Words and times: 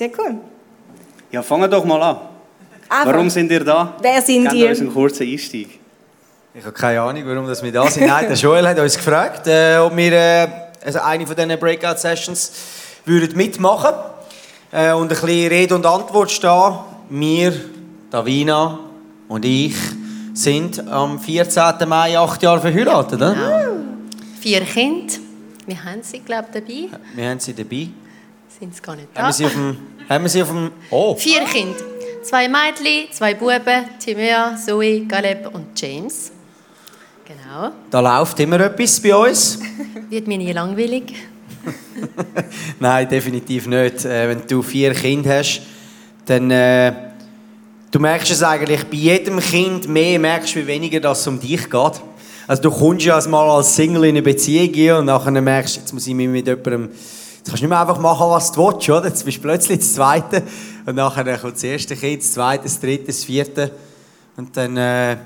Sehr 0.00 0.10
cool. 0.16 0.34
Ja, 1.30 1.42
fangen 1.42 1.70
doch 1.70 1.84
mal 1.84 2.02
an. 2.02 2.16
Aber 2.88 3.12
Warum 3.12 3.28
sind 3.28 3.52
ihr 3.52 3.62
da? 3.62 3.98
Wer 4.00 4.22
sind 4.22 4.44
Gebt 4.44 4.54
ihr? 4.54 4.70
uns 4.70 4.80
einen 4.80 4.94
kurzen 4.94 5.28
Einstieg. 5.28 5.78
Ich 6.54 6.64
habe 6.64 6.72
keine 6.72 7.02
Ahnung, 7.02 7.22
warum 7.26 7.46
wir 7.46 7.72
da 7.72 7.86
sind. 7.86 8.06
Nein, 8.06 8.26
der 8.26 8.34
Joel 8.34 8.66
hat 8.66 8.78
uns 8.78 8.96
gefragt, 8.96 9.46
äh, 9.46 9.76
ob 9.76 9.94
wir 9.94 10.10
äh, 10.10 10.48
also 10.82 11.00
eine 11.00 11.26
von 11.26 11.36
diesen 11.36 11.58
Breakout-Sessions 11.58 12.52
würden 13.04 13.36
mitmachen 13.36 13.94
äh, 14.72 14.94
und 14.94 15.02
ein 15.02 15.08
bisschen 15.08 15.48
Rede 15.48 15.74
und 15.74 15.84
Antwort 15.84 16.30
stehen. 16.30 16.78
Wir, 17.10 17.52
Davina 18.10 18.78
und 19.28 19.44
ich, 19.44 19.76
sind 20.32 20.88
am 20.88 21.20
14. 21.20 21.86
Mai 21.86 22.18
acht 22.18 22.42
Jahre 22.42 22.62
verheiratet. 22.62 23.20
Oder? 23.20 23.36
Vier 24.40 24.62
Kinder. 24.62 25.12
Wir 25.66 25.84
haben 25.84 26.02
sie, 26.02 26.20
glaube 26.20 26.46
ich, 26.54 26.58
dabei. 26.58 26.98
Wir 27.14 27.28
haben 27.28 27.38
sie 27.38 27.52
dabei. 27.52 27.88
Sind 28.60 28.74
sie 28.74 28.82
gar 28.82 28.94
nicht 28.94 29.08
Haben 29.14 29.22
da? 29.22 29.26
wir 29.26 29.32
sie 29.32 29.46
auf 29.46 29.52
dem... 29.52 29.76
Haben 30.06 30.24
wir 30.24 30.28
sie 30.28 30.42
auf 30.42 30.48
dem 30.48 30.70
oh, 30.90 31.14
Vier 31.14 31.44
Kinder. 31.44 31.78
Zwei 32.22 32.46
Mädchen, 32.46 33.10
zwei 33.10 33.32
Buben, 33.32 33.84
Timea, 33.98 34.54
Zoe, 34.56 35.06
Caleb 35.06 35.54
und 35.54 35.80
James. 35.80 36.32
Genau. 37.24 37.70
da 37.90 38.00
läuft 38.00 38.38
immer 38.40 38.60
etwas 38.60 39.00
bei 39.00 39.14
uns. 39.14 39.58
Wird 40.10 40.26
mir 40.26 40.36
nie 40.36 40.52
langweilig. 40.52 41.14
Nein, 42.80 43.08
definitiv 43.08 43.66
nicht. 43.66 44.04
Äh, 44.04 44.28
wenn 44.28 44.42
du 44.46 44.62
vier 44.62 44.92
Kinder 44.94 45.38
hast, 45.38 45.62
dann 46.26 46.50
äh, 46.50 46.92
du 47.90 47.98
merkst 47.98 48.32
es 48.32 48.42
eigentlich 48.42 48.84
bei 48.84 48.96
jedem 48.96 49.38
Kind 49.40 49.88
mehr, 49.88 50.18
merkst 50.18 50.56
wie 50.56 50.66
weniger 50.66 51.00
das 51.00 51.26
um 51.26 51.40
dich 51.40 51.70
geht. 51.70 52.02
Also 52.46 52.62
du 52.62 52.70
kommst 52.70 53.06
ja 53.06 53.20
mal 53.28 53.48
als 53.48 53.74
Single 53.76 54.04
in 54.04 54.10
eine 54.10 54.22
Beziehung 54.22 54.98
und 54.98 55.04
nachher 55.06 55.30
merkst 55.30 55.76
du, 55.76 55.80
jetzt 55.80 55.92
muss 55.94 56.06
ich 56.06 56.14
mich 56.14 56.28
mit 56.28 56.46
jemandem, 56.46 56.90
jetzt 57.40 57.48
kannst 57.48 57.62
du 57.62 57.64
nicht 57.64 57.70
mehr 57.70 57.80
einfach 57.80 57.98
machen, 57.98 58.28
was 58.28 58.52
du 58.52 58.66
willst, 58.66 58.88
oder? 58.90 59.08
Jetzt 59.08 59.24
bist 59.24 59.38
du 59.38 59.42
plötzlich 59.42 59.78
das 59.78 59.94
Zweite 59.94 60.42
und 60.84 60.94
nachher 60.94 61.38
kommt 61.38 61.54
das 61.54 61.62
erste 61.62 61.96
Kind, 61.96 62.22
das 62.22 62.32
Zweite, 62.32 62.64
das 62.64 62.78
Dritte, 62.78 63.04
das 63.06 63.24
Vierte 63.24 63.70
und 64.36 64.54
dann... 64.56 64.76
Äh, 64.76 65.16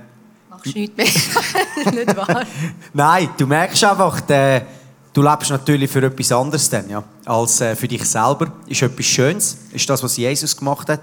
Machst 0.48 0.66
du 0.66 0.78
nichts 0.78 0.96
mehr. 0.96 1.92
nicht 2.04 2.16
wahr? 2.16 2.44
Nein, 2.92 3.30
du 3.36 3.46
merkst 3.46 3.82
einfach, 3.82 4.20
der, 4.20 4.64
du 5.12 5.22
lebst 5.22 5.50
natürlich 5.50 5.90
für 5.90 6.04
etwas 6.04 6.30
anderes 6.30 6.70
dann, 6.70 6.88
ja, 6.88 7.02
als 7.24 7.60
äh, 7.60 7.74
für 7.74 7.88
dich 7.88 8.04
selber. 8.04 8.52
Ist 8.68 8.82
etwas 8.82 9.06
Schönes, 9.06 9.58
ist 9.72 9.90
das, 9.90 10.00
was 10.00 10.16
Jesus 10.16 10.56
gemacht 10.56 10.88
hat. 10.88 11.00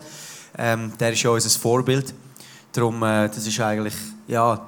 Ähm, 0.57 0.93
der 0.97 1.11
ist 1.11 1.23
ja 1.23 1.29
unser 1.29 1.49
Vorbild. 1.49 2.13
Darum, 2.72 3.03
äh, 3.03 3.28
das 3.28 3.45
ist 3.45 3.59
eigentlich, 3.59 3.95
ja, 4.29 4.66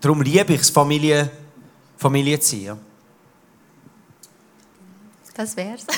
darum 0.00 0.22
liebe 0.22 0.54
ich 0.54 0.60
es, 0.60 0.70
Familie, 0.70 1.28
Familie 1.96 2.38
zu 2.38 2.50
sein. 2.50 2.62
Ja. 2.62 2.76
Das 5.34 5.56
wär's. 5.56 5.86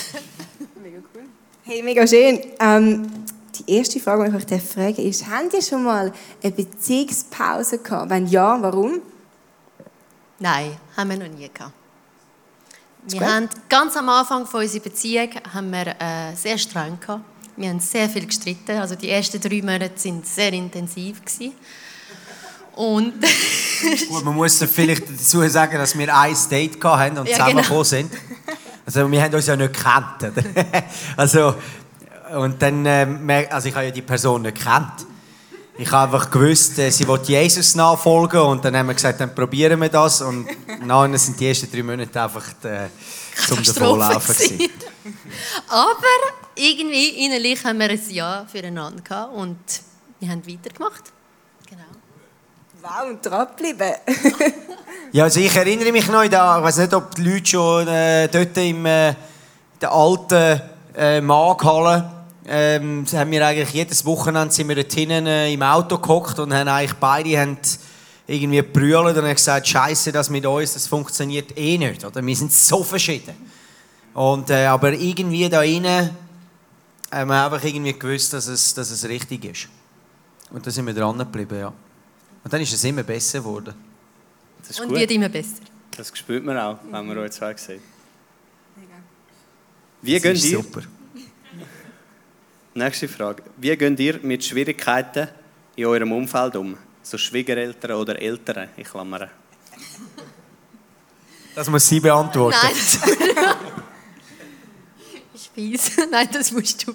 Hey, 1.64 1.80
mega 1.80 2.04
schön. 2.04 2.40
Ähm, 2.58 3.08
die 3.54 3.76
erste 3.76 4.00
Frage, 4.00 4.28
die 4.28 4.36
ich 4.36 4.52
euch 4.52 4.62
fragen 4.62 5.06
ist, 5.06 5.24
habt 5.28 5.54
ihr 5.54 5.62
schon 5.62 5.84
mal 5.84 6.12
eine 6.42 6.52
Beziehungspause 6.52 7.78
gehabt? 7.78 8.10
Wenn 8.10 8.26
ja, 8.26 8.60
warum? 8.60 9.00
Nein, 10.40 10.76
haben 10.96 11.10
wir 11.10 11.18
noch 11.18 11.28
nie 11.28 11.48
gehabt. 11.48 11.72
Wir 13.06 13.20
gut. 13.20 13.28
haben 13.28 13.48
ganz 13.68 13.96
am 13.96 14.08
Anfang 14.08 14.44
von 14.44 14.62
unserer 14.62 14.82
Beziehung 14.82 15.28
haben 15.54 15.70
wir 15.70 15.86
äh, 16.00 16.34
sehr 16.34 16.58
streng 16.58 16.98
gehabt. 16.98 17.22
Wir 17.56 17.68
haben 17.68 17.78
sehr 17.78 18.08
viel 18.08 18.26
gestritten. 18.26 18.78
Also 18.78 18.96
die 18.96 19.10
ersten 19.10 19.40
drei 19.40 19.62
Monate 19.62 19.92
sind 19.94 20.26
sehr 20.26 20.52
intensiv 20.52 21.24
gewesen. 21.24 21.52
Und 22.74 23.12
Gut, 24.08 24.24
man 24.24 24.34
muss 24.34 24.58
vielleicht 24.64 25.08
dazu 25.08 25.46
sagen, 25.48 25.76
dass 25.76 25.96
wir 25.96 26.16
ein 26.16 26.36
Date 26.50 26.82
hatten 26.82 27.18
und 27.18 27.28
Ja, 27.28 27.36
zusammengekommen 27.36 27.68
genau. 27.68 27.82
sind. 27.84 28.10
Also 28.84 29.10
wir 29.10 29.22
haben 29.22 29.34
uns 29.34 29.46
ja 29.46 29.56
nicht 29.56 29.72
gekannt. 29.72 30.32
Also, 31.16 31.54
und 32.36 32.60
dann, 32.62 32.86
äh, 32.86 33.46
also 33.50 33.68
ich 33.68 33.74
habe 33.74 33.86
ja 33.86 33.90
die 33.90 34.02
Person 34.02 34.42
nicht 34.42 34.58
gekannt. 34.58 35.06
Ich 35.78 35.90
habe 35.90 36.14
einfach 36.14 36.30
gewusst, 36.30 36.78
äh, 36.78 36.90
sie 36.90 37.06
will 37.08 37.20
Jesus 37.22 37.74
nachfolgen 37.74 38.40
und 38.40 38.64
dann 38.64 38.76
haben 38.76 38.86
wir 38.88 38.94
gesagt, 38.94 39.20
dann 39.20 39.34
probieren 39.34 39.80
wir 39.80 39.88
das 39.88 40.20
und 40.20 40.46
nachher 40.86 41.18
sind 41.18 41.40
die 41.40 41.48
ersten 41.48 41.70
drei 41.70 41.82
Monate 41.82 42.22
einfach 42.22 42.44
äh, 42.64 42.88
zum 43.46 43.62
Davonlaufen. 43.62 44.34
Aber 45.68 45.94
irgendwie 46.54 47.24
innerlich 47.24 47.64
haben 47.64 47.78
wir 47.78 47.90
ein 47.90 48.00
Ja 48.10 48.46
füreinander 48.50 49.02
gehabt 49.02 49.34
und 49.34 49.58
wir 50.20 50.28
haben 50.28 50.46
weitergemacht. 50.46 51.12
Wow, 52.82 53.10
und 53.10 53.24
dranbleiben. 53.24 53.94
Ja, 55.12 55.24
also 55.24 55.40
ich 55.40 55.54
erinnere 55.54 55.92
mich 55.92 56.08
noch, 56.08 56.26
da, 56.26 56.56
ich 56.56 56.64
weiß 56.64 56.78
nicht, 56.78 56.94
ob 56.94 57.14
die 57.14 57.22
Leute 57.22 57.46
schon 57.46 57.86
äh, 57.86 58.28
dort 58.28 58.56
im 58.56 58.86
äh, 58.86 59.14
der 59.78 59.92
alten 59.92 60.62
äh, 60.96 61.20
Markthalle 61.20 62.10
ähm, 62.46 63.04
haben 63.12 63.30
wir 63.30 63.46
eigentlich 63.46 63.70
jedes 63.72 64.06
Wochenende 64.06 64.54
sind 64.54 64.68
wir 64.68 64.76
dort 64.76 64.90
hinten 64.90 65.26
äh, 65.26 65.52
im 65.52 65.62
Auto 65.62 65.98
gehockt 65.98 66.38
und 66.38 66.54
haben 66.54 66.66
eigentlich 66.66 66.94
beide 66.94 67.38
haben 67.38 67.58
irgendwie 68.26 68.56
gebrüllt 68.56 69.16
und 69.18 69.24
haben 69.24 69.34
gesagt, 69.34 69.68
Scheiße, 69.68 70.12
das 70.12 70.30
mit 70.30 70.46
uns, 70.46 70.72
das 70.72 70.86
funktioniert 70.86 71.58
eh 71.58 71.76
nicht, 71.76 72.06
oder? 72.06 72.24
Wir 72.24 72.36
sind 72.36 72.50
so 72.50 72.82
verschieden. 72.82 73.34
Und, 74.14 74.48
äh, 74.48 74.64
aber 74.64 74.94
irgendwie 74.94 75.46
da 75.50 75.62
innen 75.62 76.08
haben 77.10 77.28
wir 77.28 77.44
einfach 77.44 77.62
irgendwie 77.62 77.92
gewusst, 77.92 78.32
dass 78.32 78.46
es, 78.46 78.72
dass 78.72 78.90
es 78.90 79.06
richtig 79.06 79.44
ist. 79.44 79.68
Und 80.50 80.66
da 80.66 80.70
sind 80.70 80.86
wir 80.86 80.94
dran 80.94 81.18
geblieben, 81.18 81.58
ja. 81.58 81.72
Und 82.44 82.52
dann 82.52 82.60
ist 82.60 82.72
es 82.72 82.84
immer 82.84 83.02
besser 83.02 83.38
geworden. 83.38 83.74
Das 84.60 84.70
ist 84.70 84.80
Und 84.80 84.88
gut. 84.88 84.98
wird 84.98 85.10
immer 85.10 85.28
besser. 85.28 85.62
Das 85.96 86.10
spürt 86.16 86.44
man 86.44 86.56
auch, 86.58 86.78
wenn 86.90 87.06
man 87.06 87.18
euch 87.18 87.32
zwei 87.32 87.54
sieht. 87.56 87.80
Wie 90.00 90.18
Das 90.18 90.32
ist 90.38 90.44
ihr? 90.46 90.58
super. 90.62 90.82
Nächste 92.74 93.06
Frage. 93.08 93.42
Wie 93.58 93.76
geht 93.76 94.00
ihr 94.00 94.18
mit 94.22 94.44
Schwierigkeiten 94.44 95.28
in 95.76 95.84
eurem 95.86 96.10
Umfeld 96.12 96.56
um? 96.56 96.76
So 97.02 97.18
Schwiegereltern 97.18 97.92
oder 97.92 98.20
Eltern, 98.20 98.68
ich 98.76 98.88
klammere. 98.88 99.30
Das 101.54 101.68
muss 101.68 101.86
sie 101.86 102.00
beantworten. 102.00 102.56
Nein, 102.62 102.72
das 102.74 102.94
ist 105.34 105.46
fies. 105.54 105.90
Nein, 106.10 106.28
das 106.32 106.50
musst 106.52 106.86
du. 106.86 106.94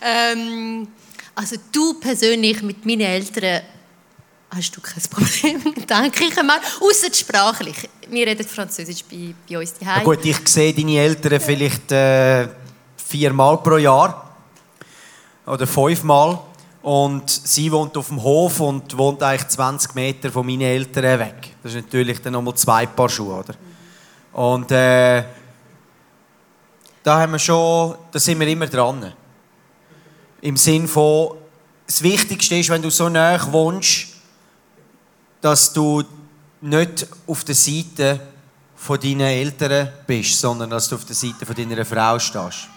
Ähm, 0.00 0.88
also 1.34 1.56
du 1.72 1.94
persönlich 2.00 2.62
mit 2.62 2.84
meinen 2.84 3.02
Eltern 3.02 3.62
hast 4.50 4.76
du 4.76 4.80
kein 4.80 5.02
Problem, 5.10 5.74
denke 5.86 6.24
ich 6.24 6.38
einmal. 6.38 6.60
Außer 6.80 7.12
sprachlich. 7.12 7.88
Wir 8.08 8.26
reden 8.26 8.46
Französisch 8.46 9.04
bei, 9.04 9.34
bei 9.48 9.58
uns 9.58 9.74
Na 9.80 9.86
daheim. 9.86 10.04
gut, 10.04 10.24
ich 10.24 10.48
sehe 10.48 10.72
deine 10.72 10.98
Eltern 10.98 11.40
vielleicht 11.40 11.90
äh, 11.92 12.48
viermal 12.96 13.58
pro 13.58 13.76
Jahr 13.76 14.36
oder 15.46 15.66
fünfmal. 15.66 16.38
Und 16.82 17.30
sie 17.30 17.72
wohnt 17.72 17.96
auf 17.96 18.08
dem 18.08 18.22
Hof 18.22 18.60
und 18.60 18.96
wohnt 18.98 19.22
eigentlich 19.22 19.48
20 19.48 19.94
Meter 19.94 20.30
von 20.30 20.44
meinen 20.44 20.60
Eltern 20.60 21.18
weg. 21.18 21.56
Das 21.62 21.72
ist 21.72 21.86
natürlich 21.86 22.20
dann 22.20 22.34
nochmal 22.34 22.54
zwei 22.54 22.84
Paar 22.84 23.08
Schuhe, 23.08 23.38
oder? 23.38 23.54
Und 24.34 24.70
äh, 24.70 25.24
da 27.02 27.20
haben 27.20 27.32
wir 27.32 27.38
schon, 27.38 27.94
da 28.10 28.18
sind 28.18 28.38
wir 28.38 28.48
immer 28.48 28.66
dran. 28.66 29.12
Im 30.42 30.56
Sinn 30.58 30.86
von, 30.86 31.36
das 31.86 32.02
Wichtigste 32.02 32.56
ist, 32.56 32.68
wenn 32.68 32.82
du 32.82 32.90
so 32.90 33.08
nah 33.08 33.40
wohnst, 33.50 34.13
dass 35.44 35.74
du 35.74 36.02
nicht 36.62 37.06
auf 37.26 37.44
der 37.44 37.54
Seite 37.54 38.18
von 38.76 38.98
deinen 38.98 39.20
Eltern 39.20 39.90
bist, 40.06 40.40
sondern 40.40 40.70
dass 40.70 40.88
du 40.88 40.94
auf 40.94 41.04
der 41.04 41.14
Seite 41.14 41.44
von 41.44 41.54
deiner 41.54 41.84
Frau 41.84 42.18
stehst. 42.18 42.68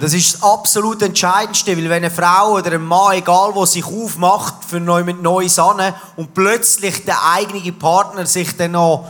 Das 0.00 0.12
ist 0.12 0.34
das 0.34 0.42
absolut 0.42 1.00
Entscheidendste, 1.02 1.76
weil 1.76 1.84
wenn 1.84 2.02
eine 2.04 2.10
Frau 2.10 2.54
oder 2.54 2.72
ein 2.72 2.82
Mann, 2.82 3.16
egal 3.16 3.54
wo 3.54 3.64
sich 3.64 3.84
aufmacht 3.84 4.64
für 4.64 4.78
jemand 4.78 5.22
Neues 5.22 5.56
an 5.60 5.94
und 6.16 6.34
plötzlich 6.34 7.04
der 7.04 7.22
eigene 7.22 7.72
Partner 7.74 8.26
sich 8.26 8.56
dann 8.56 8.72
noch 8.72 9.08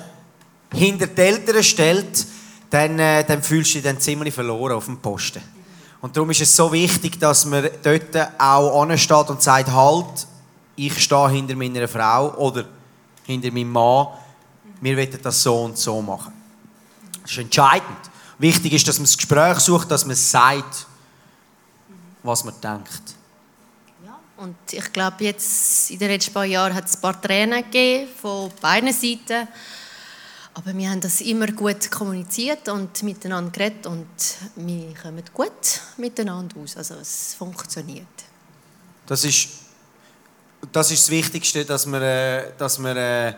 hinter 0.74 1.06
die 1.06 1.22
Eltern 1.22 1.62
stellt, 1.62 2.26
dann, 2.68 2.98
äh, 2.98 3.24
dann 3.24 3.42
fühlst 3.42 3.70
du 3.70 3.74
dich 3.78 3.84
dann 3.84 3.98
ziemlich 3.98 4.34
verloren 4.34 4.72
auf 4.72 4.84
dem 4.84 4.98
Posten. 4.98 5.40
Und 6.02 6.14
darum 6.14 6.28
ist 6.30 6.42
es 6.42 6.54
so 6.54 6.70
wichtig, 6.70 7.18
dass 7.18 7.46
man 7.46 7.70
dort 7.82 8.14
auch 8.38 8.82
ansteht 8.82 9.30
und 9.30 9.40
sagt, 9.40 9.72
halt, 9.72 10.26
ich 10.86 11.02
stehe 11.02 11.28
hinter 11.28 11.54
meiner 11.56 11.86
Frau 11.86 12.34
oder 12.36 12.64
hinter 13.24 13.50
meinem 13.50 13.70
Mann, 13.70 14.08
wir 14.80 14.96
wollen 14.96 15.18
das 15.22 15.42
so 15.42 15.64
und 15.64 15.76
so 15.76 16.00
machen. 16.00 16.32
Das 17.22 17.32
ist 17.32 17.38
entscheidend. 17.38 18.10
Wichtig 18.38 18.72
ist, 18.72 18.88
dass 18.88 18.98
man 18.98 19.04
das 19.04 19.16
Gespräch 19.16 19.58
sucht, 19.58 19.90
dass 19.90 20.06
man 20.06 20.16
sagt, 20.16 20.86
was 22.22 22.44
man 22.44 22.54
denkt. 22.60 23.14
Ja, 24.04 24.18
und 24.38 24.56
ich 24.70 24.92
glaube, 24.92 25.24
jetzt 25.24 25.90
in 25.90 25.98
den 25.98 26.08
letzten 26.08 26.32
paar 26.32 26.46
Jahren 26.46 26.74
hat 26.74 26.86
es 26.86 26.96
ein 26.96 27.00
paar 27.02 27.20
Tränen 27.20 27.62
gegeben 27.64 28.10
von 28.20 28.50
beiden 28.60 28.92
Seiten. 28.92 29.48
Aber 30.54 30.74
wir 30.74 30.90
haben 30.90 31.00
das 31.00 31.20
immer 31.20 31.46
gut 31.48 31.90
kommuniziert 31.90 32.68
und 32.70 33.02
miteinander 33.02 33.50
geredet 33.50 33.86
und 33.86 34.08
wir 34.56 34.94
kommen 34.94 35.22
gut 35.32 35.80
miteinander 35.98 36.56
aus. 36.58 36.76
Also 36.76 36.94
es 36.94 37.34
funktioniert. 37.34 38.06
Das 39.06 39.24
ist 39.24 39.59
das, 40.72 40.90
ist 40.90 41.04
das 41.04 41.10
Wichtigste, 41.10 41.64
dass 41.64 41.86
man, 41.86 42.02
äh, 42.02 42.52
dass 42.56 42.78
man 42.78 42.96
äh, 42.96 43.34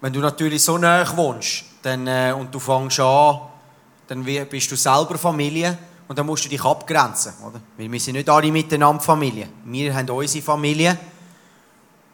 wenn 0.00 0.12
du 0.12 0.20
natürlich 0.20 0.62
so 0.62 0.78
nah 0.78 1.16
wohnst 1.16 1.64
dann, 1.82 2.06
äh, 2.06 2.34
und 2.36 2.52
du 2.52 2.58
fängst 2.58 2.98
an, 3.00 3.40
dann 4.08 4.24
bist 4.24 4.70
du 4.70 4.76
selber 4.76 5.16
Familie 5.16 5.78
Und 6.08 6.18
dann 6.18 6.26
musst 6.26 6.44
du 6.44 6.48
dich 6.48 6.62
abgrenzen, 6.62 7.32
oder? 7.46 7.60
Weil 7.78 7.90
wir 7.90 8.00
sind 8.00 8.16
nicht 8.16 8.28
alle 8.28 8.50
miteinander 8.52 9.00
Familie. 9.00 9.48
Wir 9.64 9.94
haben 9.94 10.10
unsere 10.10 10.44
Familie. 10.44 10.98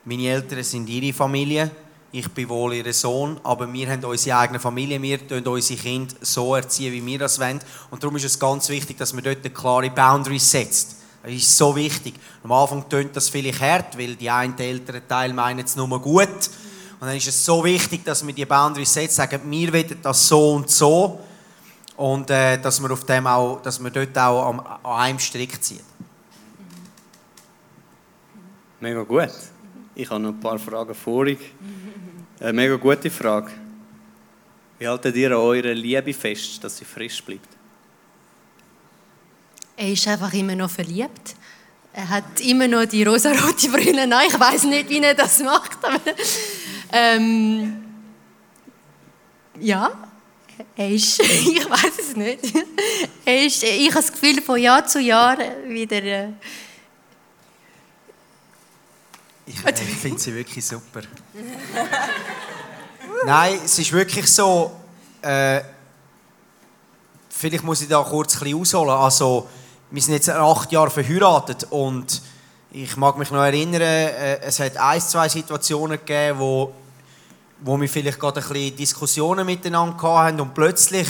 Meine 0.05 0.29
Eltern 0.29 0.63
sind 0.63 0.89
ihre 0.89 1.13
Familie. 1.13 1.71
Ich 2.13 2.29
bin 2.29 2.49
wohl 2.49 2.75
ihr 2.75 2.93
Sohn, 2.93 3.41
aber 3.43 3.71
wir 3.73 3.91
haben 3.91 4.05
unsere 4.05 4.39
eigene 4.39 4.61
Familie. 4.61 5.03
Wir 5.03 5.19
erziehen 5.21 5.47
unsere 5.47 5.81
Kinder 5.81 6.15
so 6.21 6.55
erziehen, 6.55 6.93
wie 6.93 7.05
wir 7.05 7.19
das 7.19 7.41
wollen. 7.41 7.61
Und 7.91 8.03
darum 8.03 8.17
ist 8.17 8.25
es 8.25 8.39
ganz 8.39 8.69
wichtig, 8.69 8.99
dass 8.99 9.13
man 9.13 9.25
dort 9.25 9.39
eine 9.39 9.51
klare 9.51 9.91
Boundaries 9.91 10.51
setzt. 10.51 10.98
Das 11.29 11.37
ist 11.37 11.59
so 11.59 11.77
wichtig. 11.77 12.15
Am 12.43 12.53
Anfang 12.53 12.89
tönt 12.89 13.15
das 13.15 13.29
vielleicht 13.29 13.61
hart, 13.61 13.99
weil 13.99 14.17
die 14.17 14.31
einen 14.31 14.59
älteren 14.59 15.07
Teil 15.07 15.35
meinen 15.35 15.63
es 15.63 15.77
nur 15.77 16.01
gut. 16.01 16.27
Und 16.99 17.07
dann 17.07 17.15
ist 17.15 17.29
es 17.29 17.45
so 17.45 17.63
wichtig, 17.63 18.03
dass 18.03 18.27
wir 18.27 18.33
die 18.33 18.47
Boundaries 18.47 18.95
setzen, 18.95 19.17
sagen, 19.17 19.43
wir 19.45 19.71
wollen 19.71 19.99
das 20.03 20.27
so 20.27 20.55
und 20.55 20.71
so. 20.71 21.21
Und 21.99 22.31
äh, 22.31 22.59
dass 22.59 22.81
wir 22.81 22.91
auf 22.91 23.05
dem 23.05 23.27
auch, 23.27 23.61
dass 23.61 23.79
wir 23.79 23.91
dort 23.91 24.17
auch 24.17 24.49
an, 24.49 24.61
an 24.83 25.01
einem 25.01 25.19
Strick 25.19 25.63
ziehen. 25.63 25.83
Mega 28.81 29.03
gut. 29.03 29.29
Ich 29.95 30.09
habe 30.09 30.21
noch 30.21 30.31
ein 30.31 30.41
paar 30.41 30.59
Fragen 30.59 30.95
vorig. 30.95 31.41
Eine 32.41 32.55
mega 32.55 32.77
gute 32.77 33.11
Frage. 33.11 33.51
Wie 34.79 34.89
haltet 34.89 35.15
ihr 35.15 35.33
an 35.33 35.37
eurer 35.43 35.75
Liebe 35.75 36.15
fest, 36.15 36.65
dass 36.65 36.79
sie 36.79 36.87
frisch 36.87 37.23
bleibt? 37.23 37.58
Er 39.81 39.93
ist 39.93 40.09
einfach 40.09 40.33
immer 40.33 40.57
noch 40.57 40.69
verliebt. 40.69 41.37
Er 41.93 42.09
hat 42.09 42.41
immer 42.41 42.67
noch 42.67 42.85
die 42.85 43.05
rosarote 43.05 43.69
Brille. 43.69 44.09
Nein, 44.09 44.27
ich 44.29 44.39
weiß 44.39 44.65
nicht, 44.65 44.89
wie 44.89 44.99
er 44.99 45.15
das 45.15 45.39
macht. 45.39 45.79
Aber, 45.85 46.01
ähm, 46.91 47.85
ja, 49.61 49.93
er 50.75 50.91
ist, 50.91 51.21
ich 51.23 51.71
weiß 51.71 51.93
es 51.97 52.17
nicht. 52.17 52.41
Er 53.25 53.47
ist, 53.47 53.63
ich 53.63 53.89
habe 53.91 54.03
das 54.03 54.11
Gefühl, 54.11 54.43
von 54.43 54.61
Jahr 54.61 54.85
zu 54.85 54.99
Jahr 54.99 55.39
wieder. 55.69 56.03
Äh, 56.03 56.33
ich, 59.47 59.65
äh, 59.65 59.73
finde 59.75 60.19
sie 60.19 60.35
wirklich 60.35 60.67
super. 60.67 61.03
Nein, 63.25 63.61
es 63.65 63.79
ist 63.79 63.93
wirklich 63.93 64.27
so. 64.27 64.73
Äh, 65.23 65.61
vielleicht 67.31 67.63
muss 67.63 67.81
ich 67.81 67.89
da 67.89 68.03
kurz 68.03 68.35
ein 68.35 68.41
bisschen 68.41 68.61
ausholen. 68.61 68.91
Also, 68.91 69.49
wir 69.91 70.03
sind 70.03 70.15
jetzt 70.15 70.29
acht 70.29 70.71
Jahre 70.73 70.91
verheiratet 70.91 71.67
und 71.71 72.21
ich 72.71 72.97
mag 72.97 73.17
mich 73.17 73.31
noch 73.31 73.43
erinnern, 73.43 73.81
äh, 73.81 74.41
es 74.41 74.61
hat 74.61 74.77
ein, 74.77 75.01
zwei 75.01 75.29
Situationen 75.29 75.99
gegeben, 75.99 76.39
wo, 76.39 76.73
wo 77.61 77.81
wir 77.81 77.89
vielleicht 77.89 78.21
gerade 78.21 78.41
ein 78.41 78.49
bisschen 78.49 78.77
Diskussionen 78.77 79.47
miteinander 79.47 80.03
hatten 80.03 80.41
und 80.41 80.53
plötzlich 80.53 81.09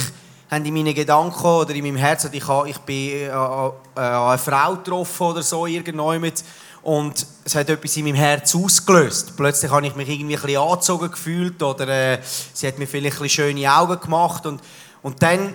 haben 0.49 0.65
in 0.65 0.73
meinen 0.73 0.95
Gedanken 0.95 1.45
oder 1.45 1.75
in 1.75 1.83
meinem 1.83 1.97
Herzen, 1.97 2.31
ich, 2.33 2.43
ich 2.65 2.77
bin 2.79 3.11
äh, 3.11 3.27
äh, 3.27 3.71
eine 3.95 4.37
Frau 4.37 4.75
getroffen 4.75 5.27
oder 5.27 5.43
so 5.43 5.65
irgendjemand 5.67 6.43
und 6.81 7.27
es 7.43 7.55
hat 7.55 7.69
etwas 7.69 7.97
in 7.97 8.05
meinem 8.05 8.15
Herz 8.15 8.55
ausgelöst. 8.55 9.35
Plötzlich 9.35 9.69
habe 9.69 9.85
ich 9.85 9.95
mich 9.95 10.07
irgendwie 10.07 10.37
ein 10.37 10.41
bisschen 10.41 10.61
angezogen 10.61 11.11
gefühlt 11.11 11.61
oder 11.61 11.87
äh, 11.87 12.19
sie 12.53 12.67
hat 12.67 12.79
mir 12.79 12.87
vielleicht 12.87 13.17
ein 13.17 13.23
bisschen 13.23 13.53
schöne 13.53 13.71
Augen 13.71 13.99
gemacht 13.99 14.45
und, 14.45 14.61
und 15.03 15.21
dann 15.21 15.53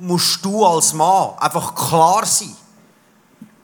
musst 0.00 0.44
du 0.44 0.64
als 0.64 0.92
Mann 0.92 1.30
einfach 1.38 1.74
klar 1.74 2.24
sein. 2.26 2.56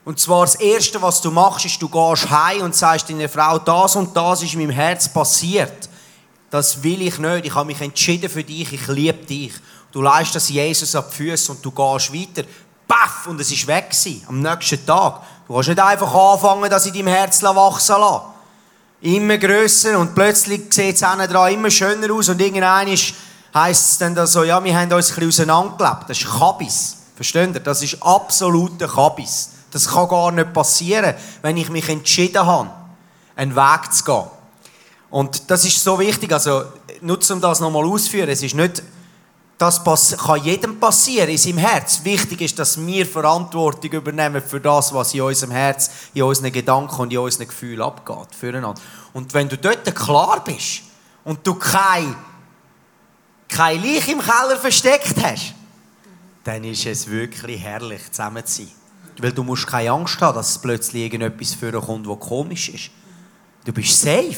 Und 0.04 0.20
zwar 0.20 0.42
das 0.42 0.54
Erste, 0.54 1.02
was 1.02 1.20
du 1.20 1.30
machst, 1.30 1.64
ist, 1.64 1.82
du 1.82 1.88
gehst 1.88 2.30
heim 2.30 2.62
und 2.62 2.76
sagst 2.76 3.10
deiner 3.10 3.28
Frau, 3.28 3.58
das 3.58 3.96
und 3.96 4.16
das 4.16 4.42
ist 4.42 4.54
in 4.54 4.60
meinem 4.60 4.70
Herz 4.70 5.08
passiert. 5.08 5.88
Das 6.50 6.82
will 6.82 7.02
ich 7.02 7.18
nicht. 7.18 7.46
Ich 7.46 7.54
habe 7.54 7.66
mich 7.66 7.80
entschieden 7.80 8.30
für 8.30 8.44
dich. 8.44 8.72
Ich 8.72 8.86
liebe 8.86 9.24
dich. 9.24 9.52
Du 9.90 10.02
leist 10.02 10.34
das 10.34 10.48
Jesus 10.48 10.94
ab 10.94 11.10
die 11.10 11.16
Füße 11.16 11.52
und 11.52 11.64
du 11.64 11.70
gehst 11.70 12.12
weiter. 12.12 12.46
Paff! 12.86 13.26
Und 13.26 13.40
es 13.40 13.50
ist 13.50 13.66
weg 13.66 13.90
gewesen, 13.90 14.22
am 14.28 14.40
nächsten 14.40 14.86
Tag. 14.86 15.22
Du 15.48 15.54
kannst 15.54 15.70
nicht 15.70 15.80
einfach 15.80 16.14
anfangen, 16.14 16.70
das 16.70 16.86
in 16.86 16.94
deinem 16.94 17.08
Herz 17.08 17.42
wachsen 17.42 17.96
lassen. 17.98 18.22
Immer 19.00 19.38
grösser 19.38 19.98
und 19.98 20.14
plötzlich 20.14 20.72
sieht 20.72 20.94
es 20.94 21.00
dran 21.00 21.20
immer 21.52 21.70
schöner 21.70 22.12
aus 22.14 22.28
und 22.28 22.40
irgendwann 22.40 22.88
heisst 23.56 23.92
es 23.92 23.98
dann 23.98 24.26
so, 24.26 24.44
ja, 24.44 24.62
wir 24.62 24.78
haben 24.78 24.92
uns 24.92 25.10
ein 25.10 25.14
bisschen 25.14 25.28
auseinandergelebt. 25.28 26.10
Das 26.10 26.18
ist 26.18 26.26
Kabis. 26.26 26.96
Versteht 27.16 27.54
ihr? 27.54 27.60
Das 27.60 27.82
ist 27.82 28.02
absoluter 28.02 28.86
Kabis. 28.86 29.50
Das 29.70 29.88
kann 29.88 30.08
gar 30.08 30.30
nicht 30.30 30.52
passieren, 30.52 31.14
wenn 31.42 31.56
ich 31.56 31.68
mich 31.70 31.88
entschieden 31.88 32.46
habe, 32.46 32.70
einen 33.34 33.56
Weg 33.56 33.92
zu 33.92 34.04
gehen. 34.04 34.24
Und 35.10 35.50
das 35.50 35.64
ist 35.64 35.82
so 35.82 35.98
wichtig, 35.98 36.32
also 36.32 36.64
nur 37.00 37.18
um 37.30 37.40
das 37.40 37.60
nochmal 37.60 37.84
auszuführen, 37.84 38.28
es 38.28 38.42
ist 38.42 38.54
nicht, 38.54 38.82
das 39.58 39.82
kann 39.82 40.42
jedem 40.42 40.78
passieren 40.78 41.30
in 41.30 41.38
seinem 41.38 41.58
Herz. 41.58 42.00
Wichtig 42.04 42.42
ist, 42.42 42.58
dass 42.58 42.78
wir 42.84 43.06
Verantwortung 43.06 43.90
übernehmen 43.90 44.42
für 44.42 44.60
das, 44.60 44.92
was 44.92 45.14
in 45.14 45.22
unserem 45.22 45.52
Herz, 45.52 45.90
in 46.12 46.22
unseren 46.22 46.52
Gedanken 46.52 47.00
und 47.00 47.12
in 47.12 47.18
unseren 47.18 47.48
Gefühlen 47.48 47.80
abgeht. 47.80 48.34
Füreinander. 48.38 48.80
Und 49.14 49.32
wenn 49.32 49.48
du 49.48 49.56
dort 49.56 49.94
klar 49.94 50.42
bist 50.44 50.82
und 51.24 51.46
du 51.46 51.54
kein, 51.54 52.14
kein 53.48 53.82
Leich 53.82 54.08
im 54.08 54.20
Keller 54.20 54.56
versteckt 54.56 55.14
hast, 55.22 55.54
dann 56.44 56.64
ist 56.64 56.86
es 56.86 57.08
wirklich 57.08 57.60
herrlich, 57.60 58.10
zusammen 58.10 58.44
zu 58.44 58.62
sein. 58.62 58.72
Weil 59.18 59.32
du 59.32 59.42
musst 59.42 59.66
keine 59.66 59.90
Angst 59.90 60.20
haben, 60.20 60.36
dass 60.36 60.60
plötzlich 60.60 61.04
irgendetwas 61.04 61.54
vorkommt, 61.54 62.06
was 62.06 62.20
komisch 62.20 62.68
ist. 62.68 62.90
Du 63.64 63.72
bist 63.72 64.00
safe. 64.00 64.36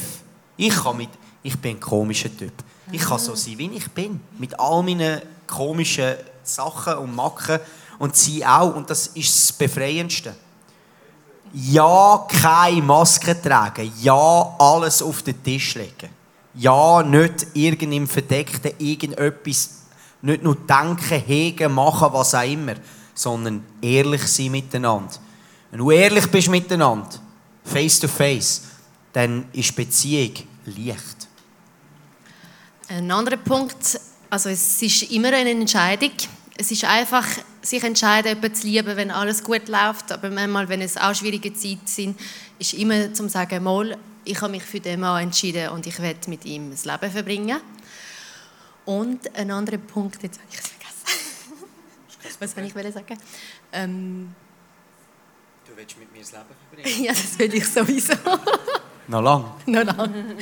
Ich, 0.57 0.75
kann 0.75 0.97
mit, 0.97 1.09
ich 1.43 1.57
bin 1.59 1.75
ein 1.75 1.79
komischer 1.79 2.35
Typ. 2.35 2.53
Ich 2.91 3.01
kann 3.01 3.19
so 3.19 3.35
sein, 3.35 3.57
wie 3.57 3.69
ich 3.71 3.89
bin. 3.91 4.19
Mit 4.37 4.59
all 4.59 4.81
meinen 4.81 5.21
komischen 5.45 6.15
Sachen 6.43 6.95
und 6.95 7.15
Macken. 7.15 7.59
Und 7.99 8.15
sie 8.15 8.45
auch. 8.45 8.75
Und 8.75 8.89
das 8.89 9.07
ist 9.07 9.35
das 9.35 9.51
Befreiendste. 9.53 10.35
Ja, 11.53 12.25
keine 12.27 12.81
Maske 12.81 13.39
tragen. 13.39 13.91
Ja, 14.01 14.55
alles 14.57 15.01
auf 15.01 15.21
den 15.21 15.43
Tisch 15.43 15.75
legen. 15.75 16.09
Ja, 16.59 17.03
nicht 17.03 17.47
irgendeinem 17.53 18.07
Verdeckten 18.07 18.71
irgendetwas, 18.77 19.69
nicht 20.21 20.43
nur 20.43 20.55
denken, 20.55 21.21
hegen, 21.25 21.73
machen, 21.73 22.09
was 22.11 22.35
auch 22.35 22.43
immer 22.43 22.75
sondern 23.19 23.63
ehrlich 23.81 24.23
sein 24.27 24.51
miteinander. 24.51 25.13
Wenn 25.71 25.79
du 25.79 25.91
ehrlich 25.91 26.27
bist 26.27 26.49
miteinander, 26.49 27.09
face 27.63 27.99
to 27.99 28.07
face, 28.07 28.63
dann 29.11 29.45
ist 29.51 29.75
Beziehung 29.75 30.33
leicht. 30.65 31.27
Ein 32.87 33.11
anderer 33.11 33.37
Punkt, 33.37 33.99
also 34.29 34.49
es 34.49 34.81
ist 34.81 35.11
immer 35.11 35.33
eine 35.33 35.51
Entscheidung. 35.51 36.11
Es 36.57 36.71
ist 36.71 36.85
einfach, 36.85 37.25
sich 37.61 37.83
entscheiden, 37.83 38.29
jemanden 38.29 38.55
zu 38.55 38.67
lieben, 38.67 38.97
wenn 38.97 39.11
alles 39.11 39.43
gut 39.43 39.67
läuft. 39.67 40.11
Aber 40.11 40.29
manchmal, 40.29 40.67
wenn 40.69 40.81
es 40.81 40.97
auch 40.97 41.13
schwierige 41.13 41.53
Zeiten 41.53 41.85
sind, 41.85 42.19
ist 42.57 42.73
immer 42.73 43.13
zum 43.13 43.29
sagen, 43.29 43.63
mal, 43.63 43.97
ich 44.29 44.41
habe 44.41 44.51
mich 44.51 44.63
für 44.63 44.79
den 44.79 44.99
Mann 44.99 45.23
entschieden 45.23 45.69
und 45.69 45.87
ich 45.87 45.99
werde 45.99 46.29
mit 46.29 46.45
ihm 46.45 46.71
das 46.71 46.85
Leben 46.85 47.11
verbringen. 47.11 47.59
Und 48.85 49.35
ein 49.35 49.51
anderer 49.51 49.77
Punkt, 49.77 50.21
jetzt 50.23 50.39
habe 50.39 50.47
ich 50.51 50.59
es 50.59 50.69
was 52.39 52.53
soll 52.53 52.63
ich 52.63 52.73
sagen? 52.73 53.17
Ähm, 53.73 54.33
du 55.67 55.75
willst 55.75 55.97
mit 55.97 56.11
mir 56.11 56.19
das 56.21 56.31
Leben 56.31 56.45
verbringen? 56.69 57.03
ja, 57.05 57.11
das 57.11 57.37
will 57.37 57.53
ich 57.53 57.67
sowieso. 57.67 58.13
Noch 59.07 59.21
lang? 59.21 59.45
Noch 59.65 59.83
lang. 59.83 60.37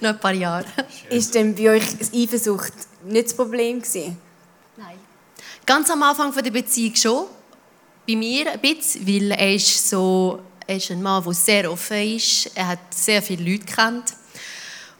Noch 0.00 0.10
ein 0.10 0.20
paar 0.20 0.32
Jahre. 0.32 0.64
Schön. 0.88 1.18
Ist 1.18 1.34
denn 1.34 1.54
bei 1.54 1.70
euch 1.70 1.98
das 1.98 2.12
Eifersucht 2.12 2.72
nicht 3.04 3.26
das 3.26 3.36
Problem 3.36 3.80
gewesen? 3.80 4.16
Nein. 4.76 4.96
Ganz 5.64 5.90
am 5.90 6.02
Anfang 6.02 6.32
der 6.32 6.50
Beziehung 6.50 6.94
schon. 6.94 7.26
Bei 8.06 8.16
mir 8.16 8.52
ein 8.52 8.60
bisschen, 8.60 9.06
weil 9.06 9.32
er 9.32 9.54
ist 9.54 9.88
so, 9.88 10.40
er 10.66 10.76
ist 10.76 10.90
ein 10.90 11.02
Mann, 11.02 11.22
der 11.22 11.32
sehr 11.32 11.70
offen 11.70 12.16
ist. 12.16 12.50
Er 12.54 12.68
hat 12.68 12.78
sehr 12.90 13.22
viele 13.22 13.50
Leute 13.50 13.64
kennt 13.66 14.14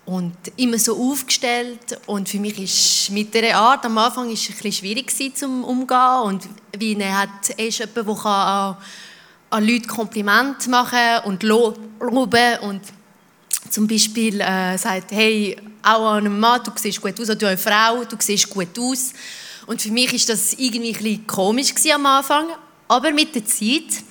und 0.05 0.37
immer 0.57 0.79
so 0.79 0.97
aufgestellt. 0.97 1.99
Und 2.07 2.29
für 2.29 2.39
mich 2.39 2.59
ist 2.59 3.11
mit 3.11 3.35
dieser 3.35 3.57
Art 3.57 3.85
am 3.85 3.99
Anfang 3.99 4.31
ist 4.31 4.43
es 4.43 4.51
ein 4.51 4.55
bisschen 4.55 4.73
schwierig 4.73 5.37
zum 5.37 5.65
umgehen. 5.65 6.23
Und 6.25 6.49
wie 6.77 6.95
er 6.99 7.19
hat 7.19 7.51
er 7.57 7.67
ist 7.67 7.81
jemand, 7.81 7.97
der 7.97 8.15
kann 8.15 8.77
an 9.51 9.67
Leute 9.67 9.89
Kompliment 9.89 10.69
machen 10.69 11.25
und 11.25 11.43
loben. 11.43 12.59
Und 12.63 12.83
zum 13.71 13.89
Beispiel 13.89 14.41
äh, 14.41 14.79
sagt 14.79 15.11
hey 15.11 15.57
auch 15.83 16.07
an 16.13 16.19
einem 16.19 16.39
Mann 16.39 16.63
du 16.65 16.71
siehst 16.77 17.01
gut 17.01 17.21
aus. 17.21 17.29
Oder 17.29 17.37
du 17.37 17.47
eine 17.47 17.59
Frau 17.59 18.05
du 18.05 18.17
siehst 18.21 18.49
gut 18.49 18.79
aus. 18.79 19.13
Und 19.67 19.83
für 19.83 19.91
mich 19.91 20.13
ist 20.13 20.29
das 20.29 20.53
irgendwie 20.53 21.17
ein 21.17 21.27
komisch 21.27 21.75
am 21.93 22.07
Anfang. 22.07 22.47
Aber 22.87 23.11
mit 23.11 23.35
der 23.35 23.45
Zeit 23.45 24.05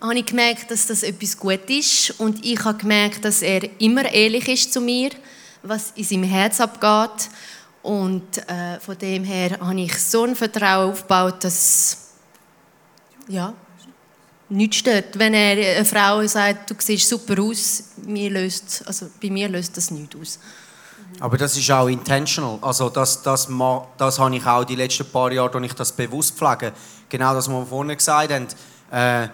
habe 0.00 0.18
ich 0.18 0.26
gemerkt, 0.26 0.70
dass 0.70 0.86
das 0.86 1.02
etwas 1.02 1.36
gut 1.36 1.68
ist 1.68 2.18
und 2.18 2.44
ich 2.44 2.64
habe 2.64 2.78
gemerkt, 2.78 3.24
dass 3.24 3.42
er 3.42 3.68
immer 3.80 4.04
ehrlich 4.12 4.48
ist 4.48 4.72
zu 4.72 4.80
mir 4.80 5.10
was 5.62 5.92
in 5.94 6.04
seinem 6.04 6.24
Herz 6.24 6.60
abgeht. 6.60 7.30
Und 7.82 8.38
äh, 8.48 8.80
von 8.80 8.98
dem 8.98 9.24
her 9.24 9.58
habe 9.60 9.80
ich 9.80 10.02
so 10.02 10.24
ein 10.24 10.34
Vertrauen 10.34 10.90
aufgebaut, 10.90 11.44
dass 11.44 12.08
ja, 13.28 13.52
nichts 14.48 14.76
stört. 14.76 15.18
Wenn 15.18 15.34
er 15.34 15.76
eine 15.76 15.84
Frau 15.84 16.26
sagt, 16.26 16.70
du 16.70 16.74
siehst 16.78 17.08
super 17.08 17.40
aus, 17.40 17.84
mir 18.04 18.30
löst, 18.30 18.82
also 18.86 19.06
bei 19.22 19.30
mir 19.30 19.48
löst 19.48 19.76
das 19.76 19.90
nichts 19.90 20.16
aus. 20.16 20.38
Aber 21.20 21.38
das 21.38 21.56
ist 21.56 21.70
auch 21.70 21.88
intentional. 21.88 22.58
Also 22.60 22.90
das, 22.90 23.22
das, 23.22 23.46
das, 23.46 23.88
das 23.96 24.18
habe 24.18 24.36
ich 24.36 24.44
auch 24.44 24.64
die 24.64 24.76
letzten 24.76 25.06
paar 25.06 25.32
Jahre, 25.32 25.56
als 25.56 25.66
ich 25.66 25.72
das 25.72 25.92
bewusst 25.92 26.36
pflege. 26.36 26.72
Genau 27.08 27.32
das, 27.32 27.48
was 27.48 27.54
wir 27.54 27.66
vorhin 27.66 27.96
gesagt 27.96 28.32
haben. 28.32 28.48
Äh, 28.90 29.28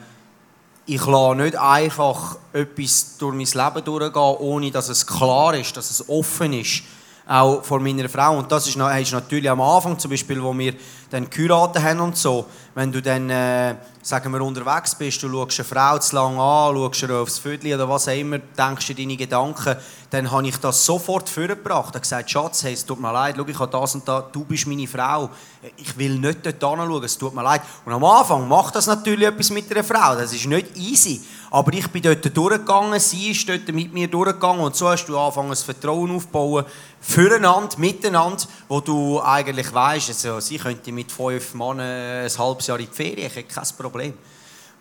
ich 0.87 1.07
lasse 1.07 1.37
nicht 1.37 1.57
einfach 1.57 2.37
etwas 2.53 3.17
durch 3.19 3.35
mein 3.35 3.47
Leben 3.47 3.85
durchgehen, 3.85 4.37
ohne 4.39 4.71
dass 4.71 4.89
es 4.89 5.07
klar 5.07 5.55
ist, 5.55 5.77
dass 5.77 5.91
es 5.91 6.09
offen 6.09 6.53
ist 6.53 6.83
auch 7.27 7.65
vor 7.65 7.81
meiner 7.81 8.09
Frau. 8.09 8.39
Und 8.39 8.51
das 8.53 8.67
ist, 8.67 8.77
ist 8.77 9.13
natürlich 9.13 9.49
am 9.49 9.61
Anfang, 9.61 9.99
zum 9.99 10.11
Beispiel, 10.11 10.43
wo 10.43 10.57
wir 10.57 10.75
dann 11.15 11.31
geheiratet 11.31 11.83
haben 11.83 12.01
und 12.01 12.17
so, 12.17 12.47
wenn 12.75 12.91
du 12.91 13.01
dann, 13.01 13.31
äh, 13.31 13.77
sagen 14.03 14.33
wir, 14.33 14.43
unterwegs 14.43 14.97
bist, 14.97 15.23
du 15.23 15.31
schaust 15.31 15.61
eine 15.61 15.69
Frau 15.69 15.99
zu 15.99 16.17
lange 16.17 16.43
an, 16.43 16.75
schaust 16.75 17.03
ihr 17.03 17.15
aufs 17.15 17.39
Viertel 17.39 17.75
oder 17.75 17.89
was 17.89 18.09
auch 18.09 18.19
immer, 18.19 18.39
denkst 18.39 18.89
dir 18.89 18.97
deine 18.97 19.17
Gedanken, 19.17 19.77
dann 20.11 20.31
habe 20.31 20.49
ich 20.49 20.57
das 20.57 20.85
sofort 20.85 21.29
vorgebracht. 21.29 21.91
Ich 21.91 21.95
habe 21.95 22.01
gesagt, 22.01 22.31
Schatz, 22.31 22.65
hey, 22.65 22.73
es 22.73 22.85
tut 22.85 23.01
mir 23.01 23.13
leid, 23.13 23.37
schau, 23.39 23.47
ich 23.47 23.59
habe 23.59 23.71
das 23.71 23.95
und 23.95 24.09
das, 24.09 24.25
du 24.33 24.45
bist 24.45 24.67
meine 24.67 24.89
Frau, 24.89 25.31
ich 25.77 25.97
will 25.97 26.19
nicht 26.19 26.45
dort 26.45 26.79
hinschauen, 26.79 27.05
es 27.05 27.17
tut 27.17 27.35
mir 27.35 27.45
leid. 27.45 27.63
Und 27.85 27.93
am 27.93 28.05
Anfang 28.05 28.49
macht 28.49 28.75
das 28.75 28.89
natürlich 28.89 29.29
etwas 29.29 29.51
mit 29.51 29.71
einer 29.71 29.85
Frau, 29.85 30.17
das 30.17 30.33
ist 30.33 30.47
nicht 30.47 30.77
easy. 30.77 31.23
Aber 31.51 31.73
ich 31.73 31.87
bin 31.87 32.03
dort 32.03 32.37
durchgegangen, 32.37 32.99
sie 32.99 33.31
ist 33.31 33.49
dort 33.49 33.69
mit 33.69 33.93
mir 33.93 34.09
durchgegangen 34.09 34.65
und 34.65 34.75
so 34.75 34.89
hast 34.89 35.07
du 35.07 35.17
angefangen, 35.17 35.51
das 35.51 35.63
Vertrauen 35.63 36.11
aufzubauen, 36.11 36.65
füreinander, 37.01 37.79
miteinander, 37.79 38.45
wo 38.67 38.81
du 38.81 39.23
eigentlich 39.23 39.73
weißt, 39.73 40.09
also, 40.09 40.41
sie 40.41 40.59
könnte 40.59 40.91
mit 40.91 41.04
fünf 41.09 41.55
Männern 41.55 41.81
ein 41.81 42.39
halbes 42.39 42.67
Jahr 42.67 42.79
in 42.79 42.87
die 42.87 42.95
Ferien, 42.95 43.27
ich 43.27 43.37
hätte 43.37 43.55
kein 43.55 43.69
Problem. 43.77 44.15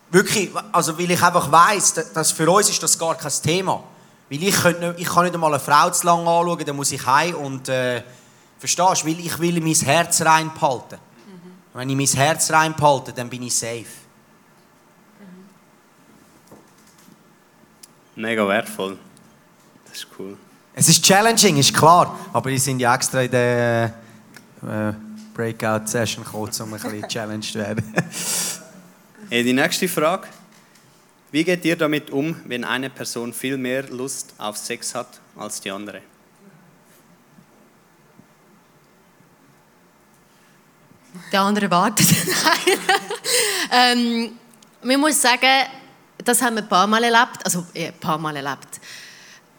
Wirklich, 0.09 0.49
also 0.71 0.97
weil 0.97 1.09
ich 1.11 1.21
einfach 1.21 1.51
weiss, 1.51 1.93
dass 2.13 2.31
für 2.31 2.49
uns 2.49 2.69
ist 2.69 2.83
das 2.83 2.97
gar 2.97 3.15
kein 3.15 3.31
Thema. 3.31 3.83
Weil 4.29 4.43
ich, 4.43 4.63
nicht, 4.63 4.99
ich 4.99 5.07
kann 5.07 5.23
nicht 5.23 5.33
einmal 5.33 5.51
eine 5.53 5.59
Frau 5.59 5.89
zu 5.89 6.05
lange 6.05 6.29
anschauen, 6.29 6.65
dann 6.65 6.75
muss 6.75 6.91
ich 6.91 7.05
heim 7.05 7.35
und 7.35 7.69
äh, 7.69 8.03
verstehst 8.59 9.03
du, 9.03 9.07
weil 9.07 9.19
ich 9.19 9.39
will 9.39 9.59
mein 9.59 9.73
Herz 9.73 10.21
rein 10.21 10.51
behalten. 10.53 10.95
Mhm. 10.95 11.77
Wenn 11.79 11.89
ich 11.89 11.95
mein 11.95 12.23
Herz 12.23 12.51
rein 12.51 12.75
behalte, 12.75 13.13
dann 13.13 13.29
bin 13.29 13.43
ich 13.43 13.55
safe. 13.55 13.85
Mega 18.15 18.47
wertvoll. 18.47 18.97
Das 19.85 19.97
ist 19.97 20.07
cool. 20.19 20.37
Es 20.75 20.87
ist 20.87 21.03
challenging, 21.03 21.57
ist 21.57 21.73
klar. 21.73 22.17
Aber 22.31 22.49
wir 22.49 22.59
sind 22.59 22.79
ja 22.79 22.93
extra 22.95 23.21
in 23.21 23.31
der 23.31 23.93
äh, 24.61 24.93
Breakout-Session 25.33 26.23
gekommen, 26.23 26.51
um 26.59 26.73
ein 26.73 26.79
bisschen 26.79 27.07
challenged 27.09 27.53
zu 27.53 27.59
werden. 27.59 27.93
hey, 29.29 29.43
die 29.43 29.53
nächste 29.53 29.87
Frage. 29.87 30.27
Wie 31.31 31.43
geht 31.43 31.65
ihr 31.65 31.75
damit 31.75 32.11
um, 32.11 32.35
wenn 32.45 32.63
eine 32.63 32.91
Person 32.91 33.33
viel 33.33 33.57
mehr 33.57 33.89
Lust 33.89 34.35
auf 34.37 34.55
Sex 34.55 34.93
hat 34.93 35.19
als 35.35 35.59
die 35.59 35.71
andere? 35.71 36.01
Der 41.31 41.41
andere 41.41 41.71
wartet. 41.71 42.05
ähm, 43.71 44.37
man 44.83 44.99
muss 44.99 45.19
sagen, 45.19 45.69
das 46.23 46.41
haben 46.41 46.55
wir 46.55 46.63
ein 46.63 46.69
paar 46.69 46.85
Mal 46.85 47.03
erlebt, 47.03 47.43
also 47.43 47.65
äh, 47.73 47.87
ein 47.87 47.99
paar 47.99 48.17
Mal 48.17 48.35
erlebt. 48.35 48.79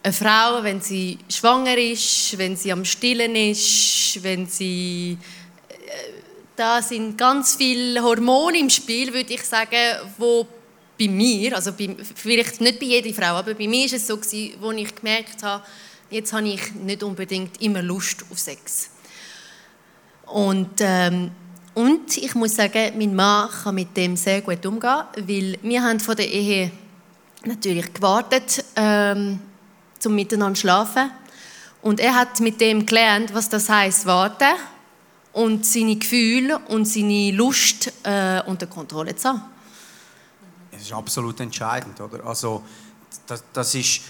Eine 0.03 0.13
Frau, 0.13 0.63
wenn 0.63 0.81
sie 0.81 1.19
schwanger 1.29 1.77
ist, 1.77 2.37
wenn 2.39 2.57
sie 2.57 2.73
am 2.73 2.85
Stillen 2.85 3.35
ist, 3.35 4.23
wenn 4.23 4.47
sie 4.47 5.19
da 6.57 6.81
sind 6.83 7.19
ganz 7.19 7.57
viele 7.57 8.03
Hormone 8.03 8.59
im 8.59 8.71
Spiel, 8.71 9.13
würde 9.13 9.35
ich 9.35 9.43
sagen, 9.43 9.99
wo 10.19 10.47
bei 10.99 11.09
mir, 11.09 11.57
also 11.57 11.73
bei, 11.73 11.97
vielleicht 12.15 12.61
nicht 12.61 12.79
bei 12.79 12.87
jeder 12.87 13.13
Frau, 13.13 13.35
aber 13.35 13.55
bei 13.55 13.67
mir 13.67 13.87
ist 13.87 13.95
es 13.95 14.07
so 14.07 14.17
gewesen, 14.17 14.55
wo 14.61 14.71
ich 14.71 14.95
gemerkt 14.95 15.43
habe, 15.43 15.65
jetzt 16.11 16.33
habe 16.33 16.49
ich 16.49 16.73
nicht 16.75 17.03
unbedingt 17.03 17.61
immer 17.61 17.83
Lust 17.83 18.25
auf 18.31 18.39
Sex. 18.39 18.91
Und 20.27 20.81
ähm, 20.81 21.31
und 21.75 22.17
ich 22.17 22.37
muss 22.37 22.55
sagen, 22.55 22.93
mein 22.97 23.17
Mann 23.17 23.51
kann 23.51 23.75
mit 23.75 23.97
dem 23.97 24.17
sehr 24.17 24.43
gut 24.43 24.65
umgehen, 24.65 25.03
weil 25.17 25.59
wir 25.61 25.83
haben 25.83 25.99
von 25.99 26.15
der 26.15 26.31
Ehe 26.31 26.71
natürlich 27.45 27.93
gewartet, 27.93 28.65
ähm, 28.77 29.41
zum 29.99 30.15
miteinander 30.15 30.55
zu 30.55 30.61
schlafen. 30.61 31.11
Und 31.83 31.99
er 31.99 32.15
hat 32.15 32.39
mit 32.39 32.61
dem 32.61 32.87
gelernt, 32.87 33.35
was 33.35 33.49
das 33.49 33.69
heißt 33.69 34.07
warten 34.07 34.55
und 35.35 35.67
seine 35.67 35.97
Gefühle 35.97 36.59
und 36.69 36.87
seine 36.87 37.33
Lust 37.33 37.93
äh, 38.03 38.41
unter 38.47 38.67
Kontrolle 38.67 39.15
zu 39.15 39.29
haben. 39.29 39.43
Es 40.73 40.83
ist 40.83 40.93
absolut 40.93 41.39
entscheidend, 41.41 42.01
oder? 42.01 42.25
Also 42.25 42.63
das, 43.27 43.45
das 43.53 43.75
ist 43.75 44.01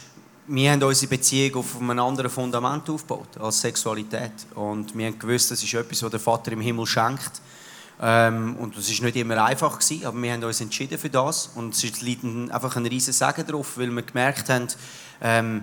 wir 0.47 0.73
haben 0.73 0.83
unsere 0.83 1.09
Beziehung 1.09 1.57
auf 1.57 1.81
einem 1.81 1.99
anderen 1.99 2.31
Fundament 2.31 2.89
aufgebaut 2.91 3.39
als 3.41 3.63
Sexualität. 3.63 4.33
Und 4.55 4.97
wir 4.97 5.07
haben 5.07 5.19
gewusst, 5.19 5.51
das 5.51 5.63
ist 5.63 5.73
etwas, 5.73 6.03
was 6.03 6.11
der 6.11 6.21
Vater 6.21 6.53
im 6.53 6.61
Himmel 6.61 6.87
schenkt. 6.87 7.41
Ähm, 8.01 8.57
und 8.57 8.77
das 8.77 8.91
ist 8.91 9.01
nicht 9.01 9.17
immer 9.17 9.43
einfach 9.43 9.79
gewesen, 9.79 10.05
aber 10.05 10.21
wir 10.21 10.33
haben 10.33 10.45
uns 10.45 10.61
entschieden 10.61 10.99
für 10.99 11.09
das. 11.09 11.51
Und 11.55 11.75
es 11.75 12.03
liegt 12.03 12.25
einfach 12.25 12.77
ein 12.77 12.85
riesen 12.85 13.15
Segen 13.15 13.47
drauf, 13.47 13.79
weil 13.79 13.91
wir 13.91 14.03
gemerkt 14.03 14.51
haben, 14.51 14.69
ähm, 15.23 15.63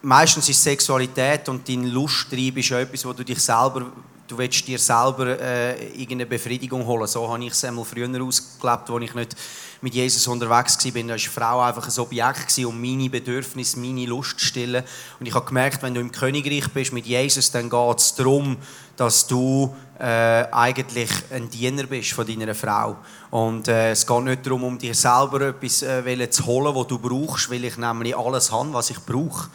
meistens 0.00 0.48
ist 0.48 0.62
Sexualität 0.62 1.48
und 1.48 1.68
dein 1.68 1.88
Lusttrieb 1.88 2.56
ist 2.56 2.70
etwas, 2.70 3.04
wo 3.04 3.12
du 3.12 3.24
dich 3.24 3.42
selber 3.42 3.92
du 4.32 4.38
willst 4.38 4.66
dir 4.66 4.78
selber 4.78 5.38
äh, 5.38 5.88
irgendeine 5.88 6.26
Befriedigung 6.26 6.86
holen. 6.86 7.06
So 7.06 7.30
habe 7.30 7.44
ich 7.44 7.52
es 7.52 7.64
einmal 7.64 7.84
früher 7.84 8.08
ausgelebt, 8.22 8.90
als 8.90 9.02
ich 9.02 9.14
nicht 9.14 9.36
mit 9.82 9.94
Jesus 9.94 10.26
unterwegs 10.26 10.82
war. 10.82 10.92
Da 10.92 11.08
war 11.08 11.16
die 11.16 11.26
Frau 11.26 11.60
einfach 11.60 11.86
ein 11.86 12.00
Objekt, 12.00 12.58
um 12.64 12.80
meine 12.80 13.10
Bedürfnisse, 13.10 13.78
meine 13.78 14.06
Lust 14.06 14.38
zu 14.38 14.46
stillen. 14.46 14.84
Und 15.20 15.26
ich 15.26 15.34
habe 15.34 15.44
gemerkt, 15.44 15.82
wenn 15.82 15.92
du 15.92 16.00
im 16.00 16.10
Königreich 16.10 16.68
bist 16.72 16.92
mit 16.92 17.06
Jesus, 17.06 17.50
dann 17.50 17.68
geht 17.68 17.98
es 17.98 18.14
darum, 18.14 18.56
dass 18.96 19.26
du 19.26 19.74
äh, 19.98 20.46
eigentlich 20.50 21.10
ein 21.30 21.50
Diener 21.50 21.84
bist 21.84 22.12
von 22.12 22.26
deiner 22.26 22.54
Frau. 22.54 22.96
Und 23.30 23.68
äh, 23.68 23.90
es 23.90 24.06
geht 24.06 24.24
nicht 24.24 24.46
darum, 24.46 24.64
um 24.64 24.78
dir 24.78 24.94
selber 24.94 25.42
etwas 25.42 25.82
äh, 25.82 26.30
zu 26.30 26.46
holen, 26.46 26.74
was 26.74 26.86
du 26.86 26.98
brauchst, 26.98 27.50
weil 27.50 27.64
ich 27.64 27.76
nämlich 27.76 28.16
alles 28.16 28.50
habe, 28.50 28.72
was 28.72 28.90
ich 28.90 29.00
brauche. 29.00 29.50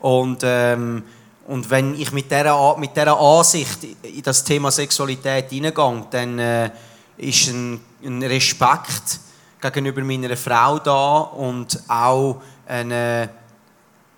Und 0.00 0.40
ähm, 0.42 1.04
und 1.46 1.68
wenn 1.70 1.98
ich 1.98 2.12
mit 2.12 2.30
dieser, 2.30 2.76
mit 2.78 2.96
dieser 2.96 3.18
Ansicht 3.18 3.84
in 4.02 4.22
das 4.22 4.44
Thema 4.44 4.70
Sexualität 4.70 5.50
hineingehe, 5.50 6.06
dann 6.10 6.38
äh, 6.38 6.70
ist 7.16 7.48
ein, 7.48 7.80
ein, 8.04 8.22
Respekt 8.22 9.20
gegenüber 9.60 10.02
meiner 10.02 10.36
Frau 10.36 10.78
da 10.78 11.18
und 11.18 11.80
auch 11.88 12.40
eine, 12.66 13.28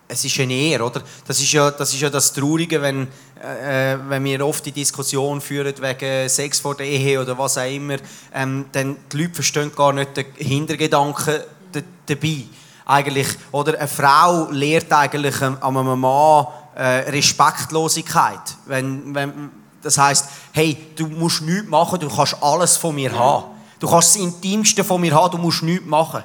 es 0.06 0.24
ist 0.24 0.38
eine 0.38 0.52
Ehre, 0.52 0.84
oder? 0.84 1.02
Das 1.26 1.40
ist 1.40 1.52
ja 1.52 1.70
das, 1.70 1.94
ist 1.94 2.00
ja 2.00 2.10
das 2.10 2.32
Traurige, 2.32 2.80
wenn, 2.82 3.08
äh, 3.42 3.96
wenn 4.06 4.24
wir 4.24 4.46
oft 4.46 4.64
die 4.66 4.72
Diskussion 4.72 5.40
führen 5.40 5.74
wegen 5.80 6.28
Sex 6.28 6.60
vor 6.60 6.74
der 6.74 6.86
Ehe 6.86 7.20
oder 7.20 7.38
was 7.38 7.56
auch 7.56 7.70
immer, 7.70 7.96
ähm, 8.34 8.66
dann 8.72 8.96
die 9.10 9.16
Leute 9.16 9.34
verstehen 9.34 9.72
gar 9.74 9.92
nicht 9.94 10.16
den 10.16 10.26
Hintergedanken 10.36 11.40
dabei. 12.06 12.44
Eigentlich, 12.86 13.28
oder 13.50 13.78
eine 13.78 13.88
Frau 13.88 14.50
lehrt 14.50 14.92
eigentlich 14.92 15.40
einem 15.40 16.00
Mann 16.00 16.46
äh, 16.74 17.10
Respektlosigkeit. 17.10 18.40
Wenn, 18.66 19.14
wenn, 19.14 19.50
das 19.82 19.98
heißt, 19.98 20.28
hey, 20.52 20.76
du 20.96 21.06
musst 21.06 21.42
nichts 21.42 21.68
machen, 21.68 22.00
du 22.00 22.08
kannst 22.08 22.36
alles 22.42 22.76
von 22.76 22.94
mir 22.94 23.16
haben. 23.16 23.46
Du 23.78 23.88
kannst 23.88 24.14
das 24.14 24.22
Intimste 24.22 24.82
von 24.82 25.00
mir 25.00 25.14
haben, 25.14 25.32
du 25.32 25.38
musst 25.38 25.62
nichts 25.62 25.86
machen. 25.86 26.22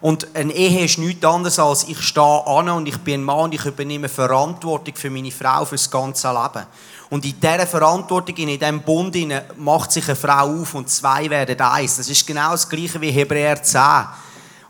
Und 0.00 0.28
eine 0.34 0.52
Ehe 0.52 0.84
ist 0.84 0.98
nichts 0.98 1.24
anderes 1.24 1.58
als, 1.58 1.88
ich 1.88 2.00
stehe 2.00 2.46
an 2.46 2.68
und 2.68 2.86
ich 2.86 2.98
bin 2.98 3.20
ein 3.20 3.24
Mann 3.24 3.44
und 3.44 3.54
ich 3.54 3.64
übernehme 3.64 4.08
Verantwortung 4.08 4.94
für 4.94 5.10
meine 5.10 5.32
Frau 5.32 5.64
für 5.64 5.74
das 5.74 5.90
ganze 5.90 6.28
Leben. 6.28 6.66
Und 7.10 7.24
in 7.24 7.40
dieser 7.40 7.66
Verantwortung, 7.66 8.36
in 8.36 8.58
diesem 8.58 8.82
Bund 8.82 9.16
macht 9.56 9.90
sich 9.90 10.06
eine 10.06 10.14
Frau 10.14 10.60
auf 10.60 10.74
und 10.74 10.88
zwei 10.88 11.28
werden 11.28 11.60
eins. 11.60 11.96
Das 11.96 12.08
ist 12.08 12.26
genau 12.26 12.52
das 12.52 12.68
Gleiche 12.68 13.00
wie 13.00 13.10
Hebräer 13.10 13.60
10 13.60 13.80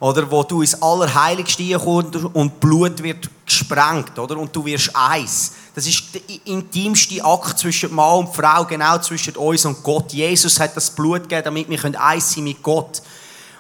oder 0.01 0.31
wo 0.31 0.43
du 0.45 0.63
ins 0.63 0.81
Allerheiligste 0.81 1.79
kommst 1.79 2.15
und 2.33 2.61
Blut 2.61 3.03
wird 3.03 3.29
gesprengt, 3.45 4.19
oder? 4.19 4.37
Und 4.37 4.55
du 4.55 4.65
wirst 4.65 4.95
eins. 4.95 5.53
Das 5.75 5.87
ist 5.87 6.15
der 6.15 6.23
intimste 6.45 7.25
Akt 7.25 7.59
zwischen 7.59 7.95
Mann 7.95 8.19
und 8.19 8.35
Frau, 8.35 8.65
genau 8.65 8.99
zwischen 8.99 9.37
uns 9.37 9.65
und 9.65 9.83
Gott. 9.83 10.13
Jesus 10.13 10.61
hat 10.61 10.77
das 10.77 10.91
Blut 10.91 11.23
gegeben, 11.23 11.43
damit 11.45 11.69
wir 11.69 12.01
eins 12.01 12.33
sein 12.33 12.45
mit 12.45 12.63
Gott. 12.63 13.03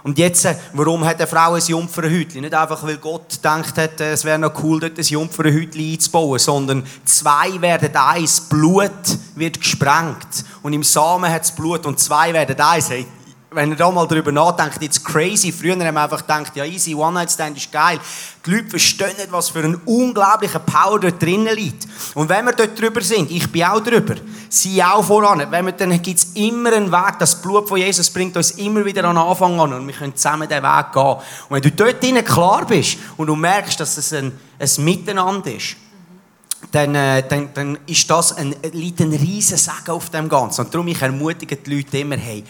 Und 0.04 0.16
jetzt, 0.16 0.44
äh, 0.44 0.56
warum 0.74 1.04
hat 1.04 1.16
eine 1.16 1.26
Frau 1.26 1.54
ein 1.54 1.62
Jungfernhäutchen? 1.62 2.40
Nicht 2.40 2.54
einfach, 2.54 2.82
weil 2.84 2.98
Gott 2.98 3.30
gedacht 3.30 3.76
hat, 3.76 4.00
äh, 4.00 4.12
es 4.12 4.24
wäre 4.24 4.38
noch 4.38 4.62
cool, 4.62 4.78
dort 4.78 4.96
ein 4.96 5.04
Jungfernhäutchen 5.04 5.92
einzubauen, 5.92 6.38
sondern 6.38 6.86
zwei 7.04 7.60
werden 7.60 7.94
eins. 7.94 8.40
Blut 8.40 8.90
wird 9.34 9.60
gesprengt. 9.60 10.44
Und 10.62 10.72
im 10.72 10.84
Samen 10.84 11.30
hat 11.30 11.42
es 11.42 11.50
Blut 11.50 11.84
und 11.84 11.98
zwei 11.98 12.32
werden 12.32 12.58
eins. 12.60 12.90
Hey, 12.90 13.06
wenn 13.50 13.70
ihr 13.70 13.76
da 13.76 13.90
mal 13.90 14.06
darüber 14.06 14.30
nachdenkt, 14.30 14.82
jetzt 14.82 15.02
crazy. 15.04 15.50
Früher 15.52 15.72
haben 15.72 15.94
wir 15.94 16.02
einfach 16.02 16.20
gedacht, 16.20 16.54
ja 16.54 16.64
easy, 16.64 16.94
One-Night-Stand 16.94 17.56
ist 17.56 17.72
geil. 17.72 17.98
Die 18.44 18.50
Leute 18.50 18.70
verstehen 18.70 19.16
nicht, 19.16 19.32
was 19.32 19.48
für 19.48 19.60
ein 19.60 19.76
unglaublicher 19.86 20.58
Power 20.58 21.00
dort 21.00 21.22
drinnen 21.22 21.54
liegt. 21.54 21.86
Und 22.14 22.28
wenn 22.28 22.44
wir 22.44 22.52
dort 22.52 22.78
drüber 22.78 23.00
sind, 23.00 23.30
ich 23.30 23.50
bin 23.50 23.64
auch 23.64 23.80
drüber, 23.80 24.16
sie 24.50 24.82
auch 24.82 25.02
voran, 25.02 25.46
wenn 25.50 25.64
wir, 25.64 25.72
dann 25.72 26.02
gibt 26.02 26.18
es 26.18 26.24
immer 26.34 26.74
einen 26.74 26.92
Weg. 26.92 27.18
Das 27.18 27.40
Blut 27.40 27.68
von 27.68 27.78
Jesus 27.78 28.10
bringt 28.10 28.36
uns 28.36 28.50
immer 28.52 28.84
wieder 28.84 29.04
an 29.04 29.16
den 29.16 29.24
Anfang 29.24 29.58
an 29.58 29.72
und 29.72 29.86
wir 29.86 29.94
können 29.94 30.14
zusammen 30.14 30.46
den 30.46 30.62
Weg 30.62 30.92
gehen. 30.92 31.02
Und 31.02 31.22
wenn 31.50 31.62
du 31.62 31.70
dort 31.70 32.02
drinnen 32.02 32.24
klar 32.24 32.66
bist 32.66 32.98
und 33.16 33.28
du 33.28 33.34
merkst, 33.34 33.80
dass 33.80 33.96
es 33.96 34.12
ein, 34.12 34.38
ein 34.58 34.84
Miteinander 34.84 35.54
ist, 35.54 35.76
dann, 36.72 36.94
äh, 36.94 37.26
dann, 37.26 37.48
dann 37.54 37.78
ist 37.86 38.10
das 38.10 38.36
ein, 38.36 38.54
liegt 38.72 39.00
ein 39.00 39.12
riesen 39.12 39.56
Segen 39.56 39.90
auf 39.90 40.10
dem 40.10 40.28
Ganzen. 40.28 40.66
Und 40.66 40.74
darum 40.74 40.88
ich 40.88 41.00
ermutige 41.00 41.56
die 41.56 41.76
Leute 41.76 41.98
immer, 41.98 42.16
hey, 42.16 42.44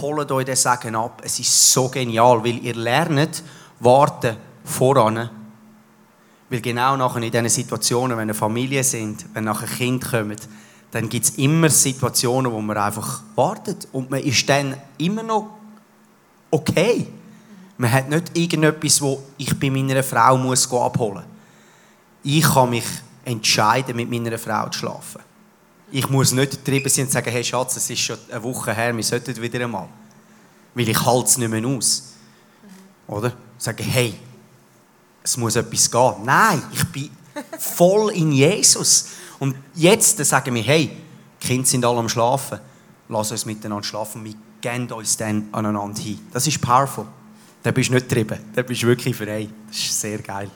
holt 0.00 0.30
euch 0.30 0.44
den 0.44 0.56
Segen 0.56 0.96
ab. 0.96 1.22
Es 1.24 1.38
ist 1.38 1.72
so 1.72 1.88
genial, 1.88 2.42
weil 2.44 2.58
ihr 2.64 2.74
lernt, 2.74 3.42
warten 3.80 4.36
voran. 4.64 5.30
Weil 6.50 6.60
genau 6.60 6.96
nachher 6.96 7.22
in 7.22 7.30
diesen 7.30 7.48
Situationen, 7.48 8.16
wenn 8.16 8.22
eine 8.22 8.34
Familie 8.34 8.84
sind, 8.84 9.26
wenn 9.34 9.44
nachher 9.44 9.66
Kind 9.66 10.04
kommen, 10.04 10.36
dann 10.90 11.08
gibt 11.08 11.26
es 11.26 11.30
immer 11.32 11.68
Situationen, 11.68 12.50
wo 12.50 12.60
man 12.60 12.76
einfach 12.76 13.22
wartet. 13.34 13.88
Und 13.92 14.10
man 14.10 14.20
ist 14.20 14.48
dann 14.48 14.76
immer 14.96 15.22
noch 15.22 15.50
okay. 16.50 17.06
Man 17.76 17.92
hat 17.92 18.08
nicht 18.08 18.36
irgendetwas, 18.36 19.00
wo 19.00 19.22
ich 19.36 19.58
bei 19.58 19.70
meiner 19.70 20.02
Frau 20.02 20.36
muss 20.36 20.72
abholen 20.72 21.14
muss. 21.14 21.24
Ich 22.22 22.42
kann 22.42 22.70
mich 22.70 22.86
entscheiden, 23.24 23.94
mit 23.94 24.10
meiner 24.10 24.38
Frau 24.38 24.68
zu 24.68 24.80
schlafen. 24.80 25.20
Ich 25.90 26.08
muss 26.10 26.32
nicht 26.32 26.50
getrieben 26.50 26.88
sein 26.88 27.06
und 27.06 27.12
sagen, 27.12 27.30
hey 27.30 27.42
Schatz, 27.42 27.76
es 27.76 27.88
ist 27.88 28.00
schon 28.00 28.18
eine 28.30 28.42
Woche 28.42 28.74
her, 28.74 28.94
wir 28.94 29.02
sollten 29.02 29.40
wieder 29.40 29.60
einmal. 29.64 29.88
Weil 30.74 30.88
ich 30.88 31.04
halte 31.04 31.28
es 31.28 31.38
nicht 31.38 31.48
mehr 31.48 31.66
aus. 31.66 32.14
Oder? 33.06 33.32
Sagen, 33.56 33.84
hey, 33.84 34.14
es 35.22 35.36
muss 35.36 35.56
etwas 35.56 35.90
gehen. 35.90 36.14
Nein, 36.24 36.62
ich 36.72 36.84
bin 36.84 37.10
voll 37.58 38.12
in 38.12 38.32
Jesus. 38.32 39.08
Und 39.38 39.56
jetzt 39.74 40.22
sagen 40.24 40.54
wir, 40.54 40.62
hey, 40.62 40.90
die 41.42 41.46
Kinder 41.46 41.66
sind 41.66 41.84
alle 41.84 41.98
am 41.98 42.08
Schlafen. 42.08 42.60
Lass 43.08 43.30
uns 43.30 43.46
miteinander 43.46 43.84
schlafen. 43.84 44.24
Wir 44.24 44.34
geben 44.60 44.92
uns 44.92 45.16
dann 45.16 45.48
aneinander 45.52 46.00
hin. 46.00 46.18
Das 46.32 46.46
ist 46.46 46.60
powerful. 46.60 47.06
Da 47.62 47.70
bist 47.70 47.88
du 47.88 47.94
nicht 47.94 48.08
getrieben. 48.08 48.38
Da 48.54 48.62
bist 48.62 48.82
du 48.82 48.86
wirklich 48.86 49.16
frei. 49.16 49.48
Das 49.68 49.78
ist 49.78 50.00
sehr 50.00 50.18
geil. 50.18 50.50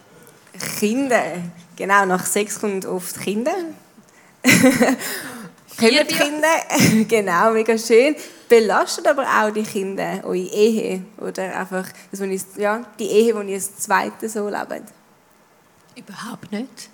Kinder. 0.78 1.42
Genau, 1.76 2.04
nach 2.04 2.26
sechs 2.26 2.60
kommt 2.60 2.84
oft 2.84 3.18
Kinder. 3.20 3.54
Kommen 5.78 6.06
die 6.08 6.14
Kinder. 6.14 7.06
genau, 7.08 7.52
mega 7.52 7.76
schön. 7.78 8.14
Belastet 8.48 9.06
aber 9.06 9.24
auch 9.24 9.50
die 9.50 9.62
Kinder 9.62 10.20
eure 10.24 10.36
Ehe? 10.36 11.04
Oder 11.18 11.58
einfach 11.58 11.88
das, 12.10 12.20
ja, 12.56 12.84
die 12.98 13.06
Ehe, 13.06 13.34
die 13.34 13.52
ihr 13.52 13.56
das 13.56 13.76
zweite 13.76 14.28
so 14.28 14.48
lebt? 14.48 14.92
Überhaupt 15.96 16.52
nicht. 16.52 16.90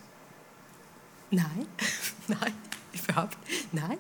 Nein. 1.31 1.67
Nein, 2.29 2.55
überhaupt 2.93 3.37
Nein. 3.73 3.99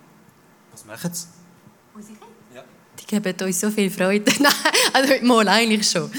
Was 0.72 0.84
machen 0.84 1.12
sie? 1.12 1.26
Ja. 2.54 2.62
Die 2.98 3.06
geben 3.06 3.34
uns 3.42 3.60
so 3.60 3.70
viel 3.70 3.90
Freude. 3.90 4.32
Nein, 4.40 4.52
also 4.92 5.14
mal 5.22 5.48
eigentlich 5.48 5.88
schon. 5.90 6.10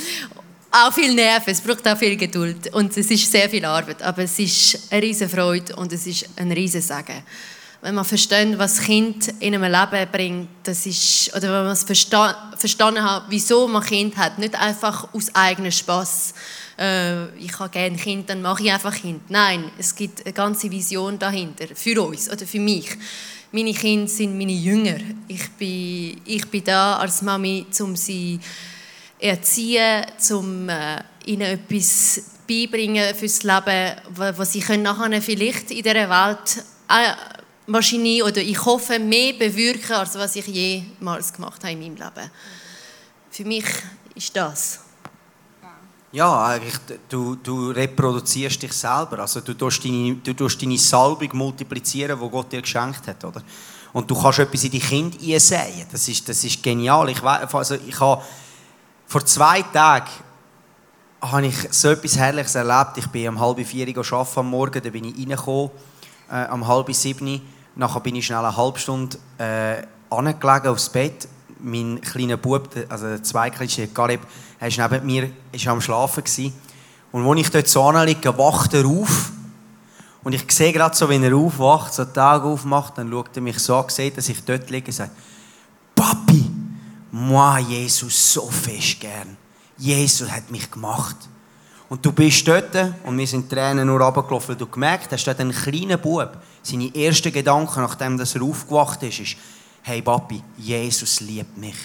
Auch 0.72 0.94
viel 0.94 1.16
Nerven, 1.16 1.50
es 1.50 1.62
braucht 1.62 1.88
auch 1.88 1.98
viel 1.98 2.16
Geduld 2.16 2.72
und 2.76 2.96
es 2.96 3.10
ist 3.10 3.32
sehr 3.32 3.50
viel 3.50 3.66
Arbeit, 3.66 4.04
aber 4.04 4.24
es 4.24 4.38
ist 4.38 4.92
eine 4.92 5.02
riesige 5.02 5.28
Freude 5.28 5.76
und 5.76 5.92
es 5.92 6.06
ist 6.06 6.30
ein 6.36 6.52
riesen 6.52 6.82
Segen. 6.82 7.24
Wenn 7.82 7.96
man 7.96 8.06
versteht, 8.06 8.56
was 8.60 8.80
Kind 8.80 9.34
in 9.40 9.56
einem 9.56 9.64
Leben 9.64 10.12
bringt, 10.12 10.50
das 10.64 10.86
ist, 10.86 11.36
oder 11.36 11.44
wenn 11.44 11.64
man 11.64 11.72
es 11.72 11.84
versta 11.84 12.52
verstanden 12.56 13.04
hat, 13.04 13.24
wieso 13.30 13.68
man 13.68 13.82
Kind 13.82 14.16
hat, 14.18 14.38
nicht 14.38 14.54
einfach 14.54 15.12
aus 15.12 15.34
eigenem 15.34 15.72
Spaß. 15.72 16.36
Äh, 16.78 17.30
ich 17.38 17.58
habe 17.58 17.70
gerne 17.70 17.98
Kind, 17.98 18.30
dann 18.30 18.44
mache 18.44 18.62
ich 18.64 18.72
einfach 18.72 18.94
ein 18.94 19.02
Kind. 19.02 19.32
Nein, 19.32 19.72
es 19.80 19.96
gibt 19.96 20.24
eine 20.24 20.34
ganze 20.34 20.70
Vision 20.70 21.18
dahinter, 21.18 21.66
für 21.74 22.00
uns 22.04 22.30
oder 22.30 22.46
für 22.46 22.60
mich. 22.60 22.96
Meine 23.52 23.74
Kinder 23.74 24.08
sind 24.08 24.38
meine 24.38 24.52
Jünger. 24.52 24.98
Ich 25.28 25.50
bin, 25.52 26.22
ich 26.26 26.46
bin 26.48 26.64
da 26.64 26.98
als 26.98 27.24
Mami, 27.24 27.66
um 27.80 27.96
sie 27.96 28.40
erziehen, 29.20 30.06
um 30.32 30.70
äh, 30.70 31.04
ihnen 31.26 31.42
etwas 31.42 32.22
beibringen 32.48 33.14
fürs 33.14 33.44
Leben, 33.44 33.96
was 34.16 34.54
sie 34.54 34.62
können 34.62 34.84
nachher 34.84 35.22
vielleicht 35.22 35.72
in 35.72 35.84
dieser 35.84 36.10
Welt 36.10 36.64
äh, 36.88 37.14
wahrscheinlich 37.68 38.24
oder 38.24 38.42
ich 38.42 38.66
hoffe 38.66 38.98
mehr 38.98 39.34
bewirken, 39.34 39.94
als 39.94 40.16
was 40.16 40.36
ich 40.36 40.48
jemals 40.48 41.32
gemacht 41.32 41.64
habe 41.64 41.74
in 41.74 41.80
meinem 41.80 41.96
Leben. 41.96 42.32
Für 43.30 43.46
mich 43.46 43.66
ist 44.16 44.36
das. 44.36 44.80
Ja, 46.12 46.48
eigentlich, 46.48 46.74
du, 47.08 47.36
du 47.36 47.70
reproduzierst 47.70 48.64
dich 48.64 48.74
selber. 48.74 49.20
Also 49.20 49.42
du 49.42 49.54
tust 49.54 49.86
deine, 49.86 50.16
du 50.16 50.34
tust 50.34 50.60
deine 50.60 50.78
Salbung 50.78 51.30
multiplizieren, 51.34 52.20
die 52.20 52.30
Gott 52.30 52.52
dir 52.52 52.62
geschenkt 52.62 53.08
hat, 53.08 53.24
oder? 53.24 53.44
Und 53.94 54.10
du 54.10 54.20
kannst 54.20 54.40
etwas 54.40 54.64
in 54.64 54.72
die 54.72 54.80
Kinder 54.80 55.18
einsäen. 55.22 55.86
Das 55.92 56.08
ist, 56.08 56.28
das 56.28 56.44
ist 56.44 56.64
genial. 56.64 57.10
Ich, 57.10 57.22
also 57.22 57.76
ich 57.76 58.00
habe 58.00 58.24
vor 59.10 59.26
zwei 59.26 59.64
Tagen 59.64 60.12
habe 61.20 61.48
ich 61.48 61.56
so 61.72 61.90
etwas 61.90 62.16
Herrliches 62.16 62.54
erlebt. 62.54 62.96
Ich 62.98 63.08
bin 63.08 63.28
um 63.28 63.40
halb 63.40 63.60
vier 63.66 63.88
Uhr 63.98 64.28
am 64.36 64.50
Morgen, 64.52 64.84
dann 64.84 64.92
bin 64.92 65.04
ich 65.04 65.18
reingekommen, 65.18 65.72
äh, 66.32 66.48
um 66.54 66.68
halb 66.68 66.94
sieben. 66.94 67.42
Nachher 67.76 68.02
bin 68.02 68.16
ich 68.16 68.28
schnell 68.28 68.46
eine 68.46 68.56
halbe 68.56 68.78
Stunde 68.78 69.18
äh, 69.40 69.82
angelegen 70.12 70.68
aufs 70.68 70.90
Bett. 70.90 71.28
Mein 71.60 72.00
kleiner 72.02 72.38
Bub, 72.38 72.70
also 72.88 73.08
der 73.08 73.24
zweikleine 73.24 73.88
Garib, 73.88 74.22
er 74.60 74.78
war 74.78 74.90
neben 74.90 75.06
mir 75.08 75.32
ist 75.52 75.68
am 75.68 75.82
Schlafen. 75.82 76.24
Gewesen. 76.24 76.54
Und 77.12 77.28
als 77.28 77.40
ich 77.40 77.50
dort 77.50 77.68
so 77.68 77.84
anliege, 77.86 78.38
wacht 78.38 78.76
er 78.76 78.86
auf. 78.86 79.32
Und 80.24 80.34
ich 80.34 80.46
sehe 80.52 80.72
gerade 80.72 80.96
so, 80.96 81.10
wenn 81.10 81.24
er 81.24 81.36
aufwacht, 81.36 81.96
so 81.96 82.06
den 82.06 82.22
Augen 82.22 82.48
aufmacht, 82.48 83.00
dann 83.00 83.10
schaut 83.10 83.36
er 83.36 83.42
mich 83.42 83.58
so 83.58 83.76
an, 83.76 83.90
sieht, 83.90 84.18
dass 84.18 84.30
ich 84.30 84.46
dort 84.46 84.70
liege 84.70 84.86
und 84.86 84.94
sagt, 84.94 85.14
Papi, 85.96 86.49
moi 87.12 87.60
Jesus 87.60 88.34
so 88.34 88.50
fest 88.50 89.00
gern. 89.00 89.38
Jesus 89.78 90.30
hat 90.30 90.52
mich 90.52 90.70
gemacht. 90.70 91.16
Und 91.90 92.06
du 92.06 92.12
bist 92.12 92.48
dort 92.48 92.76
und 93.04 93.18
wir 93.18 93.26
sind 93.26 93.50
Tränen 93.50 93.88
nur 93.88 94.00
runtergelaufen, 94.00 94.50
weil 94.50 94.56
du 94.58 94.68
gemerkt 94.68 95.12
hast, 95.12 95.26
dort 95.26 95.40
ein 95.40 95.52
kleiner 95.52 95.98
Bub, 95.98 96.38
seine 96.62 96.94
ersten 96.94 97.32
Gedanken, 97.32 97.82
nachdem 97.82 98.20
er 98.20 98.42
aufgewacht 98.44 99.02
ist, 99.04 99.20
ist, 99.20 99.38
hey 99.82 100.02
Papi, 100.02 100.44
Jesus 100.58 101.20
liebt 101.22 101.58
mich. 101.58 101.78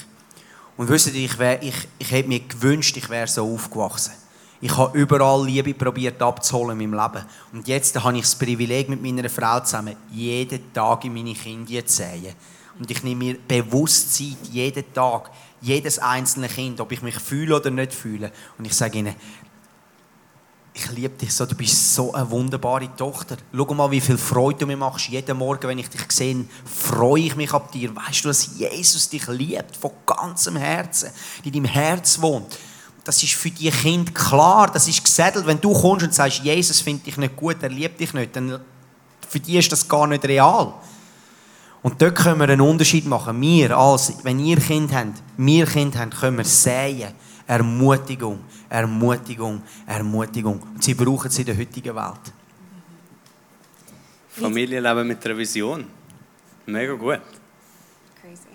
Und 0.76 0.88
wisst 0.88 1.14
ihr, 1.14 1.24
ich, 1.24 1.38
wär, 1.38 1.62
ich, 1.62 1.88
ich 1.98 2.10
hätte 2.10 2.28
mir 2.28 2.40
gewünscht, 2.40 2.96
ich 2.96 3.08
wäre 3.08 3.28
so 3.28 3.54
aufgewachsen. 3.54 4.12
Ich 4.60 4.76
habe 4.76 4.98
überall 4.98 5.46
Liebe 5.46 5.74
probiert 5.74 6.20
abzuholen 6.20 6.78
in 6.80 6.90
meinem 6.90 7.00
Leben. 7.00 7.24
Und 7.52 7.68
jetzt 7.68 8.02
habe 8.02 8.16
ich 8.16 8.22
das 8.22 8.34
Privileg, 8.34 8.88
mit 8.88 9.02
meiner 9.02 9.28
Frau 9.28 9.60
zusammen 9.60 9.96
jeden 10.10 10.72
Tag 10.72 11.04
in 11.04 11.14
meine 11.14 11.34
Kinder 11.34 11.84
zu 11.86 11.96
sehen. 11.96 12.34
Und 12.78 12.90
ich 12.90 13.02
nehme 13.02 13.24
mir 13.24 13.38
bewusst 13.46 14.14
Zeit, 14.14 14.48
jeden 14.50 14.92
Tag, 14.92 15.30
jedes 15.60 15.98
einzelne 15.98 16.48
Kind, 16.48 16.80
ob 16.80 16.92
ich 16.92 17.02
mich 17.02 17.16
fühle 17.16 17.56
oder 17.56 17.70
nicht 17.70 17.92
fühle. 17.92 18.32
Und 18.58 18.64
ich 18.66 18.74
sage 18.74 18.98
ihnen, 18.98 19.14
ich 20.76 20.90
liebe 20.90 21.16
dich 21.16 21.32
so, 21.32 21.46
du 21.46 21.54
bist 21.54 21.94
so 21.94 22.12
eine 22.12 22.28
wunderbare 22.28 22.94
Tochter. 22.96 23.36
Schau 23.54 23.74
mal, 23.74 23.90
wie 23.92 24.00
viel 24.00 24.18
Freude 24.18 24.58
du 24.58 24.66
mir 24.66 24.76
machst. 24.76 25.08
Jeden 25.08 25.38
Morgen, 25.38 25.68
wenn 25.68 25.78
ich 25.78 25.88
dich 25.88 26.02
sehe, 26.10 26.44
freue 26.64 27.22
ich 27.22 27.36
mich 27.36 27.52
ab 27.52 27.70
dir. 27.70 27.94
Weißt 27.94 28.24
du, 28.24 28.28
dass 28.28 28.58
Jesus 28.58 29.08
dich 29.08 29.26
liebt, 29.28 29.76
von 29.76 29.92
ganzem 30.04 30.56
Herzen, 30.56 31.10
in 31.44 31.52
deinem 31.52 31.66
Herz 31.66 32.20
wohnt. 32.20 32.58
Das 33.04 33.22
ist 33.22 33.34
für 33.34 33.50
die 33.50 33.70
Kind 33.70 34.14
klar, 34.14 34.68
das 34.68 34.88
ist 34.88 35.04
gesettelt. 35.04 35.46
Wenn 35.46 35.60
du 35.60 35.72
kommst 35.72 36.06
und 36.06 36.14
sagst, 36.14 36.40
Jesus 36.42 36.80
findet 36.80 37.06
dich 37.06 37.18
nicht 37.18 37.36
gut, 37.36 37.62
er 37.62 37.68
liebt 37.68 38.00
dich 38.00 38.12
nicht, 38.12 38.34
dann 38.34 38.60
für 39.28 39.38
die 39.38 39.58
ist 39.58 39.70
das 39.70 39.86
gar 39.86 40.08
nicht 40.08 40.24
real. 40.24 40.74
Und 41.84 42.00
dort 42.00 42.14
können 42.14 42.40
wir 42.40 42.48
einen 42.48 42.62
Unterschied 42.62 43.04
machen. 43.04 43.38
Wir, 43.42 43.76
als, 43.76 44.24
wenn 44.24 44.40
ihr 44.40 44.56
Kind 44.56 44.90
habt, 44.94 45.22
wir 45.36 45.66
Kind 45.66 45.94
haben, 45.98 46.08
können 46.08 46.38
wir 46.38 46.44
säen. 46.44 47.12
Ermutigung, 47.46 48.38
Ermutigung, 48.70 49.62
Ermutigung. 49.86 50.60
Und 50.60 50.82
sie 50.82 50.94
brauchen 50.94 51.30
sie 51.30 51.42
in 51.42 51.46
der 51.46 51.58
heutigen 51.58 51.94
Welt. 51.94 52.32
Familienleben 54.30 55.06
mit 55.06 55.26
einer 55.26 55.36
Vision. 55.36 55.84
Mega 56.64 56.94
gut. 56.94 57.20
Crazy. 58.22 58.48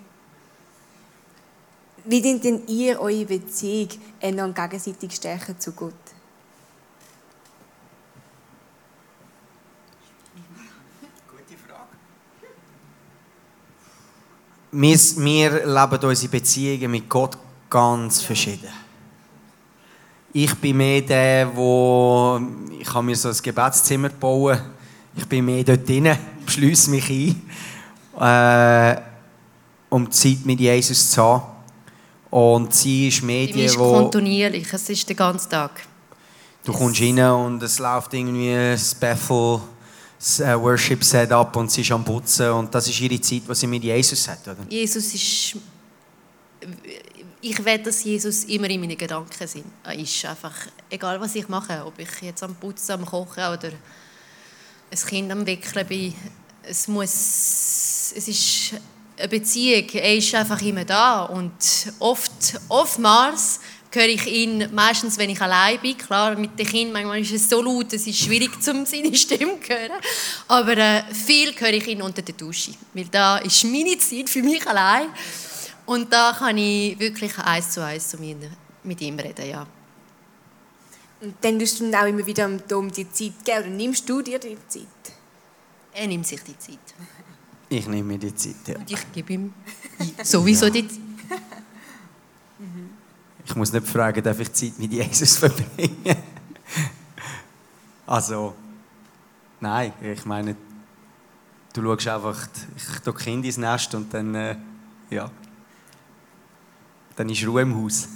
Wie 2.04 2.20
sind 2.20 2.42
denn 2.42 2.66
ihr 2.66 3.00
eure 3.00 3.26
Beziehung 3.26 3.90
einander 4.20 4.66
gegenseitig 4.66 5.12
stärken 5.12 5.56
zu 5.56 5.70
Gott? 5.70 5.94
Wir, 14.72 14.98
wir 15.16 15.66
leben 15.66 16.08
unsere 16.08 16.30
Beziehungen 16.30 16.90
mit 16.90 17.08
Gott 17.08 17.36
ganz 17.68 18.22
verschieden. 18.22 18.68
Ich 20.32 20.54
bin 20.54 20.76
mehr 20.76 21.00
der, 21.02 21.56
wo 21.56 22.40
ich 22.78 22.88
habe 22.92 23.04
mir 23.04 23.16
so 23.16 23.28
ein 23.28 23.36
Gebetszimmer 23.42 24.10
bauen. 24.10 24.60
Ich 25.16 25.26
bin 25.26 25.44
mehr 25.44 25.64
dort 25.64 25.88
drin, 25.88 26.16
schließe 26.46 26.90
mich 26.90 27.10
ein, 27.10 28.96
äh, 28.96 29.00
um 29.88 30.10
Zeit 30.10 30.38
mit 30.44 30.60
Jesus 30.60 31.10
zu 31.10 31.22
haben. 31.22 31.42
Und 32.30 32.72
sie 32.72 33.08
ist 33.08 33.22
Medien, 33.24 33.58
die... 33.58 33.64
ist 33.64 33.76
kontinuierlich, 33.76 34.72
es 34.72 34.88
ist 34.88 35.08
den 35.08 35.16
ganzen 35.16 35.50
Tag. 35.50 35.82
Du 36.64 36.72
kommst 36.72 37.00
rein 37.00 37.18
und 37.18 37.60
es 37.62 37.80
läuft 37.80 38.14
irgendwie 38.14 38.54
ein 38.54 38.80
Bethel 39.00 39.60
äh, 40.40 40.54
Worship 40.60 41.02
Setup 41.02 41.54
und 41.56 41.70
sie 41.70 41.80
ist 41.80 41.92
am 41.92 42.04
Putzen 42.04 42.50
und 42.50 42.74
das 42.74 42.88
ist 42.88 43.00
ihre 43.00 43.20
Zeit, 43.20 43.42
die 43.48 43.54
sie 43.54 43.66
mit 43.66 43.82
Jesus 43.82 44.28
hat, 44.28 44.46
oder? 44.46 44.66
Jesus 44.68 45.14
ist 45.14 45.56
ich 47.42 47.64
will, 47.64 47.78
dass 47.78 48.04
Jesus 48.04 48.44
immer 48.44 48.68
in 48.68 48.80
meinen 48.80 48.98
Gedanken 48.98 49.42
ist. 49.42 50.24
Einfach, 50.24 50.54
egal 50.90 51.20
was 51.20 51.34
ich 51.34 51.48
mache, 51.48 51.84
ob 51.84 51.98
ich 51.98 52.08
jetzt 52.20 52.42
am 52.42 52.54
Putzen, 52.54 52.92
am 52.92 53.06
Kochen 53.06 53.44
oder 53.44 53.70
ein 54.90 54.98
Kind 55.08 55.32
am 55.32 55.46
Wickeln 55.46 55.86
bin. 55.86 56.14
Es 56.62 56.86
muss, 56.86 58.12
es 58.14 58.28
ist 58.28 58.74
eine 59.16 59.28
Beziehung. 59.28 59.88
Er 59.94 60.16
ist 60.16 60.34
einfach 60.34 60.60
immer 60.60 60.84
da 60.84 61.24
und 61.24 61.52
oft, 61.98 62.60
oftmals 62.68 63.60
höre 63.92 64.08
ich 64.08 64.26
ihn 64.26 64.72
meistens, 64.72 65.18
wenn 65.18 65.30
ich 65.30 65.40
allein 65.40 65.80
bin. 65.80 65.96
Klar, 65.98 66.36
mit 66.36 66.58
den 66.58 66.66
Kindern 66.66 66.92
manchmal 66.92 67.20
ist 67.20 67.32
es 67.32 67.48
so 67.48 67.60
laut, 67.60 67.92
es 67.92 68.06
ist 68.06 68.18
schwierig, 68.18 68.50
um 68.68 68.86
seine 68.86 69.14
Stimme 69.16 69.60
zu 69.60 69.68
hören. 69.68 69.92
Aber 70.48 70.76
äh, 70.76 71.02
viel 71.12 71.52
höre 71.58 71.72
ich 71.72 71.86
ihn 71.88 72.02
unter 72.02 72.22
der 72.22 72.34
Dusche, 72.34 72.72
weil 72.94 73.06
da 73.06 73.38
ist 73.38 73.64
meine 73.64 73.98
Zeit 73.98 74.28
für 74.28 74.42
mich 74.42 74.66
allein. 74.66 75.08
Und 75.86 76.12
da 76.12 76.34
kann 76.38 76.56
ich 76.56 76.98
wirklich 76.98 77.36
eins 77.38 77.72
zu 77.72 77.84
eins 77.84 78.16
mit 78.84 79.00
ihm 79.00 79.18
reden, 79.18 79.48
ja. 79.48 79.66
Und 81.20 81.34
dann 81.40 81.58
tust 81.58 81.80
du 81.80 81.92
auch 81.92 82.06
immer 82.06 82.24
wieder 82.24 82.46
am 82.46 82.66
Dom 82.66 82.90
die 82.90 83.10
Zeit 83.10 83.44
geben, 83.44 83.58
oder 83.58 83.68
nimmst 83.68 84.08
du 84.08 84.22
dir 84.22 84.38
die 84.38 84.56
Zeit? 84.68 84.86
Er 85.92 86.06
nimmt 86.06 86.26
sich 86.26 86.40
die 86.42 86.56
Zeit. 86.56 86.78
Ich 87.68 87.86
nehme 87.86 88.04
mir 88.04 88.18
die 88.18 88.34
Zeit, 88.34 88.54
ja. 88.68 88.76
Und 88.76 88.90
ich 88.90 89.12
gebe 89.12 89.32
ihm 89.32 89.52
sowieso 90.22 90.66
ja. 90.66 90.70
die 90.70 90.88
Zeit. 90.88 91.09
Ich 93.50 93.56
muss 93.56 93.72
nicht 93.72 93.88
fragen, 93.88 94.22
darf 94.22 94.38
ich 94.38 94.52
Zeit 94.52 94.78
mit 94.78 94.92
Jesus 94.92 95.36
verbringen? 95.38 96.16
also, 98.06 98.54
nein, 99.58 99.92
ich 100.00 100.24
meine, 100.24 100.54
du 101.72 101.82
schaust 101.82 102.06
einfach, 102.06 102.48
ich 102.76 103.00
tue 103.00 103.12
Kind 103.12 103.44
ins 103.44 103.56
Nest 103.56 103.92
und 103.96 104.14
dann, 104.14 104.32
äh, 104.36 104.56
ja, 105.10 105.28
dann 107.16 107.28
ist 107.28 107.44
Ruhe 107.44 107.62
im 107.62 107.74
Haus. 107.74 108.06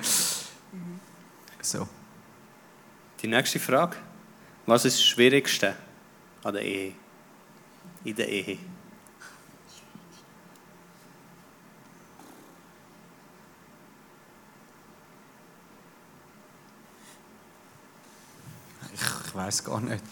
so. 1.62 1.86
Die 3.22 3.28
nächste 3.28 3.60
Frage. 3.60 3.96
Was 4.66 4.84
ist 4.84 4.98
das 4.98 5.04
Schwierigste 5.04 5.76
an 6.42 6.54
der 6.54 6.62
Ehe? 6.62 6.94
In 8.02 8.16
der 8.16 8.28
Ehe? 8.28 8.58
Ich 19.32 19.36
weiß 19.36 19.64
gar 19.64 19.80
nicht. 19.80 20.04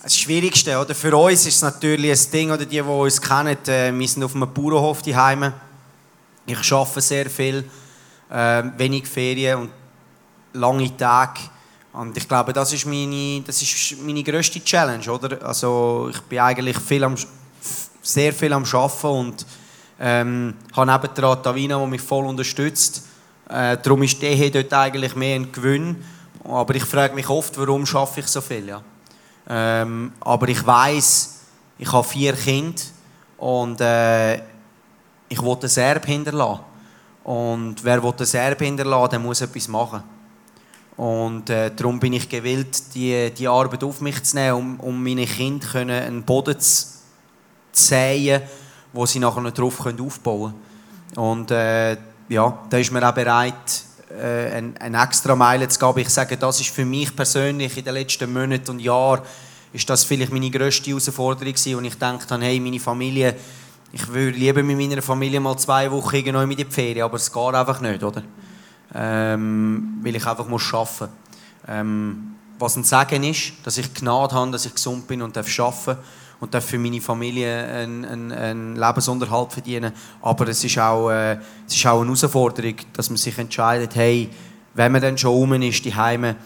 Das 0.00 0.16
Schwierigste 0.16 0.78
oder 0.78 0.94
für 0.94 1.16
uns 1.16 1.44
ist 1.44 1.56
es 1.56 1.62
natürlich 1.62 2.12
ein 2.12 2.30
Ding, 2.30 2.50
oder 2.52 2.64
die, 2.64 2.76
die 2.76 2.80
uns 2.80 3.20
kennen, 3.20 3.58
äh, 3.66 3.92
wir 3.92 4.08
sind 4.08 4.22
auf 4.22 4.36
einem 4.36 4.52
Bauernhof 4.54 5.02
daheim. 5.02 5.52
Ich 6.46 6.72
arbeite 6.72 7.00
sehr 7.00 7.28
viel, 7.28 7.68
äh, 8.30 8.62
wenig 8.76 9.08
Ferien 9.08 9.58
und 9.62 9.70
lange 10.52 10.96
Tage. 10.96 11.40
Und 11.92 12.16
ich 12.16 12.28
glaube, 12.28 12.52
das 12.52 12.72
ist 12.72 12.86
meine, 12.86 13.42
das 13.44 13.60
ist 13.60 14.00
meine 14.00 14.22
grösste 14.22 14.62
Challenge, 14.62 15.10
oder? 15.10 15.44
Also 15.44 16.08
ich 16.12 16.20
bin 16.20 16.38
eigentlich 16.38 16.78
viel 16.78 17.02
am, 17.02 17.16
sehr 18.00 18.32
viel 18.32 18.52
am 18.52 18.64
Arbeiten 18.64 19.06
und 19.08 19.46
ähm, 19.98 20.54
habe 20.76 20.92
nebendran 20.92 21.42
Tavina, 21.42 21.76
die 21.76 21.90
mich 21.90 22.02
voll 22.02 22.24
unterstützt. 22.24 23.02
Äh, 23.48 23.78
darum 23.78 24.04
ist 24.04 24.22
die 24.22 24.26
Ehe 24.26 24.50
dort 24.52 24.72
eigentlich 24.72 25.16
mehr 25.16 25.34
ein 25.34 25.50
Gewinn. 25.50 25.96
Aber 26.48 26.74
ich 26.74 26.84
frage 26.84 27.14
mich 27.14 27.28
oft, 27.28 27.58
warum 27.58 27.84
schaffe 27.84 28.20
ich 28.20 28.26
so 28.26 28.40
viel. 28.40 28.68
Ja? 28.68 28.82
Ähm, 29.48 30.12
aber 30.20 30.48
ich 30.48 30.66
weiß, 30.66 31.40
ich 31.78 31.92
habe 31.92 32.06
vier 32.06 32.32
Kinder 32.32 32.80
und 33.36 33.80
äh, 33.80 34.36
ich 35.28 35.42
will 35.42 35.58
ein 35.62 35.76
Erbe 35.76 36.06
hinterlassen. 36.06 36.60
Und 37.22 37.84
wer 37.84 38.02
will 38.02 38.14
ein 38.18 38.34
Erbe 38.34 38.64
hinterlassen, 38.64 39.10
der 39.10 39.18
muss 39.18 39.40
etwas 39.42 39.68
machen. 39.68 40.02
Und 40.96 41.50
äh, 41.50 41.70
darum 41.74 42.00
bin 42.00 42.14
ich 42.14 42.28
gewillt, 42.28 42.94
die, 42.94 43.30
die 43.30 43.46
Arbeit 43.46 43.84
auf 43.84 44.00
mich 44.00 44.22
zu 44.24 44.36
nehmen, 44.36 44.56
um, 44.56 44.80
um 44.80 45.04
meine 45.04 45.26
Kinder 45.26 45.66
können 45.66 46.02
einen 46.02 46.22
Boden 46.22 46.58
zu 46.58 46.86
säen, 47.72 48.42
wo 48.92 49.04
sie 49.06 49.18
nachher 49.18 49.50
drauf 49.50 49.86
aufbauen 49.86 50.54
können. 51.14 51.26
Und 51.26 51.50
äh, 51.50 51.96
ja, 52.28 52.58
da 52.68 52.78
ist 52.78 52.90
man 52.90 53.04
auch 53.04 53.12
bereit, 53.12 53.84
äh, 54.10 54.56
eine, 54.56 54.72
eine 54.80 55.02
extra 55.02 55.36
Meile 55.36 55.68
zu 55.68 55.78
geben. 55.78 55.98
Ich 55.98 56.08
sage, 56.08 56.36
das 56.36 56.60
ist 56.60 56.70
für 56.70 56.84
mich 56.84 57.14
persönlich 57.14 57.76
in 57.76 57.84
den 57.84 57.94
letzten 57.94 58.32
Monaten 58.32 58.70
und 58.70 58.80
Jahren 58.80 59.22
ist 59.72 59.88
das 59.90 60.04
vielleicht 60.04 60.32
meine 60.32 60.50
grösste 60.50 60.90
Herausforderung 60.90 61.52
gewesen, 61.52 61.74
und 61.74 61.84
ich 61.84 61.94
denke 61.96 62.38
hey, 62.40 62.58
meine 62.58 62.80
Familie, 62.80 63.36
ich 63.92 64.06
würde 64.08 64.36
lieber 64.36 64.62
mit 64.62 64.76
meiner 64.76 65.02
Familie 65.02 65.40
mal 65.40 65.56
zwei 65.58 65.90
Wochen 65.90 66.16
irgendwo 66.16 66.40
in 66.40 66.56
die 66.56 66.64
Ferien, 66.64 67.04
aber 67.04 67.16
es 67.16 67.32
geht 67.32 67.54
einfach 67.54 67.80
nicht, 67.80 68.02
oder? 68.02 68.22
Ähm, 68.94 69.98
weil 70.02 70.16
ich 70.16 70.26
einfach 70.26 70.48
muss 70.48 70.72
arbeiten 70.72 70.94
muss. 71.00 71.10
Ähm, 71.68 72.34
was 72.58 72.76
ein 72.76 72.84
Sagen 72.84 73.22
ist, 73.24 73.52
dass 73.62 73.78
ich 73.78 73.92
Gnade 73.94 74.34
habe, 74.34 74.50
dass 74.50 74.66
ich 74.66 74.74
gesund 74.74 75.06
bin 75.06 75.22
und 75.22 75.36
darf 75.36 75.58
arbeiten 75.58 75.98
und 76.40 76.54
darf 76.54 76.64
für 76.64 76.78
meine 76.78 77.00
Familie 77.00 77.64
einen, 77.66 78.04
einen, 78.04 78.32
einen 78.32 78.76
Lebensunterhalt 78.76 79.52
verdienen. 79.52 79.92
Aber 80.22 80.48
es 80.48 80.62
ist, 80.62 80.78
auch, 80.78 81.10
äh, 81.10 81.38
es 81.66 81.74
ist 81.74 81.86
auch 81.86 82.00
eine 82.00 82.06
Herausforderung, 82.06 82.74
dass 82.92 83.10
man 83.10 83.16
sich 83.16 83.36
entscheidet, 83.38 83.94
hey, 83.96 84.30
wenn 84.74 84.92
man 84.92 85.02
dann 85.02 85.18
schon 85.18 85.32
rum 85.32 85.54
ist, 85.62 85.84
die 85.84 85.94
Heime, 85.94 86.36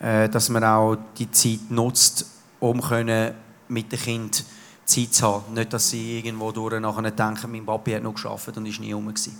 äh, 0.00 0.28
dass 0.28 0.48
man 0.48 0.64
auch 0.64 0.96
die 1.18 1.30
Zeit 1.30 1.70
nutzt, 1.70 2.26
um 2.60 2.80
können 2.80 3.34
mit 3.68 3.92
dem 3.92 3.98
Kind 3.98 4.44
Zeit 4.84 5.14
zu 5.14 5.26
haben. 5.26 5.54
Nicht, 5.54 5.72
dass 5.72 5.90
sie 5.90 6.18
irgendwo 6.18 6.50
durch 6.52 6.80
nachher 6.80 7.10
denken, 7.10 7.50
mein 7.50 7.66
Papi 7.66 7.92
hat 7.92 8.02
noch 8.02 8.14
geschafft 8.14 8.56
und 8.56 8.66
ist 8.66 8.80
nie 8.80 8.92
rum 8.92 9.08
gewesen. 9.08 9.36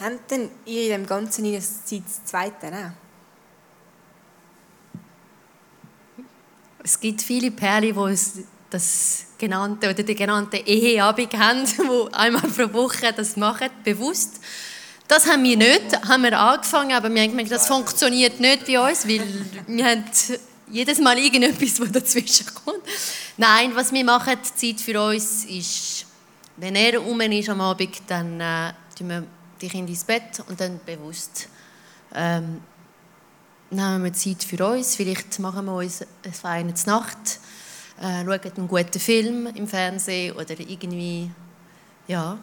Habt 0.00 0.30
denn 0.30 0.50
ihr 0.66 0.84
in 0.84 1.02
dem 1.02 1.06
Ganzen 1.06 1.46
eine 1.46 1.60
Zeit 1.60 2.02
Zweite 2.24 2.66
auch? 2.66 2.92
Es 6.82 7.00
gibt 7.00 7.22
viele 7.22 7.50
Perlen, 7.50 7.94
die 7.94 7.98
uns 7.98 8.34
das 8.70 9.26
genannte 9.38 9.90
oder 9.90 10.02
die 10.02 10.14
genannte 10.14 10.56
Eheabend 10.58 11.34
haben, 11.34 11.66
wo 11.86 12.08
einmal 12.12 12.42
pro 12.42 12.72
Woche 12.72 13.12
das 13.12 13.36
machen, 13.36 13.68
bewusst. 13.84 14.40
Das 15.08 15.30
haben 15.30 15.44
wir 15.44 15.56
nicht, 15.56 16.08
haben 16.08 16.22
wir 16.24 16.38
angefangen, 16.38 16.92
aber 16.92 17.12
wir 17.12 17.22
haben 17.22 17.30
gemerkt, 17.30 17.52
das 17.52 17.68
funktioniert 17.68 18.40
nicht 18.40 18.66
bei 18.66 18.80
uns, 18.80 19.06
weil 19.06 19.22
wir 19.68 19.84
haben 19.84 20.04
jedes 20.68 20.98
Mal 20.98 21.16
irgendetwas, 21.18 21.80
was 21.80 21.92
dazwischen 21.92 22.46
kommt. 22.64 22.82
Nein, 23.36 23.70
was 23.74 23.92
wir 23.92 24.04
machen, 24.04 24.34
die 24.42 24.74
Zeit 24.74 24.80
für 24.80 25.00
uns 25.00 25.44
ist, 25.44 26.06
wenn 26.56 26.74
er 26.74 27.06
um 27.06 27.20
ist 27.20 27.48
am 27.48 27.60
Abend, 27.60 28.02
dann 28.08 28.40
äh, 28.40 28.72
tun 28.98 29.08
wir 29.08 29.24
die 29.60 29.68
Kinder 29.68 29.90
ins 29.90 30.04
Bett 30.04 30.42
und 30.48 30.60
dann 30.60 30.80
bewusst 30.84 31.48
ähm, 32.14 32.60
nehmen 33.70 34.04
wir 34.04 34.12
Zeit 34.12 34.42
für 34.42 34.66
uns. 34.66 34.96
Vielleicht 34.96 35.38
machen 35.38 35.66
wir 35.66 35.76
uns 35.76 36.02
eine 36.24 36.32
feine 36.32 36.74
Nacht 36.86 37.38
äh, 38.00 38.24
schauen 38.24 38.52
einen 38.56 38.68
guten 38.68 39.00
Film 39.00 39.46
im 39.54 39.66
Fernsehen 39.66 40.34
oder 40.36 40.58
irgendwie, 40.58 41.30
ja. 42.06 42.38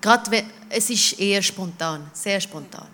Gerade 0.00 0.44
es 0.68 0.90
ist 0.90 1.20
eher 1.20 1.42
spontan, 1.42 2.10
sehr 2.12 2.40
spontan. 2.40 2.88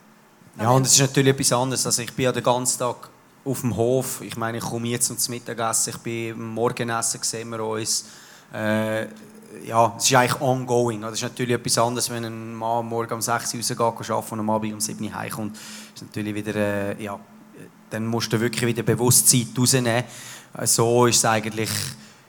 Ja, 0.61 0.71
und 0.71 0.85
es 0.85 0.93
ist 0.93 1.01
natürlich 1.01 1.33
etwas 1.33 1.53
anderes. 1.53 1.87
Also 1.87 2.03
ich 2.03 2.13
bin 2.13 2.25
ja 2.25 2.33
den 2.33 2.43
ganzen 2.43 2.79
Tag 2.79 3.09
auf 3.45 3.61
dem 3.61 3.75
Hof. 3.75 4.21
Ich 4.21 4.37
meine, 4.37 4.59
ich 4.59 4.65
komme 4.65 4.89
jetzt 4.89 5.07
zum 5.07 5.35
Mittagessen, 5.35 5.91
ich 5.91 5.99
bin 5.99 6.31
im 6.31 6.49
Morgenessen, 6.49 7.21
sehen 7.23 7.49
wir 7.51 7.65
uns. 7.65 8.05
Äh, 8.53 9.07
ja, 9.67 9.95
es 9.97 10.05
ist 10.05 10.15
eigentlich 10.15 10.41
ongoing. 10.41 11.01
Das 11.01 11.15
ist 11.15 11.23
natürlich 11.23 11.55
etwas 11.55 11.79
anderes, 11.79 12.11
wenn 12.11 12.25
ein 12.25 12.55
Mann 12.55 12.87
morgen 12.87 13.15
um 13.15 13.21
6 13.21 13.55
Uhr 13.55 13.77
rausgeht 13.79 14.33
und 14.33 14.41
am 14.41 14.51
Abend 14.51 14.75
um 14.75 14.81
7 14.81 15.05
Uhr 15.05 15.15
heimkommt. 15.15 15.57
Ist 15.95 16.03
natürlich 16.03 16.35
wieder, 16.35 16.55
äh, 16.55 17.03
ja, 17.03 17.19
dann 17.91 18.07
musst 18.07 18.33
du 18.33 18.41
wirklich 18.41 18.67
wieder 18.67 18.83
bewusst 18.83 19.29
Zeit 19.29 19.49
rausnehmen 19.59 20.05
so 20.65 21.07
ist 21.07 21.17
es 21.17 21.25
eigentlich, 21.25 21.71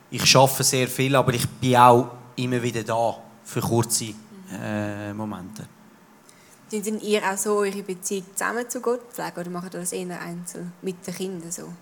ich 0.10 0.36
arbeite 0.36 0.64
sehr 0.64 0.88
viel, 0.88 1.16
aber 1.16 1.34
ich 1.34 1.48
bin 1.48 1.76
auch 1.76 2.12
immer 2.36 2.62
wieder 2.62 2.84
da 2.84 3.18
für 3.44 3.62
kurze 3.62 4.14
äh, 4.52 5.14
Momente. 5.14 5.68
Sind 6.70 7.04
ihr 7.04 7.22
auch 7.30 7.38
so 7.38 7.58
eure 7.58 7.84
Beziehung 7.84 8.26
zusammen 8.34 8.70
zu 8.70 8.80
Gott 8.80 9.12
pflegen 9.12 9.40
oder 9.42 9.50
macht 9.50 9.74
ihr 9.74 9.82
das 9.82 9.92
eher 9.92 10.22
einzeln 10.22 10.72
mit 10.82 11.06
den 11.06 11.14
Kindern 11.14 11.52
so? 11.52 11.74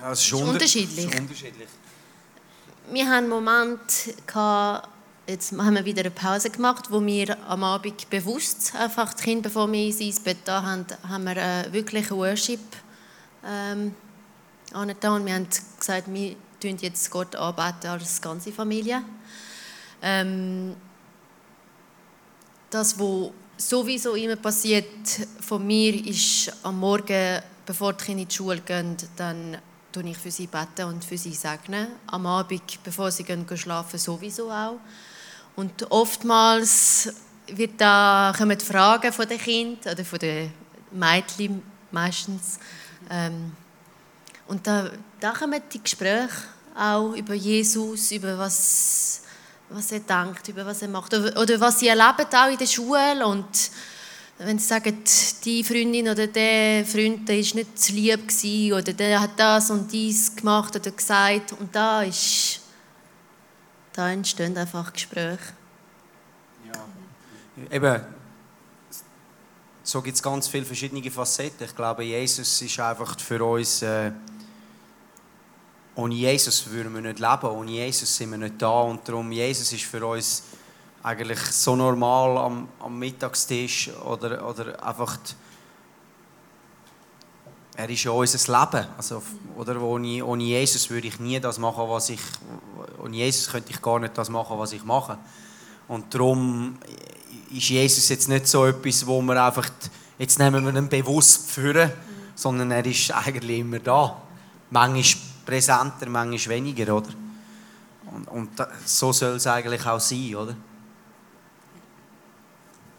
Ja, 0.00 0.12
es 0.12 0.20
ist, 0.20 0.32
ist 0.32 0.42
unterschiedlich. 0.42 1.06
Ist 1.06 1.20
unterschiedlich. 1.20 1.68
Wir 2.90 3.04
hatten 3.04 3.16
einen 3.18 3.28
Moment, 3.28 4.14
Jetzt 5.30 5.52
haben 5.52 5.76
wir 5.76 5.84
wieder 5.84 6.00
eine 6.00 6.10
Pause 6.10 6.50
gemacht, 6.50 6.86
wo 6.90 7.00
wir 7.06 7.38
am 7.48 7.62
Abend 7.62 8.10
bewusst 8.10 8.74
einfach 8.74 9.14
die 9.14 9.22
Kinder, 9.22 9.42
bevor 9.42 9.70
wir 9.70 9.78
ins 9.80 10.18
Bett 10.18 10.38
da 10.44 10.60
haben, 10.60 10.84
haben 11.08 11.22
wir 11.22 11.36
äh, 11.36 11.72
wirklich 11.72 12.10
Worship 12.10 12.58
ähm, 13.46 13.94
angetan. 14.72 15.24
Wir 15.24 15.34
haben 15.34 15.46
gesagt, 15.78 16.12
wir 16.12 16.34
tun 16.60 16.76
jetzt 16.80 17.08
Gott 17.12 17.36
anbeten 17.36 17.90
als 17.90 18.20
ganze 18.20 18.50
Familie. 18.50 19.04
Ähm, 20.02 20.74
das, 22.68 22.98
was 22.98 23.30
sowieso 23.56 24.16
immer 24.16 24.34
passiert 24.34 25.28
von 25.40 25.64
mir, 25.64 25.94
ist 26.08 26.52
am 26.64 26.80
Morgen, 26.80 27.40
bevor 27.64 27.92
die 27.92 28.04
Kinder 28.04 28.22
in 28.22 28.28
die 28.28 28.34
Schule 28.34 28.62
gehen, 28.62 28.96
dann 29.14 29.58
tue 29.92 30.10
ich 30.10 30.18
für 30.18 30.32
sie 30.32 30.48
beten 30.48 30.86
und 30.86 31.04
für 31.04 31.16
sie 31.16 31.34
segnen. 31.34 31.86
Am 32.08 32.26
Abend, 32.26 32.82
bevor 32.82 33.12
sie 33.12 33.22
gehen, 33.22 33.46
schlafen, 33.56 33.96
sowieso 33.96 34.50
auch. 34.50 34.80
Und 35.60 35.90
oftmals 35.90 37.12
wird 37.46 37.78
da, 37.78 38.32
kommen 38.34 38.58
Fragen 38.58 39.12
von 39.12 39.28
den 39.28 39.38
Kindern 39.38 39.92
oder 39.92 40.04
von 40.06 40.18
den 40.18 40.50
Mädchen 40.90 41.62
meistens. 41.90 42.58
Ähm, 43.10 43.52
und 44.48 44.66
da, 44.66 44.90
da 45.20 45.32
kommen 45.32 45.60
die 45.70 45.82
Gespräche 45.82 46.30
auch 46.74 47.12
über 47.12 47.34
Jesus, 47.34 48.10
über 48.10 48.38
was, 48.38 49.20
was 49.68 49.92
er 49.92 50.00
denkt, 50.00 50.48
über 50.48 50.64
was 50.64 50.80
er 50.80 50.88
macht. 50.88 51.12
Oder, 51.12 51.38
oder 51.38 51.60
was 51.60 51.78
sie 51.78 51.88
erleben 51.88 52.34
auch 52.34 52.50
in 52.50 52.56
der 52.56 52.66
Schule. 52.66 53.26
Und 53.26 53.70
wenn 54.38 54.58
sie 54.58 54.66
sagen, 54.66 54.96
die 55.44 55.62
Freundin 55.62 56.08
oder 56.08 56.26
der 56.26 56.86
Freund 56.86 57.28
ist 57.28 57.54
nicht 57.54 57.78
zu 57.78 57.92
lieb 57.92 58.28
gewesen, 58.28 58.72
oder 58.72 58.94
der 58.94 59.20
hat 59.20 59.38
das 59.38 59.70
und 59.70 59.92
dies 59.92 60.34
gemacht 60.34 60.74
oder 60.74 60.90
gesagt. 60.90 61.52
Und 61.52 61.74
da, 61.74 62.02
ist, 62.02 62.59
da 63.92 64.10
entstehen 64.10 64.56
einfach 64.56 64.92
Gespräche. 64.92 65.38
Ja. 66.66 67.74
Eben, 67.76 68.02
so 69.82 70.00
gibt 70.02 70.16
es 70.16 70.22
ganz 70.22 70.48
viele 70.48 70.64
verschiedene 70.64 71.10
Facetten. 71.10 71.66
Ich 71.66 71.74
glaube, 71.74 72.04
Jesus 72.04 72.62
ist 72.62 72.80
einfach 72.80 73.18
für 73.18 73.44
uns... 73.44 73.82
Äh, 73.82 74.12
ohne 75.96 76.14
Jesus 76.14 76.70
würden 76.70 76.94
wir 76.94 77.02
nicht 77.02 77.18
leben, 77.18 77.46
ohne 77.46 77.72
Jesus 77.72 78.16
sind 78.16 78.30
wir 78.30 78.38
nicht 78.38 78.62
da 78.62 78.82
und 78.82 79.06
darum 79.06 79.30
Jesus 79.32 79.72
ist 79.72 79.84
für 79.84 80.06
uns 80.06 80.44
eigentlich 81.02 81.40
so 81.40 81.76
normal 81.76 82.38
am, 82.38 82.68
am 82.78 82.98
Mittagstisch 82.98 83.90
oder, 84.04 84.46
oder 84.48 84.82
einfach 84.82 85.16
die, 85.16 85.34
er 87.80 87.88
ist 87.88 88.04
ja 88.04 88.10
unser 88.10 88.60
Leben. 88.60 88.86
Also, 88.96 89.22
oder 89.56 89.80
ohne, 89.80 90.22
ohne 90.24 90.42
Jesus 90.42 90.90
würde 90.90 91.08
ich 91.08 91.18
nie 91.18 91.40
das 91.40 91.58
machen, 91.58 91.88
was 91.88 92.10
ich. 92.10 92.20
Ohne 93.02 93.16
Jesus 93.16 93.50
könnte 93.50 93.70
ich 93.70 93.80
gar 93.80 93.98
nicht 93.98 94.16
das 94.18 94.28
machen, 94.28 94.58
was 94.58 94.72
ich 94.72 94.84
mache. 94.84 95.16
Und 95.88 96.14
darum 96.14 96.78
ist 97.50 97.70
Jesus 97.70 98.10
jetzt 98.10 98.28
nicht 98.28 98.46
so 98.46 98.66
etwas, 98.66 99.06
wo 99.06 99.22
wir 99.22 99.42
einfach. 99.42 99.70
Jetzt 100.18 100.38
nehmen 100.38 100.62
wir 100.66 100.74
ihn 100.78 100.88
bewusst 100.90 101.50
führen, 101.50 101.90
sondern 102.34 102.70
er 102.70 102.84
ist 102.84 103.10
eigentlich 103.12 103.60
immer 103.60 103.78
da. 103.78 104.20
Manchmal 104.68 105.22
präsenter, 105.46 106.08
manchmal 106.08 106.56
weniger, 106.56 106.94
oder? 106.94 107.08
Und, 108.14 108.28
und 108.28 108.50
so 108.84 109.12
soll 109.12 109.36
es 109.36 109.46
eigentlich 109.46 109.86
auch 109.86 110.00
sein, 110.00 110.34
oder? 110.34 110.54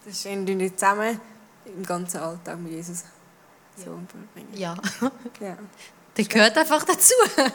Das 0.03 0.15
ist 0.15 0.25
irgendwie 0.25 0.75
zusammen 0.75 1.19
im 1.65 1.85
ganzen 1.85 2.17
Alltag 2.17 2.59
mit 2.59 2.71
Jesus 2.71 3.03
so 3.75 3.99
verbringen. 4.07 4.57
Ja. 4.57 4.75
ja. 5.39 5.57
Das 6.13 6.27
gehört 6.27 6.57
einfach 6.57 6.83
dazu. 6.83 7.13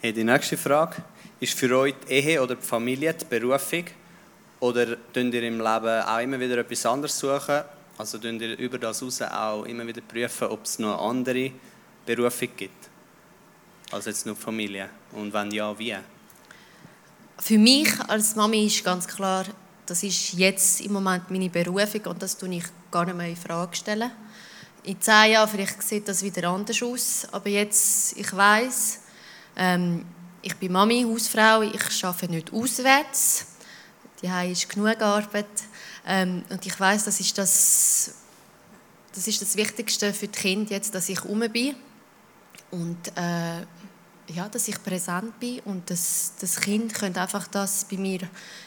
hey, 0.00 0.14
die 0.14 0.24
nächste 0.24 0.56
Frage. 0.56 1.02
Ist 1.38 1.58
für 1.58 1.76
euch 1.76 1.94
die 2.08 2.14
Ehe 2.14 2.42
oder 2.42 2.54
die 2.54 2.66
Familie 2.66 3.12
die 3.12 3.26
Berufung? 3.26 3.84
Oder 4.60 4.96
tun 5.12 5.30
ihr 5.30 5.42
im 5.42 5.58
Leben 5.58 6.02
auch 6.02 6.18
immer 6.20 6.40
wieder 6.40 6.56
etwas 6.56 6.86
anderes 6.86 7.18
suchen? 7.18 7.64
Also 7.98 8.16
tun 8.16 8.40
ihr 8.40 8.58
über 8.58 8.78
das 8.78 8.98
hinaus 8.98 9.20
auch 9.20 9.64
immer 9.64 9.86
wieder 9.86 10.00
prüfen, 10.00 10.48
ob 10.48 10.64
es 10.64 10.78
noch 10.78 10.98
eine 10.98 11.10
andere 11.10 11.52
Berufung 12.06 12.48
gibt? 12.56 12.90
als 13.90 14.06
jetzt 14.06 14.26
nur 14.26 14.36
Familie? 14.36 14.88
Und 15.12 15.32
wenn 15.32 15.50
ja, 15.50 15.76
wie? 15.78 15.96
Für 17.38 17.58
mich 17.58 17.88
als 18.08 18.36
Mami 18.36 18.66
ist 18.66 18.84
ganz 18.84 19.06
klar, 19.06 19.44
das 19.86 20.02
ist 20.02 20.34
jetzt 20.34 20.80
im 20.80 20.92
Moment 20.92 21.30
meine 21.30 21.48
Berufung 21.48 22.02
und 22.06 22.22
das 22.22 22.36
tue 22.36 22.54
ich 22.54 22.64
gar 22.90 23.04
nicht 23.04 23.16
mehr 23.16 23.28
in 23.28 23.36
Frage 23.36 23.76
stellen. 23.76 24.10
In 24.82 25.00
zehn 25.00 25.32
Jahren 25.32 25.48
vielleicht 25.48 25.82
sieht 25.82 26.08
das 26.08 26.22
wieder 26.22 26.48
anders 26.48 26.82
aus, 26.82 27.26
aber 27.32 27.50
jetzt, 27.50 28.16
ich 28.16 28.34
weiß, 28.34 29.00
ähm, 29.56 30.06
ich 30.40 30.56
bin 30.56 30.72
Mami, 30.72 31.02
Hausfrau, 31.02 31.60
ich 31.62 32.04
arbeite 32.04 32.32
nicht 32.32 32.52
auswärts. 32.52 33.46
Die 34.22 34.50
ist 34.50 34.68
genug 34.68 35.00
Arbeit 35.02 35.46
ähm, 36.06 36.44
und 36.48 36.64
ich 36.64 36.78
weiß, 36.78 37.04
das 37.04 37.20
ist 37.20 37.36
das, 37.36 38.14
das 39.14 39.28
ist 39.28 39.42
das 39.42 39.56
Wichtigste 39.56 40.14
für 40.14 40.28
die 40.28 40.38
Kinder 40.38 40.70
jetzt, 40.70 40.94
dass 40.94 41.08
ich 41.10 41.24
um 41.24 41.40
bin 41.40 41.74
und 42.70 43.08
äh, 43.16 43.66
ja, 44.34 44.48
dass 44.48 44.68
ich 44.68 44.82
präsent 44.82 45.38
bin 45.40 45.60
und 45.60 45.90
das, 45.90 46.32
das 46.40 46.60
Kind 46.60 46.94
könnte 46.94 47.20
einfach 47.20 47.46
das 47.48 47.84
bei 47.84 47.96
mir, 47.96 48.20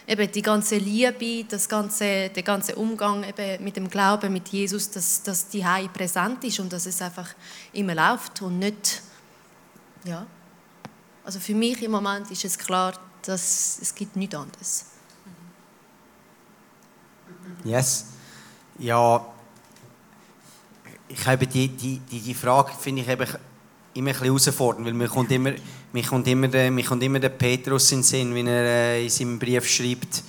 eben 0.08 0.32
die 0.32 0.42
ganze 0.42 0.78
Liebe, 0.78 1.46
das 1.50 1.68
ganze, 1.68 2.30
der 2.30 2.44
ganze 2.44 2.76
Umgang 2.76 3.24
eben 3.24 3.64
mit 3.64 3.76
dem 3.76 3.90
Glauben, 3.90 4.34
mit 4.34 4.50
Jesus, 4.50 4.90
dass, 4.90 5.24
dass 5.24 5.48
die 5.48 5.66
Hei 5.66 5.88
präsent 5.88 6.44
ist 6.44 6.60
und 6.60 6.72
dass 6.72 6.86
es 6.86 7.02
einfach 7.02 7.30
immer 7.72 7.96
läuft 7.96 8.42
und 8.42 8.60
nicht, 8.60 9.02
ja. 10.06 10.26
Also 11.24 11.40
für 11.40 11.56
mich 11.56 11.82
im 11.82 11.92
Moment 11.92 12.30
ist 12.32 12.44
es 12.44 12.58
klar, 12.58 12.94
dass 13.22 13.80
es 13.82 13.96
gibt 13.96 14.16
nichts 14.18 14.36
anderes. 14.36 14.86
Yes. 17.64 18.08
Ja, 18.78 19.26
ich 21.08 21.26
habe 21.26 21.48
die, 21.48 21.70
die, 21.70 22.00
die, 22.00 22.20
die 22.20 22.34
Frage, 22.34 22.74
finde 22.78 23.02
ich 23.02 23.08
eben 23.08 23.28
immer 23.94 24.10
ein 24.10 24.14
bisschen 24.14 24.28
herausfordernd, 24.28 24.86
weil 24.86 24.94
mir 24.94 25.08
kommt 25.08 25.32
immer, 25.32 25.52
mir 25.92 26.04
kommt 26.04 26.28
immer, 26.28 26.48
der, 26.48 26.72
mir 26.72 26.84
kommt 26.84 27.04
immer 27.04 27.20
der 27.20 27.30
Petrus 27.30 27.92
in 27.92 28.00
den 28.00 28.04
Sinn, 28.04 28.36
wenn 28.36 28.48
er 28.48 28.64
äh, 28.64 29.04
in 29.04 29.10
seinem 29.10 29.40
Brief 29.40 29.68
schreibt, 29.68 30.24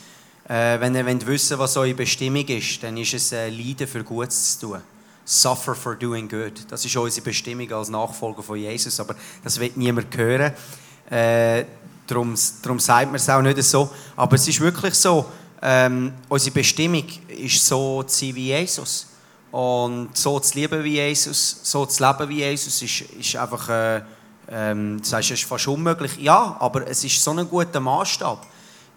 äh, 0.48 0.79
wenn 0.81 0.94
ihr 0.94 1.07
wollt 1.07 1.27
wissen 1.27 1.59
was 1.59 1.77
eure 1.77 1.94
Bestimmung 1.94 2.46
ist, 2.46 2.83
dann 2.83 2.96
ist 2.96 3.14
es 3.14 3.33
äh, 3.33 3.48
Leiden 3.48 3.87
für 3.87 4.05
Gutes 4.05 4.59
zu 4.59 4.68
tun. 4.68 4.81
Suffer 5.24 5.74
for 5.74 5.94
doing 5.94 6.29
good. 6.29 6.53
Das 6.68 6.85
ist 6.85 6.94
unsere 6.96 7.24
Bestimmung 7.24 7.72
als 7.72 7.88
Nachfolger 7.88 8.42
von 8.42 8.59
Jesus, 8.59 9.00
aber 9.00 9.16
das 9.42 9.59
wird 9.59 9.77
niemand 9.77 10.14
hören. 10.14 10.53
Äh, 11.09 11.64
darum, 12.07 12.35
darum 12.62 12.79
sagt 12.79 13.07
man 13.07 13.14
es 13.14 13.29
auch 13.31 13.40
nicht 13.40 13.62
so. 13.62 13.88
Aber 14.16 14.35
es 14.37 14.46
ist 14.46 14.61
wirklich 14.61 14.94
so, 14.94 15.24
ähm, 15.62 16.12
unsere 16.29 16.53
Bestimmung 16.53 17.05
ist 17.29 17.66
so 17.66 18.03
zu 18.03 18.27
sein 18.27 18.35
wie 18.35 18.48
Jesus. 18.48 19.07
Und 19.55 20.09
so 20.19 20.40
zu 20.40 20.59
lieben 20.59 20.83
wie 20.83 20.95
Jesus, 20.95 21.61
so 21.62 21.87
zu 21.87 22.05
leben 22.05 22.29
wie 22.29 22.38
Jesus, 22.38 22.83
ist, 22.83 23.03
ist 23.03 23.37
einfach, 23.37 23.69
äh, 23.69 24.03
ähm, 24.49 24.99
das 25.01 25.12
heißt, 25.12 25.31
ist 25.31 25.45
fast 25.45 25.69
unmöglich. 25.69 26.17
Ja, 26.19 26.57
aber 26.59 26.88
es 26.88 27.05
ist 27.05 27.23
so 27.23 27.31
ein 27.31 27.49
guter 27.49 27.79
Maßstab. 27.79 28.45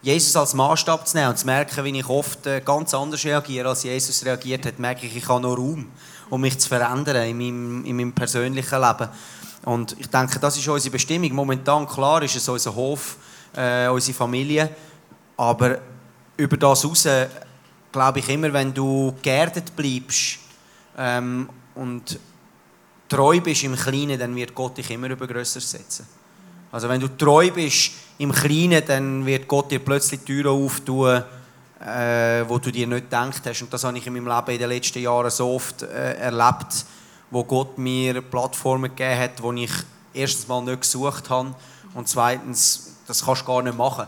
Jesus 0.02 0.36
als 0.36 0.56
Maßstab 0.56 1.08
zu 1.08 1.16
nehmen 1.16 1.30
und 1.30 1.38
zu 1.38 1.46
merken, 1.46 1.86
wie 1.86 2.00
ich 2.00 2.10
oft 2.10 2.48
äh, 2.48 2.62
ganz 2.62 2.96
anders 2.96 3.24
reagiere, 3.24 3.70
als 3.70 3.84
Jesus 3.84 4.26
reagiert 4.26 4.66
hat, 4.66 4.80
merke 4.80 5.06
ich, 5.06 5.16
ich 5.16 5.28
habe 5.28 5.42
noch 5.42 5.56
Raum, 5.56 5.92
um 6.32 6.42
mich 6.42 6.58
zu 6.58 6.70
verändern 6.70 7.28
in 7.28 7.38
meinem, 7.38 7.86
in 7.86 7.96
meinem 7.96 8.14
persönlichen 8.14 8.82
Leben. 8.82 9.10
Und 9.64 9.96
ich 10.00 10.10
denke, 10.10 10.40
das 10.40 10.58
ist 10.58 10.68
unsere 10.68 10.92
Bestimmung. 10.92 11.34
Momentan, 11.34 11.88
klar, 11.88 12.24
ist 12.24 12.36
es 12.36 12.50
unser 12.50 12.74
Hof, 12.74 13.18
äh, 13.56 13.90
unsere 13.90 14.18
Familie. 14.18 14.72
Aber 15.38 15.78
über 16.36 16.58
das 16.58 16.82
hinaus 16.82 17.08
glaube 17.92 18.20
ich 18.20 18.30
immer, 18.30 18.52
wenn 18.52 18.74
du 18.74 19.14
geerdet 19.22 19.76
bleibst, 19.76 20.47
ähm, 20.98 21.50
und 21.76 22.20
treu 23.08 23.40
bist 23.42 23.64
im 23.64 23.76
Kleinen, 23.76 24.20
dann 24.20 24.36
wird 24.36 24.54
Gott 24.54 24.78
dich 24.78 24.92
immer 24.92 25.10
über 25.10 25.28
grösser 25.28 25.62
setzen. 25.62 26.08
Also 26.72 26.90
wenn 26.90 27.00
du 27.00 27.08
treu 27.16 27.50
bist 27.52 27.92
im 28.18 28.32
Kleinen, 28.32 28.84
dann 28.86 29.26
wird 29.26 29.48
Gott 29.48 29.72
dir 29.72 29.80
plötzlich 29.80 30.22
Türen 30.22 30.48
auftun, 30.48 31.24
äh, 31.80 32.44
wo 32.48 32.58
du 32.58 32.72
dir 32.72 32.88
nicht 32.88 33.04
gedacht 33.04 33.42
hast. 33.46 33.62
Und 33.62 33.72
das 33.72 33.84
habe 33.84 33.98
ich 33.98 34.08
in 34.08 34.14
meinem 34.14 34.28
Leben 34.28 34.52
in 34.52 34.60
den 34.60 34.70
letzten 34.70 35.00
Jahren 35.00 35.30
so 35.30 35.54
oft 35.54 35.84
äh, 35.84 36.16
erlebt, 36.16 36.86
wo 37.32 37.44
Gott 37.44 37.78
mir 37.78 38.22
Plattformen 38.22 38.96
gegeben 38.96 39.20
hat, 39.20 39.42
wo 39.42 39.54
ich 39.54 39.72
erstens 40.14 40.48
mal 40.48 40.62
nicht 40.64 40.82
gesucht 40.82 41.30
habe 41.30 41.54
und 41.94 42.08
zweitens, 42.08 42.96
das 43.06 43.24
kannst 43.24 43.44
du 43.44 43.46
gar 43.46 43.62
nicht 43.62 43.78
machen. 43.78 44.08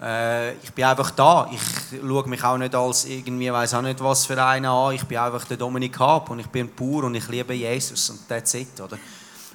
Äh, 0.00 0.54
ich 0.56 0.72
bin 0.72 0.84
einfach 0.84 1.10
da. 1.10 1.48
Ich 1.52 2.00
schaue 2.00 2.28
mich 2.28 2.42
auch 2.44 2.58
nicht 2.58 2.74
als 2.74 3.04
irgendwie, 3.06 3.50
weiß 3.50 3.74
auch 3.74 3.82
nicht 3.82 4.02
was 4.02 4.26
für 4.26 4.42
einen 4.42 4.66
an. 4.66 4.94
Ich 4.94 5.04
bin 5.04 5.18
einfach 5.18 5.44
der 5.44 5.56
Dominik 5.56 5.98
Hab 5.98 6.30
und 6.30 6.38
ich 6.38 6.48
bin 6.48 6.68
pur 6.68 7.04
und 7.04 7.14
ich 7.14 7.28
liebe 7.28 7.54
Jesus 7.54 8.10
und 8.10 8.28
that's 8.28 8.54
it, 8.54 8.80
oder? 8.80 8.98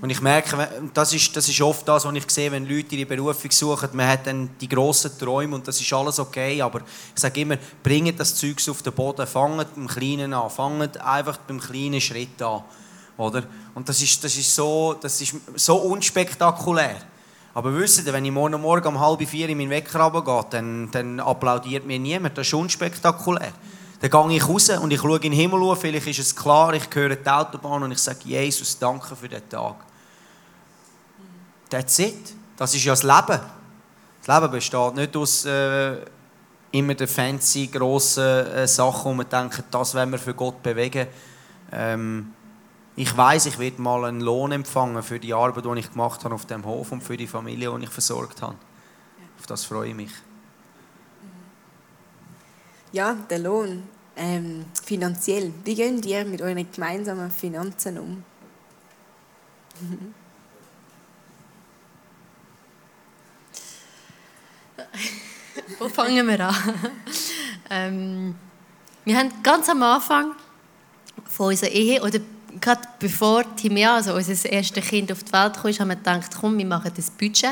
Und 0.01 0.09
ich 0.09 0.19
merke, 0.19 0.67
das 0.95 1.13
ist, 1.13 1.35
das 1.35 1.47
ist 1.47 1.61
oft 1.61 1.87
das, 1.87 2.05
was 2.05 2.15
ich 2.15 2.27
sehe, 2.31 2.51
wenn 2.51 2.67
Leute 2.67 2.95
ihre 2.95 3.05
Berufung 3.05 3.51
suchen. 3.51 3.89
Man 3.93 4.07
hat 4.07 4.25
dann 4.25 4.49
die 4.59 4.67
grossen 4.67 5.11
Träume 5.19 5.53
und 5.53 5.67
das 5.67 5.79
ist 5.79 5.93
alles 5.93 6.17
okay, 6.17 6.59
aber 6.59 6.79
ich 7.13 7.21
sage 7.21 7.41
immer, 7.41 7.57
bringt 7.83 8.19
das 8.19 8.33
Zeug 8.33 8.57
auf 8.67 8.81
den 8.81 8.93
Boden, 8.93 9.27
fangt 9.27 9.75
beim 9.75 9.87
Kleinen 9.87 10.33
an, 10.33 10.49
fangt 10.49 10.99
einfach 10.99 11.37
beim 11.37 11.59
kleinen 11.59 12.01
Schritt 12.01 12.41
an, 12.41 12.63
oder? 13.15 13.43
Und 13.75 13.87
das 13.87 14.01
ist, 14.01 14.23
das 14.23 14.35
ist, 14.35 14.55
so, 14.55 14.95
das 14.99 15.21
ist 15.21 15.35
so 15.55 15.75
unspektakulär. 15.75 17.10
Aber 17.53 17.75
wisst 17.75 18.05
ihr, 18.05 18.13
wenn 18.13 18.23
ich 18.23 18.31
morgen 18.31 18.61
Morgen 18.61 18.87
um 18.87 18.99
halb 18.99 19.27
vier 19.27 19.49
in 19.49 19.57
meinen 19.57 19.69
Wecker 19.69 19.99
runtergehe, 19.99 20.45
dann, 20.49 20.89
dann 20.91 21.19
applaudiert 21.19 21.85
mir 21.85 21.99
niemand. 21.99 22.37
Das 22.37 22.47
ist 22.47 22.53
unspektakulär. 22.53 23.51
Dann 23.99 24.09
gehe 24.09 24.37
ich 24.37 24.47
raus 24.47 24.69
und 24.69 24.91
ich 24.91 24.99
schaue 24.99 25.17
in 25.17 25.21
den 25.21 25.33
Himmel 25.33 25.61
auf. 25.61 25.81
Vielleicht 25.81 26.07
ist 26.07 26.19
es 26.19 26.35
klar, 26.35 26.73
ich 26.73 26.83
höre 26.93 27.15
die 27.15 27.29
Autobahn 27.29 27.83
und 27.83 27.91
ich 27.91 27.99
sage, 27.99 28.19
Jesus, 28.23 28.79
danke 28.79 29.15
für 29.15 29.27
den 29.27 29.47
Tag. 29.47 29.75
That's 31.69 31.99
it. 31.99 32.33
Das 32.57 32.73
ist 32.73 32.83
ja 32.83 32.93
das 32.93 33.03
Leben. 33.03 33.41
Das 34.23 34.41
Leben 34.41 34.51
besteht 34.51 34.95
nicht 34.95 35.15
aus 35.15 35.45
äh, 35.45 35.97
immer 36.71 36.95
den 36.95 37.07
fancy, 37.07 37.67
grossen 37.67 38.23
äh, 38.23 38.67
Sachen, 38.67 39.05
wo 39.05 39.13
man 39.13 39.29
denkt, 39.29 39.63
das 39.69 39.93
wollen 39.93 40.11
wir 40.11 40.19
für 40.19 40.33
Gott 40.33 40.63
bewegen. 40.63 41.07
Ähm, 41.71 42.33
ich 42.95 43.15
weiß, 43.15 43.45
ich 43.45 43.57
werde 43.57 43.81
mal 43.81 44.05
einen 44.05 44.21
Lohn 44.21 44.51
empfangen 44.51 45.01
für 45.01 45.19
die 45.19 45.33
Arbeit, 45.33 45.65
die 45.65 45.79
ich 45.79 45.91
gemacht 45.91 46.23
habe 46.25 46.35
auf 46.35 46.45
dem 46.45 46.65
Hof 46.65 46.91
und 46.91 47.01
für 47.01 47.17
die 47.17 47.27
Familie, 47.27 47.73
die 47.77 47.85
ich 47.85 47.89
versorgt 47.89 48.41
habe. 48.41 48.55
Auf 49.39 49.47
das 49.47 49.65
freue 49.65 49.89
ich 49.89 49.95
mich. 49.95 50.11
Ja, 52.91 53.13
der 53.29 53.39
Lohn. 53.39 53.83
Ähm, 54.15 54.65
finanziell. 54.83 55.53
Wie 55.63 55.73
gehen 55.73 56.03
ihr 56.03 56.25
mit 56.25 56.41
euren 56.41 56.69
gemeinsamen 56.69 57.31
Finanzen 57.31 57.97
um? 57.97 58.23
Wo 65.79 65.87
fangen 65.87 66.27
wir 66.27 66.47
an? 66.47 66.55
ähm, 67.69 68.35
wir 69.05 69.17
haben 69.17 69.31
ganz 69.41 69.69
am 69.69 69.81
Anfang 69.81 70.35
von 71.25 71.47
unserer 71.47 71.71
Ehe, 71.71 72.01
oder 72.03 72.19
gerade 72.59 72.81
bevor 72.99 73.43
Timea, 73.55 73.95
also 73.95 74.13
unser 74.13 74.49
erstes 74.49 74.85
Kind, 74.85 75.11
auf 75.11 75.23
die 75.23 75.31
Welt 75.31 75.53
kam, 75.53 75.71
haben 75.71 75.87
wir 75.89 75.95
gedacht, 75.95 76.31
komm, 76.39 76.57
wir 76.57 76.65
machen 76.65 76.91
das 76.95 77.09
Budget, 77.09 77.51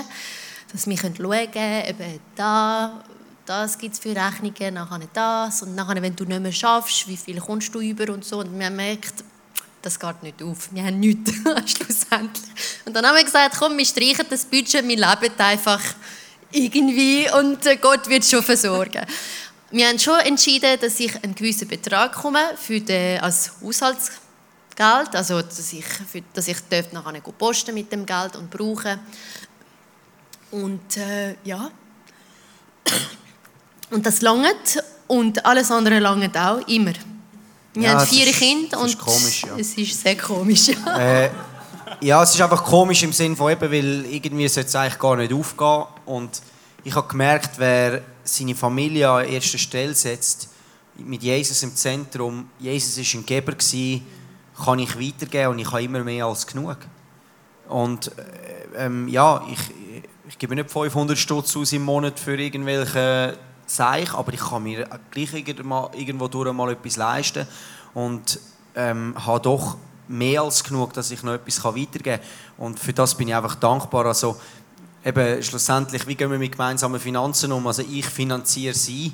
dass 0.72 0.88
wir 0.88 0.98
schauen 0.98 1.52
können, 1.52 1.86
eben 1.88 2.20
da, 2.36 3.04
das 3.46 3.78
gibt 3.78 3.94
es 3.94 4.00
für 4.00 4.16
Rechnungen, 4.16 4.74
nachher 4.74 5.08
das 5.14 5.62
und 5.64 5.76
nachher, 5.76 6.02
wenn 6.02 6.16
du 6.16 6.26
nicht 6.26 6.42
mehr 6.42 6.52
schaffst, 6.52 7.08
wie 7.08 7.18
viel 7.18 7.40
kommst 7.40 7.74
du 7.74 7.80
über 7.80 8.14
und 8.14 8.24
so. 8.26 8.40
Und 8.40 8.58
wir 8.58 8.66
haben 8.66 8.78
das 9.82 10.00
geht 10.00 10.24
nicht 10.24 10.44
auf. 10.44 10.70
Wir 10.74 10.84
haben 10.84 11.00
nichts 11.00 11.32
schlussendlich. 11.66 12.52
Und 12.86 12.94
dann 12.94 13.06
haben 13.06 13.16
wir 13.16 13.24
gesagt, 13.24 13.56
komm, 13.58 13.78
wir 13.78 13.86
streichen 13.86 14.26
das 14.30 14.46
Budget, 14.46 14.88
wir 14.88 14.98
leben 14.98 15.34
einfach 15.38 15.82
irgendwie 16.52 17.30
und 17.32 17.66
äh, 17.66 17.78
Gott 17.78 18.10
wird 18.10 18.26
schon 18.26 18.44
versorgen. 18.44 19.06
Wir 19.72 19.88
haben 19.88 20.00
schon 20.00 20.20
entschieden, 20.20 20.80
dass 20.82 21.00
ich 21.00 21.24
einen 21.24 21.36
gewissen 21.36 21.68
Betrag 21.68 22.14
komme 22.14 22.42
für 22.56 22.82
den, 22.82 23.20
als 23.22 23.52
Haushaltsgeld, 24.80 25.16
also 25.16 25.42
dass 25.42 25.74
ich, 25.74 25.86
dass 26.34 26.48
ich 26.48 26.58
nachher 26.92 27.22
posten 27.38 27.74
mit 27.74 27.92
dem 27.92 28.06
Geld 28.06 28.36
und 28.36 28.50
brauchen. 28.50 29.00
Und 30.52 30.98
äh, 30.98 31.36
ja, 31.44 31.70
und 33.92 34.06
das 34.06 34.22
langt 34.22 34.84
und 35.08 35.46
alles 35.46 35.72
andere 35.72 36.00
langt 36.00 36.36
auch 36.38 36.68
immer. 36.68 36.94
Wir 37.74 37.84
ja, 37.84 38.00
haben 38.00 38.08
vier 38.08 38.28
ist, 38.28 38.40
Kinder 38.40 38.80
und 38.80 38.98
komisch, 38.98 39.44
ja. 39.44 39.56
es 39.58 39.78
ist 39.78 40.02
sehr 40.02 40.18
komisch. 40.18 40.70
Ja. 40.70 40.98
Äh, 41.00 41.30
ja, 42.02 42.24
es 42.24 42.34
ist 42.34 42.42
einfach 42.42 42.64
komisch 42.64 43.04
im 43.04 43.14
Sinne 43.14 43.36
von 43.36 43.52
eben, 43.52 43.72
weil 43.72 44.06
irgendwie 44.06 44.48
sollte 44.48 44.70
es 44.70 44.76
eigentlich 44.76 45.00
gar 45.00 45.16
nicht 45.18 45.34
aufgehen 45.34 45.86
und 46.06 46.42
ich 46.84 46.96
habe 46.96 47.08
gemerkt, 47.08 47.52
wer 47.58 48.02
seine 48.24 48.56
Familie 48.56 49.10
an 49.10 49.26
erster 49.26 49.58
Stelle 49.58 49.94
setzt, 49.94 50.50
mit 50.98 51.24
Jesus 51.24 51.62
im 51.64 51.76
Zentrum, 51.76 52.50
Jesus 52.60 52.98
war 52.98 53.20
ein 53.22 53.26
Geber, 53.26 53.54
kann 54.64 54.80
ich 54.80 55.00
weitergeben 55.00 55.54
und 55.54 55.60
ich 55.60 55.72
habe 55.72 55.84
immer 55.84 56.04
mehr 56.04 56.26
als 56.26 56.46
genug. 56.46 56.78
Und 57.68 58.08
äh, 58.18 58.86
ähm, 58.86 59.08
ja, 59.08 59.44
ich, 59.52 59.60
ich 60.28 60.38
gebe 60.38 60.56
nicht 60.56 60.72
500 60.72 61.18
Stutz 61.18 61.56
aus 61.56 61.72
im 61.74 61.84
Monat 61.84 62.20
für 62.20 62.38
irgendwelche 62.38 63.38
Zeichen, 63.66 64.16
aber 64.16 64.34
ich 64.34 64.40
kann 64.40 64.64
mir 64.64 64.88
gleich 65.12 65.34
irgendwo 65.34 66.28
durch 66.28 66.52
mal 66.54 66.72
etwas 66.72 66.98
leisten 66.98 67.48
und 67.94 68.40
ähm, 68.76 69.16
habe 69.26 69.42
doch 69.42 69.78
mehr 70.08 70.42
als 70.42 70.64
genug, 70.64 70.94
dass 70.94 71.12
ich 71.12 71.22
noch 71.24 71.34
etwas 71.34 71.64
weitergeben 71.64 72.20
kann. 72.58 72.66
Und 72.66 72.80
für 72.80 72.94
das 72.94 73.16
bin 73.16 73.28
ich 73.28 73.36
einfach 73.36 73.56
dankbar. 73.56 74.08
Also, 74.08 74.38
eben, 75.06 75.42
schlussendlich, 75.44 76.08
wie 76.08 76.16
gehen 76.16 76.32
wir 76.32 76.40
mit 76.40 76.52
gemeinsamen 76.52 77.00
Finanzen 77.00 77.52
um? 77.52 77.66
Also 77.68 77.84
ich 77.84 78.06
finanziere 78.06 78.74
sie, 78.74 79.14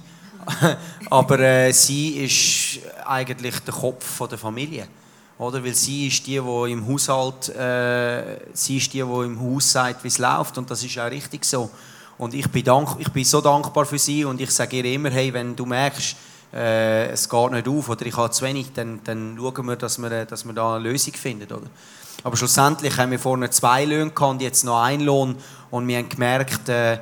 aber 1.10 1.40
äh, 1.40 1.72
sie 1.72 2.24
ist 2.24 2.80
eigentlich 3.06 3.60
der 3.60 3.74
Kopf 3.74 4.06
von 4.06 4.30
der 4.30 4.38
Familie. 4.38 4.88
Oder? 5.38 5.64
Weil 5.64 5.76
sie 5.76 6.08
ist 6.08 6.26
die, 6.26 6.40
die 6.40 6.72
im 6.72 6.88
Haushalt, 6.88 7.50
äh, 7.50 8.40
sie 8.54 8.78
ist 8.78 8.94
die, 8.94 9.02
die 9.02 9.26
im 9.26 9.40
Haus 9.40 9.72
sagt, 9.72 10.04
wie 10.04 10.08
es 10.08 10.18
läuft 10.18 10.58
und 10.58 10.70
das 10.72 10.84
ist 10.84 10.98
auch 10.98 11.12
richtig 11.12 11.44
so. 11.44 11.70
Und 12.18 12.34
ich 12.34 12.50
bin, 12.50 12.64
dank, 12.64 12.96
ich 13.00 13.10
bin 13.10 13.26
so 13.26 13.42
dankbar 13.42 13.86
für 13.86 14.00
sie 14.00 14.24
und 14.24 14.40
ich 14.40 14.52
sage 14.52 14.78
ihr 14.78 14.86
immer, 14.86 15.10
hey, 15.10 15.34
wenn 15.34 15.56
du 15.56 15.66
merkst, 15.66 16.16
äh, 16.54 17.08
es 17.10 17.28
geht 17.28 17.52
nicht 17.52 17.68
auf 17.68 17.90
oder 17.90 18.06
ich 18.06 18.16
habe 18.16 18.32
zu 18.32 18.46
wenig, 18.46 18.72
dann, 18.74 19.02
dann 19.04 19.36
schauen 19.38 19.66
wir, 19.66 19.76
dass 19.76 19.98
wir, 19.98 20.26
dass 20.26 20.46
wir 20.46 20.54
da 20.54 20.76
eine 20.76 20.90
Lösung 20.90 21.14
finden. 21.14 21.52
Oder? 21.52 21.68
Aber 22.24 22.38
schlussendlich 22.38 22.98
haben 22.98 23.12
wir 23.12 23.20
vorne 23.20 23.50
zwei 23.50 23.84
Löhne 23.84 24.12
gehabt, 24.12 24.42
jetzt 24.42 24.64
noch 24.64 24.82
einen 24.82 25.04
Lohn 25.04 25.36
und 25.70 25.88
wir 25.88 25.98
haben 25.98 26.08
gemerkt, 26.08 26.70
äh, 26.70 27.00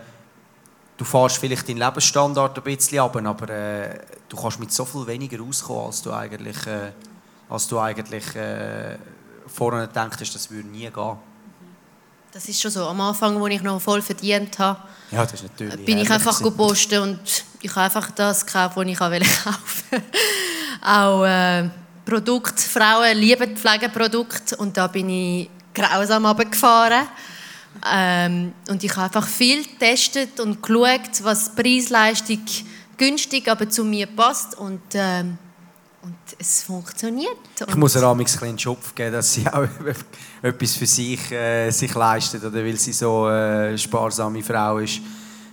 du 0.98 1.06
fährst 1.06 1.38
vielleicht 1.38 1.69
deinen 1.69 1.78
Lebensstandard 1.78 2.58
ein 2.58 2.63
bisschen 2.63 3.00
ab, 3.00 3.15
aber 3.15 3.50
äh, 3.50 4.00
du 4.28 4.36
kannst 4.36 4.60
mit 4.60 4.72
so 4.72 4.86
viel 4.86 5.06
weniger 5.06 5.39
rauskommen, 5.39 5.86
als 5.86 6.02
du 6.02 6.12
eigentlich, 6.12 6.65
äh, 6.65 6.91
als 7.54 7.68
du 7.68 7.80
eigentlich 7.80 8.36
äh, 8.36 8.98
vorne 9.46 9.88
gedacht 9.88 10.20
hast, 10.20 10.34
das 10.34 10.50
würde 10.50 10.68
nie 10.68 10.89
gehen. 10.89 11.18
Das 12.32 12.50
ist 12.50 12.60
schon 12.60 12.72
so. 12.72 12.88
Am 12.88 13.00
Anfang, 13.00 13.39
als 13.39 13.54
ich 13.54 13.62
noch 13.62 13.80
voll 13.80 14.02
verdient 14.02 14.58
habe, 14.58 14.80
ja, 15.12 15.24
das 15.24 15.34
ist 15.34 15.44
natürlich 15.44 15.86
bin 15.86 16.00
ich 16.00 16.10
einfach 16.10 16.42
gepostet 16.42 17.00
und 17.00 17.20
ich 17.62 17.70
habe 17.70 17.82
einfach 17.82 18.10
das 18.10 18.44
gekauft, 18.44 18.76
was 18.76 18.88
ich 18.88 18.98
kaufen 18.98 19.22
wollte. 19.92 20.04
Auch 20.82 21.24
äh, 21.26 21.70
Produkte, 22.04 22.60
Frauen 22.60 23.18
lieben 23.18 23.56
Pflegeprodukte 23.56 24.58
und 24.58 24.76
da 24.76 24.88
bin 24.88 25.10
ich 25.10 25.50
grausam 25.76 26.26
runtergefahren. 26.26 27.08
Ähm, 27.88 28.54
und 28.68 28.84
ich 28.84 28.92
habe 28.96 29.04
einfach 29.04 29.28
viel 29.28 29.63
getestet 29.63 30.39
und 30.39 30.63
geschaut, 30.63 31.24
was 31.24 31.54
Preis-Leistung 31.54 32.44
günstig, 32.98 33.48
aber 33.48 33.70
zu 33.70 33.84
mir 33.84 34.08
passt 34.08 34.58
und 34.58 34.82
ähm, 34.96 35.38
und 36.04 36.16
es 36.38 36.63
funktioniert. 36.63 37.38
Und 37.62 37.70
ich 37.70 37.76
muss 37.76 37.96
ihr 37.96 38.06
einen 38.06 38.26
kleinen 38.26 38.60
Schopf 38.60 38.94
geben, 38.94 39.13
dass 39.13 39.34
sie 39.34 39.48
auch 39.52 39.66
etwas 40.42 40.76
für 40.76 40.86
sich, 40.86 41.32
äh, 41.32 41.72
sich 41.72 41.94
leistet, 41.94 42.44
oder 42.44 42.63
weil 42.63 42.76
sie 42.76 42.92
so 42.92 43.26
eine 43.26 43.70
äh, 43.70 43.78
sparsame 43.78 44.44
Frau 44.44 44.80
ist. 44.80 45.00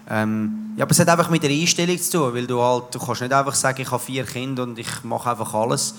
Ähm, 0.08 0.74
ja, 0.76 0.84
aber 0.84 0.90
es 0.90 0.98
hat 0.98 1.08
einfach 1.08 1.30
mit 1.30 1.42
der 1.42 1.50
Einstellung 1.50 1.96
zu 1.98 2.18
tun, 2.18 2.34
weil 2.34 2.46
du 2.46 2.60
halt, 2.60 2.92
du 2.92 2.98
kannst 2.98 3.20
nicht 3.20 3.32
einfach 3.32 3.54
sagen, 3.54 3.80
ich 3.80 3.90
habe 3.90 4.02
vier 4.02 4.24
Kinder 4.24 4.64
und 4.64 4.78
ich 4.78 5.04
mache 5.04 5.30
einfach 5.30 5.54
alles. 5.54 5.94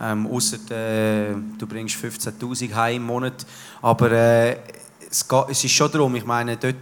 Ähm, 0.00 0.26
Außer 0.28 0.58
äh, 0.70 1.34
du 1.58 1.66
bringst 1.66 1.96
15'000 1.96 2.74
heim 2.74 2.96
im 2.96 3.06
Monat. 3.06 3.44
Aber 3.82 4.12
äh, 4.12 4.58
es, 5.10 5.26
geht, 5.26 5.44
es, 5.48 5.64
ist 5.64 5.72
schon 5.72 5.90
darum, 5.90 6.14
ich 6.14 6.24
meine, 6.24 6.56
dort 6.56 6.80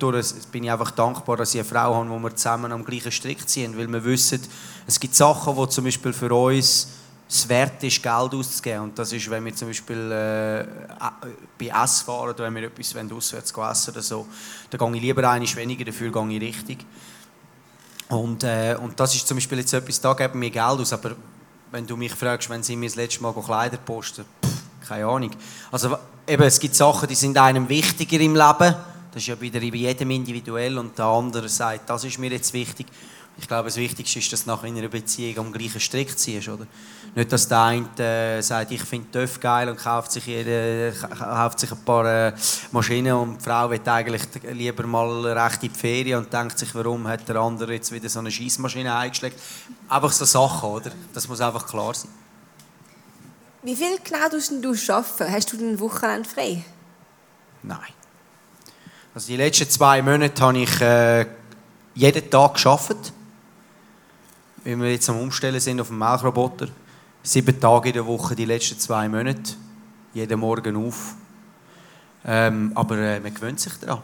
bin 0.52 0.64
ich 0.64 0.70
einfach 0.70 0.90
dankbar, 0.90 1.38
dass 1.38 1.54
ich 1.54 1.60
eine 1.60 1.68
Frau 1.68 1.94
habe, 1.94 2.10
wo 2.10 2.18
wir 2.18 2.34
zusammen 2.34 2.70
am 2.70 2.84
gleichen 2.84 3.12
Strick 3.12 3.48
ziehen, 3.48 3.78
weil 3.78 3.90
wir 3.90 4.04
wissen, 4.04 4.42
es 4.86 5.00
gibt 5.00 5.14
Sachen, 5.14 5.56
die 5.56 5.68
zum 5.68 5.84
Beispiel 5.84 6.12
für 6.12 6.34
uns 6.34 6.88
es 7.34 7.48
wert 7.48 7.82
ist, 7.82 8.02
Geld 8.02 8.34
auszugeben. 8.34 8.82
Und 8.84 8.98
das 8.98 9.12
ist, 9.12 9.28
wenn 9.28 9.44
wir 9.44 9.54
zum 9.54 9.68
Beispiel 9.68 9.96
äh, 9.96 10.64
bei 11.58 11.66
Essen 11.66 12.06
fahren 12.06 12.30
oder 12.30 12.44
wenn 12.44 12.54
wir 12.54 12.64
etwas 12.64 12.94
auswärts 12.94 13.52
essen 13.52 13.90
oder 13.90 14.02
so, 14.02 14.26
dann 14.70 14.92
gehe 14.92 14.96
ich 14.96 15.02
lieber 15.02 15.28
einmal 15.28 15.56
weniger, 15.56 15.84
dafür 15.84 16.12
gehe 16.12 16.36
ich 16.36 16.42
richtig. 16.42 16.78
Und, 18.08 18.44
äh, 18.44 18.76
und 18.80 18.98
das 19.00 19.14
ist 19.14 19.26
zum 19.26 19.36
Beispiel 19.36 19.58
jetzt 19.58 19.72
etwas, 19.72 20.00
da 20.00 20.12
geben 20.12 20.40
wir 20.40 20.50
Geld 20.50 20.64
aus, 20.64 20.92
aber 20.92 21.16
wenn 21.72 21.86
du 21.86 21.96
mich 21.96 22.12
fragst, 22.12 22.48
wenn 22.50 22.62
sie 22.62 22.76
mir 22.76 22.88
das 22.88 22.96
letzte 22.96 23.22
Mal 23.22 23.32
Kleider 23.32 23.78
posten, 23.78 24.24
pff, 24.44 24.88
keine 24.88 25.06
Ahnung. 25.06 25.30
Also 25.72 25.96
eben, 26.28 26.42
es 26.42 26.60
gibt 26.60 26.76
Sachen, 26.76 27.08
die 27.08 27.16
sind 27.16 27.36
einem 27.36 27.68
wichtiger 27.68 28.20
im 28.20 28.34
Leben. 28.34 28.76
Das 29.10 29.22
ist 29.22 29.26
ja 29.26 29.40
wieder 29.40 29.58
bei 29.58 29.66
jedem 29.66 30.10
individuell 30.10 30.78
und 30.78 30.96
der 30.96 31.06
andere 31.06 31.48
sagt, 31.48 31.88
das 31.90 32.04
ist 32.04 32.18
mir 32.18 32.30
jetzt 32.30 32.52
wichtig. 32.52 32.86
Ich 33.36 33.48
glaube, 33.48 33.64
das 33.64 33.76
Wichtigste 33.76 34.20
ist, 34.20 34.32
dass 34.32 34.44
du 34.44 34.50
nach 34.50 34.62
einer 34.62 34.88
Beziehung 34.88 35.46
am 35.46 35.52
gleichen 35.52 35.80
Strick 35.80 36.16
ziehst. 36.16 36.48
Oder? 36.48 36.66
Nicht, 37.14 37.32
dass 37.32 37.48
der 37.48 37.62
eine 37.62 37.88
äh, 37.98 38.40
sagt, 38.40 38.70
ich 38.70 38.82
finde 38.82 39.10
TÜV 39.10 39.40
geil 39.40 39.68
und 39.68 39.76
kauft 39.76 40.12
sich, 40.12 40.26
jede, 40.26 40.94
kauft 41.18 41.58
sich 41.58 41.70
ein 41.72 41.84
paar 41.84 42.28
äh, 42.28 42.32
Maschinen 42.70 43.12
und 43.14 43.40
die 43.40 43.44
Frau 43.44 43.70
will 43.70 43.80
eigentlich 43.84 44.22
lieber 44.52 44.86
mal 44.86 45.26
recht 45.26 45.62
in 45.64 45.72
die 45.72 45.78
Ferien 45.78 46.18
und 46.18 46.32
denkt 46.32 46.58
sich, 46.58 46.72
warum 46.74 47.08
hat 47.08 47.28
der 47.28 47.36
andere 47.36 47.74
jetzt 47.74 47.90
wieder 47.90 48.08
so 48.08 48.20
eine 48.20 48.30
Schießmaschine 48.30 48.94
eingeschlägt. 48.94 49.40
Einfach 49.88 50.12
so 50.12 50.24
Sachen, 50.24 50.68
oder? 50.68 50.92
Das 51.12 51.26
muss 51.26 51.40
einfach 51.40 51.66
klar 51.66 51.94
sein. 51.94 52.10
Wie 53.62 53.74
viel 53.74 53.98
genau 54.04 54.28
tust 54.28 54.52
du 54.62 54.92
arbeiten? 54.92 55.32
Hast 55.32 55.52
du 55.52 55.56
den 55.56 55.80
Wochenende 55.80 56.28
frei? 56.28 56.62
Nein. 57.62 57.78
Also 59.14 59.28
die 59.28 59.36
letzten 59.36 59.70
zwei 59.70 60.02
Monate 60.02 60.42
habe 60.42 60.58
ich 60.58 60.80
äh, 60.80 61.26
jeden 61.94 62.30
Tag 62.30 62.62
gearbeitet 62.62 63.13
wie 64.64 64.80
wir 64.80 64.90
jetzt 64.90 65.10
am 65.10 65.20
Umstellen 65.20 65.60
sind 65.60 65.80
auf 65.80 65.88
dem 65.88 65.98
Melkroboter. 65.98 66.68
Sieben 67.22 67.60
Tage 67.60 67.90
in 67.90 67.94
der 67.94 68.06
Woche, 68.06 68.34
die 68.34 68.46
letzten 68.46 68.78
zwei 68.78 69.08
Monate. 69.08 69.54
Jeden 70.14 70.40
Morgen 70.40 70.76
auf. 70.76 71.14
Ähm, 72.24 72.72
aber 72.74 72.96
äh, 72.96 73.20
man 73.20 73.34
gewöhnt 73.34 73.60
sich 73.60 73.74
daran. 73.74 74.02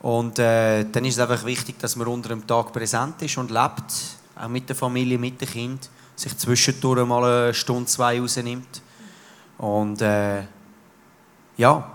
Und 0.00 0.38
äh, 0.38 0.84
dann 0.84 1.04
ist 1.06 1.14
es 1.14 1.20
einfach 1.20 1.44
wichtig, 1.46 1.78
dass 1.78 1.96
man 1.96 2.06
unter 2.08 2.28
dem 2.28 2.46
Tag 2.46 2.72
präsent 2.72 3.22
ist 3.22 3.38
und 3.38 3.50
lebt. 3.50 3.92
Auch 4.36 4.48
mit 4.48 4.68
der 4.68 4.76
Familie, 4.76 5.18
mit 5.18 5.40
dem 5.40 5.48
Kind. 5.48 5.88
Sich 6.16 6.36
zwischendurch 6.36 7.06
mal 7.06 7.24
eine 7.24 7.54
Stunde, 7.54 7.86
zwei 7.86 8.20
rausnimmt. 8.20 8.82
Und 9.56 10.02
äh, 10.02 10.42
ja, 11.56 11.90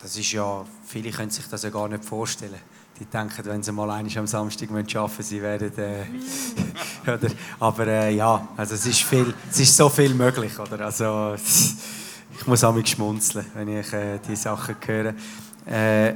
das 0.00 0.16
ist 0.16 0.32
ja, 0.32 0.64
viele 0.84 1.10
können 1.10 1.30
sich 1.30 1.46
das 1.46 1.62
ja 1.62 1.70
gar 1.70 1.88
nicht 1.88 2.04
vorstellen 2.04 2.60
die 2.98 3.04
denken, 3.04 3.44
wenn 3.44 3.62
sie 3.62 3.72
mal 3.72 3.90
einmal 3.90 4.18
am 4.18 4.26
Samstag 4.26 4.70
arbeiten 4.70 5.22
sie 5.22 5.42
werden. 5.42 5.70
Äh, 5.76 6.06
oder, 7.10 7.30
aber 7.60 7.86
äh, 7.86 8.14
ja, 8.14 8.48
also 8.56 8.74
es 8.74 8.86
ist, 8.86 9.02
viel, 9.02 9.34
es 9.50 9.60
ist 9.60 9.76
so 9.76 9.88
viel 9.88 10.14
möglich. 10.14 10.58
Oder? 10.58 10.86
Also, 10.86 11.34
ich 12.38 12.46
muss 12.46 12.64
auch 12.64 12.74
schmunzeln, 12.86 13.46
wenn 13.54 13.68
ich 13.68 13.92
äh, 13.92 14.18
diese 14.26 14.42
Sachen 14.42 14.76
höre. 14.86 15.14
Äh, 15.66 16.14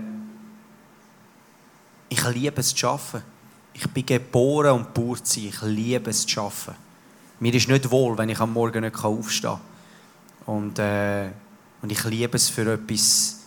ich 2.08 2.24
liebe 2.28 2.60
es 2.60 2.74
zu 2.74 2.88
arbeiten. 2.88 3.22
Ich 3.72 3.88
bin 3.88 4.06
geboren 4.06 4.72
und 4.72 4.94
sein. 5.26 5.44
Ich 5.44 5.62
liebe 5.62 6.10
es 6.10 6.26
zu 6.26 6.40
arbeiten. 6.40 6.76
Mir 7.40 7.54
ist 7.54 7.68
nicht 7.68 7.90
wohl, 7.90 8.16
wenn 8.16 8.28
ich 8.28 8.40
am 8.40 8.52
Morgen 8.52 8.82
nicht 8.82 9.04
aufstehen 9.04 9.58
kann. 10.46 10.54
Und, 10.54 10.78
äh, 10.78 11.28
und 11.82 11.92
ich 11.92 12.04
liebe 12.04 12.36
es 12.36 12.48
für 12.48 12.72
etwas 12.72 13.40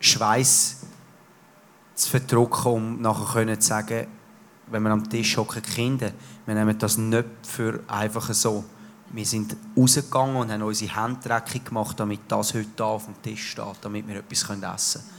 Schweiß 0.00 0.85
zu 1.96 2.10
verdrücken, 2.10 2.72
um 2.72 3.00
nachher 3.00 3.58
zu 3.58 3.66
sagen, 3.66 4.06
wenn 4.68 4.82
wir 4.82 4.90
am 4.90 5.08
Tisch 5.08 5.36
hocken, 5.36 5.62
Kinder, 5.62 6.12
wir 6.44 6.54
nehmen 6.54 6.78
das 6.78 6.98
nicht 6.98 7.26
für 7.42 7.80
einfach 7.88 8.32
so. 8.34 8.64
Wir 9.10 9.24
sind 9.24 9.56
rausgegangen 9.76 10.36
und 10.36 10.52
haben 10.52 10.62
unsere 10.62 10.94
Hände 10.94 11.20
dreckig 11.22 11.64
gemacht, 11.64 11.98
damit 11.98 12.20
das 12.28 12.54
heute 12.54 12.68
hier 12.76 12.86
auf 12.86 13.04
dem 13.06 13.22
Tisch 13.22 13.52
steht, 13.52 13.76
damit 13.80 14.06
wir 14.06 14.16
etwas 14.16 14.42
essen 14.42 14.60
können. 14.60 15.16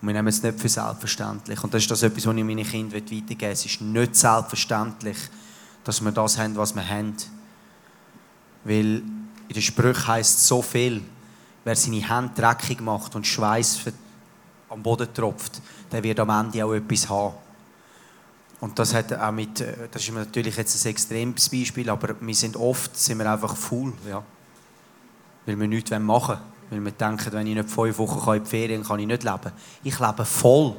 Und 0.00 0.08
wir 0.08 0.14
nehmen 0.14 0.28
es 0.28 0.42
nicht 0.42 0.58
für 0.58 0.68
selbstverständlich. 0.68 1.62
Und 1.62 1.74
das 1.74 1.82
ist 1.82 1.90
das 1.90 2.02
etwas, 2.02 2.26
was 2.26 2.36
ich 2.36 2.44
meinen 2.44 2.64
Kindern 2.64 2.94
weitergeben 2.94 3.40
will. 3.40 3.48
Es 3.48 3.66
ist 3.66 3.80
nicht 3.80 4.16
selbstverständlich, 4.16 5.18
dass 5.84 6.02
wir 6.02 6.12
das 6.12 6.38
haben, 6.38 6.56
was 6.56 6.74
wir 6.74 6.88
haben. 6.88 7.14
Weil 8.64 9.02
in 9.48 9.54
den 9.54 9.62
Sprüchen 9.62 10.06
heisst 10.06 10.46
so 10.46 10.62
viel, 10.62 11.02
wer 11.64 11.76
seine 11.76 12.08
Hände 12.08 12.32
dreckig 12.34 12.80
macht 12.80 13.14
und 13.14 13.26
Schweiß 13.26 13.80
am 14.70 14.82
Boden 14.82 15.12
tropft, 15.12 15.60
der 15.90 16.02
wird 16.02 16.20
am 16.20 16.30
Ende 16.30 16.64
auch 16.64 16.72
etwas 16.72 17.08
haben. 17.08 17.34
Und 18.60 18.78
das 18.78 18.92
hat 18.92 19.12
auch 19.12 19.30
mit, 19.30 19.60
äh, 19.60 19.88
das 19.90 20.02
ist 20.02 20.12
natürlich 20.12 20.56
jetzt 20.56 20.84
ein 20.84 20.90
extremes 20.90 21.48
Beispiel, 21.48 21.88
aber 21.90 22.16
wir 22.20 22.34
sind 22.34 22.56
oft 22.56 22.96
sind 22.96 23.18
wir 23.18 23.30
einfach 23.30 23.56
faul, 23.56 23.92
ja. 24.08 24.22
Weil 25.46 25.58
wir 25.58 25.68
nichts 25.68 25.90
machen 25.90 26.06
wollen. 26.08 26.40
Weil 26.70 26.84
wir 26.84 26.92
denken, 26.92 27.32
wenn 27.32 27.46
ich 27.46 27.54
nicht 27.54 27.70
fünf 27.70 27.98
Wochen 27.98 28.34
in 28.34 28.44
die 28.44 28.50
Ferien 28.50 28.82
kann, 28.82 28.88
kann 28.88 29.00
ich 29.00 29.06
nicht 29.06 29.22
leben. 29.22 29.52
Ich 29.84 29.98
lebe 29.98 30.24
voll, 30.24 30.76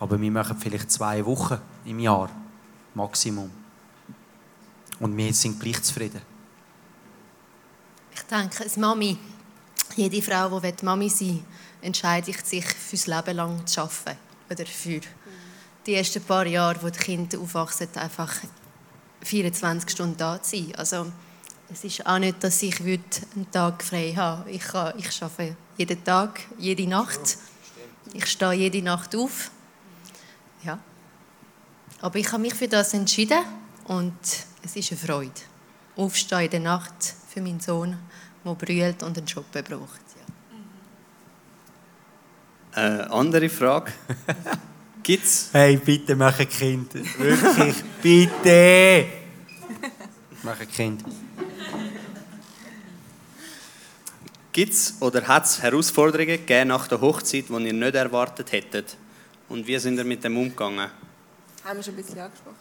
aber 0.00 0.20
wir 0.20 0.30
machen 0.30 0.56
vielleicht 0.58 0.90
zwei 0.90 1.24
Wochen 1.24 1.58
im 1.84 2.00
Jahr, 2.00 2.30
Maximum. 2.94 3.50
Und 4.98 5.16
wir 5.16 5.32
sind 5.32 5.60
gleich 5.60 5.80
zufrieden. 5.82 6.22
Ich 8.12 8.22
denke, 8.22 8.64
als 8.64 8.76
Mami, 8.76 9.16
jede 9.94 10.22
Frau, 10.22 10.58
die 10.58 10.84
Mami 10.84 11.08
sein 11.08 11.28
will, 11.28 11.42
entscheidet 11.82 12.44
sich, 12.44 12.64
fürs 12.64 13.06
Leben 13.06 13.36
lang 13.36 13.66
zu 13.66 13.82
arbeiten. 13.82 14.27
Oder 14.50 14.64
die 15.86 15.94
ersten 15.94 16.22
paar 16.22 16.46
Jahre, 16.46 16.82
wo 16.82 16.90
die 16.90 16.98
Kinder 16.98 17.38
aufwachsen, 17.38 17.88
einfach 17.94 18.34
24 19.22 19.90
Stunden 19.90 20.16
da 20.16 20.42
zu 20.42 20.56
sein. 20.56 20.74
Also, 20.76 21.06
es 21.70 21.84
ist 21.84 22.06
auch 22.06 22.18
nicht, 22.18 22.42
dass 22.42 22.62
ich 22.62 22.80
einen 22.80 23.50
Tag 23.50 23.82
frei 23.82 24.14
habe. 24.16 24.50
Ich, 24.50 24.62
kann, 24.62 24.98
ich 24.98 25.22
arbeite 25.22 25.56
jeden 25.76 26.02
Tag, 26.02 26.40
jede 26.58 26.86
Nacht. 26.86 27.36
Ich 28.14 28.26
stehe 28.26 28.52
jede 28.54 28.82
Nacht 28.82 29.14
auf. 29.14 29.50
Ja. 30.64 30.78
Aber 32.00 32.18
ich 32.18 32.32
habe 32.32 32.42
mich 32.42 32.54
für 32.54 32.68
das 32.68 32.94
entschieden 32.94 33.40
und 33.84 34.16
es 34.62 34.76
ist 34.76 34.92
eine 34.92 35.00
Freude. 35.00 35.32
Aufstehen 35.96 36.44
in 36.44 36.50
der 36.50 36.60
Nacht 36.60 37.14
für 37.28 37.42
meinen 37.42 37.60
Sohn, 37.60 37.98
der 38.44 38.54
brüllt 38.54 39.02
und 39.02 39.18
einen 39.18 39.26
Job 39.26 39.46
braucht. 39.52 40.07
Eine 42.78 43.02
äh, 43.02 43.06
andere 43.10 43.48
Frage. 43.48 43.92
Gibt's? 45.02 45.48
Hey, 45.52 45.76
bitte 45.78 46.14
mach 46.14 46.38
ein 46.38 46.48
Kind. 46.48 46.94
Wirklich, 46.94 47.82
bitte! 48.02 49.06
Mach 50.44 50.60
ein 50.60 50.70
Kind. 50.70 51.02
Gibt 54.52 54.72
es 54.72 54.94
oder 55.00 55.26
hat 55.26 55.44
es 55.44 55.60
Herausforderungen 55.60 56.28
gegeben 56.28 56.68
nach 56.68 56.86
der 56.86 57.00
Hochzeit, 57.00 57.48
die 57.48 57.52
ihr 57.52 57.72
nicht 57.72 57.94
erwartet 57.96 58.52
hättet? 58.52 58.96
Und 59.48 59.66
wie 59.66 59.78
sind 59.78 59.98
ihr 59.98 60.04
mit 60.04 60.22
dem 60.22 60.36
umgegangen? 60.36 60.88
Haben 61.64 61.76
wir 61.76 61.82
schon 61.82 61.94
ein 61.94 61.96
bisschen 61.96 62.20
angesprochen. 62.20 62.56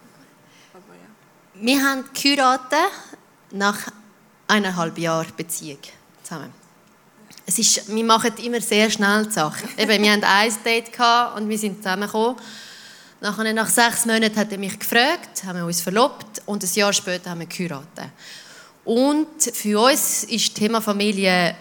Aber 0.73 0.93
ja. 0.95 1.65
Wir 1.65 1.83
haben 1.83 2.05
geheiratet 2.13 2.91
nach 3.51 3.91
eineinhalb 4.47 4.97
Jahren 4.97 5.31
Beziehung 5.37 5.79
zusammen 6.23 6.66
es 7.49 7.57
ist, 7.59 7.87
wir 7.87 8.03
machen 8.03 8.33
immer 8.43 8.59
sehr 8.59 8.89
schnell 8.89 9.25
die 9.25 9.31
Sachen. 9.31 9.69
Eben, 9.77 10.03
wir 10.03 10.11
hatten 10.11 10.23
ein 10.25 10.53
Date 10.63 10.91
und 11.35 11.49
wir 11.49 11.57
sind 11.57 11.77
zusammengekommen. 11.77 12.35
Nachher, 13.21 13.53
nach 13.53 13.69
sechs 13.69 14.05
Monaten 14.05 14.35
hat 14.35 14.51
er 14.51 14.57
mich 14.57 14.77
gefragt, 14.77 15.43
haben 15.45 15.57
wir 15.57 15.65
uns 15.65 15.81
verlobt 15.81 16.41
und 16.45 16.61
ein 16.61 16.69
Jahr 16.73 16.93
später 16.93 17.31
haben 17.31 17.39
wir 17.39 17.47
geheiratet. 17.47 18.11
Und 18.83 19.27
für 19.53 19.79
uns 19.79 20.25
ist 20.25 20.49
das 20.49 20.53
Thema 20.53 20.81
Familie 20.81 21.55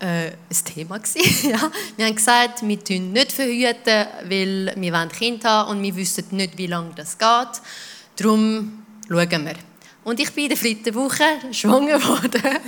äh, 0.00 0.26
ein 0.26 0.64
Thema 0.64 0.96
ja. 1.42 1.70
Wir 1.96 2.06
haben 2.06 2.14
gesagt, 2.14 2.66
wir 2.66 2.84
tun 2.84 3.12
nicht 3.12 3.32
verhüten, 3.32 4.06
weil 4.24 4.74
wir 4.76 4.92
wollen 4.92 5.08
Kind 5.10 5.44
haben 5.44 5.70
und 5.70 5.82
wir 5.82 5.94
wissen 5.96 6.26
nicht, 6.32 6.58
wie 6.58 6.66
lange 6.66 6.90
das 6.94 7.16
geht. 7.16 7.62
Darum 8.16 8.84
schauen 9.08 9.46
wir. 9.46 9.54
Und 10.04 10.20
ich 10.20 10.32
bin 10.32 10.44
in 10.44 10.50
der 10.50 10.58
vierten 10.58 10.94
Woche 10.94 11.24
schwanger 11.52 11.98
geworden. 11.98 12.58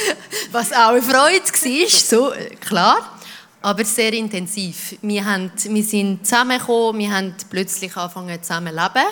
Was 0.52 0.72
auch 0.72 0.90
eine 0.90 1.02
Freude 1.02 1.42
war, 1.44 1.88
so, 1.88 2.32
klar. 2.60 3.18
Aber 3.60 3.84
sehr 3.84 4.12
intensiv. 4.12 4.96
Wir, 5.02 5.24
haben, 5.24 5.52
wir 5.56 5.84
sind 5.84 6.26
zusammengekommen, 6.26 7.00
wir 7.00 7.14
haben 7.14 7.34
plötzlich 7.48 7.96
angefangen 7.96 8.42
zusammen 8.42 8.74
zu 8.74 8.80
leben. 8.82 9.08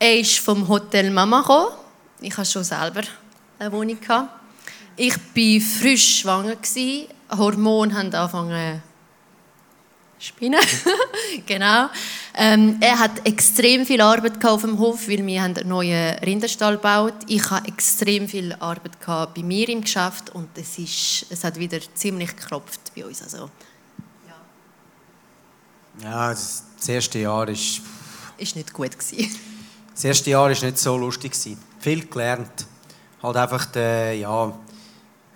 Er 0.00 0.18
ist 0.18 0.38
vom 0.38 0.66
Hotel 0.66 1.10
Mama 1.10 1.40
gekommen. 1.40 1.72
Ich 2.20 2.36
hatte 2.36 2.50
schon 2.50 2.64
selber 2.64 3.02
eine 3.58 3.72
Wohnung. 3.72 3.98
Ich 4.96 5.14
war 5.16 5.60
frisch 5.80 6.20
schwanger. 6.20 6.56
Hormone 7.36 7.94
haben 7.94 8.14
angefangen 8.14 8.82
Spinnen. 10.18 10.60
genau. 11.46 11.88
Ähm, 12.34 12.78
er 12.80 12.98
hat 12.98 13.26
extrem 13.26 13.86
viel 13.86 14.00
Arbeit 14.00 14.44
auf 14.44 14.62
dem 14.62 14.78
Hof, 14.78 15.08
weil 15.08 15.24
wir 15.24 15.42
einen 15.42 15.68
neuen 15.68 16.18
Rinderstall 16.18 16.76
gebaut 16.76 17.14
Ich 17.28 17.50
hatte 17.50 17.68
extrem 17.68 18.28
viel 18.28 18.52
Arbeit 18.54 18.98
bei 19.06 19.42
mir 19.42 19.68
im 19.68 19.82
Geschäft 19.82 20.30
und 20.30 20.48
es, 20.56 20.78
ist, 20.78 21.26
es 21.30 21.44
hat 21.44 21.58
wieder 21.58 21.78
ziemlich 21.94 22.36
geklopft 22.36 22.92
bei 22.96 23.04
uns. 23.04 23.22
Also, 23.22 23.50
ja. 26.02 26.04
ja, 26.04 26.30
das 26.30 26.88
erste 26.88 27.20
Jahr 27.20 27.48
ist... 27.48 27.80
Ist 28.36 28.56
nicht 28.56 28.72
gut 28.72 28.90
Das 28.96 30.04
erste 30.04 30.30
Jahr 30.30 30.44
war 30.44 30.50
nicht 30.50 30.78
so 30.78 30.96
lustig. 30.96 31.32
Viel 31.80 32.06
gelernt. 32.06 32.66
Halt 33.22 33.36
einfach, 33.36 33.66
der, 33.66 34.14
ja, 34.14 34.56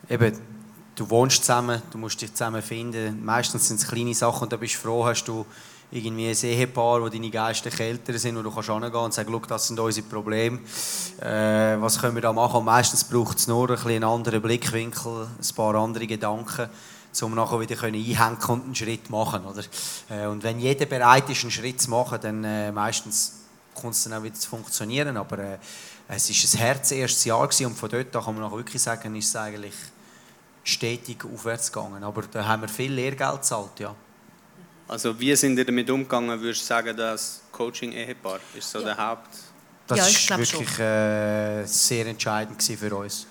eben 0.09 0.52
du 0.95 1.09
wohnst 1.09 1.45
zusammen, 1.45 1.83
du 1.91 1.99
musst 1.99 2.21
dich 2.21 2.33
zusammen 2.33 2.63
finden. 2.63 3.25
Meistens 3.25 3.69
sind 3.69 3.81
es 3.81 3.87
kleine 3.87 4.15
Sachen 4.15 4.45
und 4.45 4.53
da 4.53 4.57
bist 4.57 4.75
du 4.75 4.79
froh, 4.79 5.05
hast 5.05 5.25
du 5.25 5.47
irgendwie 5.91 6.29
ein 6.29 6.37
Ehepaar, 6.37 7.03
wo 7.03 7.09
deine 7.09 7.31
geistlichen 7.31 7.83
Eltern 7.83 8.19
sind, 8.19 8.37
wo 8.37 8.43
du 8.43 8.51
kannst 8.51 8.71
hingehen 8.71 8.95
und 8.95 9.13
sagen, 9.13 9.43
das 9.47 9.67
sind 9.67 9.79
unsere 9.79 10.07
Probleme, 10.07 10.59
äh, 11.21 11.77
was 11.79 12.01
können 12.01 12.15
wir 12.15 12.23
da 12.23 12.33
machen? 12.33 12.61
Und 12.61 12.65
meistens 12.65 13.05
braucht 13.05 13.39
es 13.39 13.47
nur 13.47 13.71
ein 13.71 13.87
einen 13.87 14.05
anderen 14.05 14.41
Blickwinkel, 14.41 15.29
ein 15.39 15.55
paar 15.55 15.75
andere 15.75 16.07
Gedanken, 16.07 16.71
um 17.21 17.35
nachher 17.35 17.61
wieder 17.61 17.83
einhängen 17.83 18.39
und 18.49 18.65
einen 18.65 18.75
Schritt 18.75 19.11
machen. 19.11 19.45
Oder? 19.45 19.63
Äh, 20.09 20.27
und 20.29 20.43
wenn 20.43 20.59
jeder 20.61 20.87
bereit 20.87 21.29
ist, 21.29 21.43
einen 21.43 21.51
Schritt 21.51 21.83
zu 21.83 21.91
machen, 21.91 22.19
dann 22.23 22.43
äh, 22.43 22.73
meistens 22.73 23.35
kommt 23.75 23.95
es 23.95 24.05
dann 24.05 24.15
auch 24.15 24.23
wieder 24.23 24.35
zu 24.35 24.49
funktionieren. 24.49 25.19
Aber 25.19 25.39
äh, 25.39 25.59
es 26.09 26.31
war 26.31 26.61
ein 26.61 26.65
Herz 26.67 26.91
erstes 26.91 27.25
Jahr 27.27 27.47
gewesen, 27.47 27.67
und 27.67 27.79
von 27.79 27.91
dort 27.91 28.17
an 28.17 28.25
kann 28.25 28.41
man 28.41 28.51
wirklich 28.51 28.81
sagen, 28.81 29.15
ist 29.15 29.29
es 29.29 29.37
eigentlich 29.37 29.75
stetig 30.65 31.25
aufwärts 31.25 31.73
gegangen. 31.73 32.03
Aber 32.05 32.23
da 32.23 32.45
haben 32.47 32.63
wir 32.63 32.69
viel 32.69 32.93
Lehrgeld 32.93 33.37
gezahlt, 33.37 33.81
ja. 33.81 33.95
Also 34.89 35.19
wie 35.19 35.35
sind 35.37 35.57
ihr 35.59 35.65
damit 35.65 35.89
umgegangen, 35.91 36.41
würdest 36.41 36.63
du 36.63 36.67
sagen, 36.67 36.97
das 36.97 37.43
Coaching-Ehepaar 37.53 38.41
ist 38.55 38.71
so 38.71 38.81
ja. 38.81 38.87
der 38.87 38.99
Haupt... 38.99 39.29
Das 39.87 39.99
ja, 39.99 40.07
ist 40.07 40.31
wirklich 40.31 40.79
äh, 40.79 41.65
sehr 41.67 42.07
entscheidend 42.07 42.63
für 42.63 42.97
uns. 42.97 43.27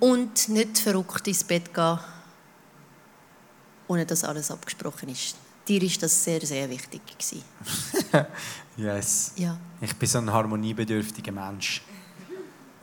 Und 0.00 0.48
nicht 0.48 0.78
verrückt 0.78 1.26
ins 1.28 1.44
Bett 1.44 1.72
gehen, 1.72 1.98
ohne 3.86 4.04
dass 4.04 4.24
alles 4.24 4.50
abgesprochen 4.50 5.08
ist. 5.08 5.36
Dir 5.68 5.82
ist 5.82 6.02
das 6.02 6.24
sehr, 6.24 6.40
sehr 6.44 6.68
wichtig 6.68 7.00
yes. 8.76 9.32
Ja. 9.36 9.56
Ich 9.80 9.94
bin 9.94 10.08
so 10.08 10.18
ein 10.18 10.32
harmoniebedürftiger 10.32 11.32
Mensch. 11.32 11.82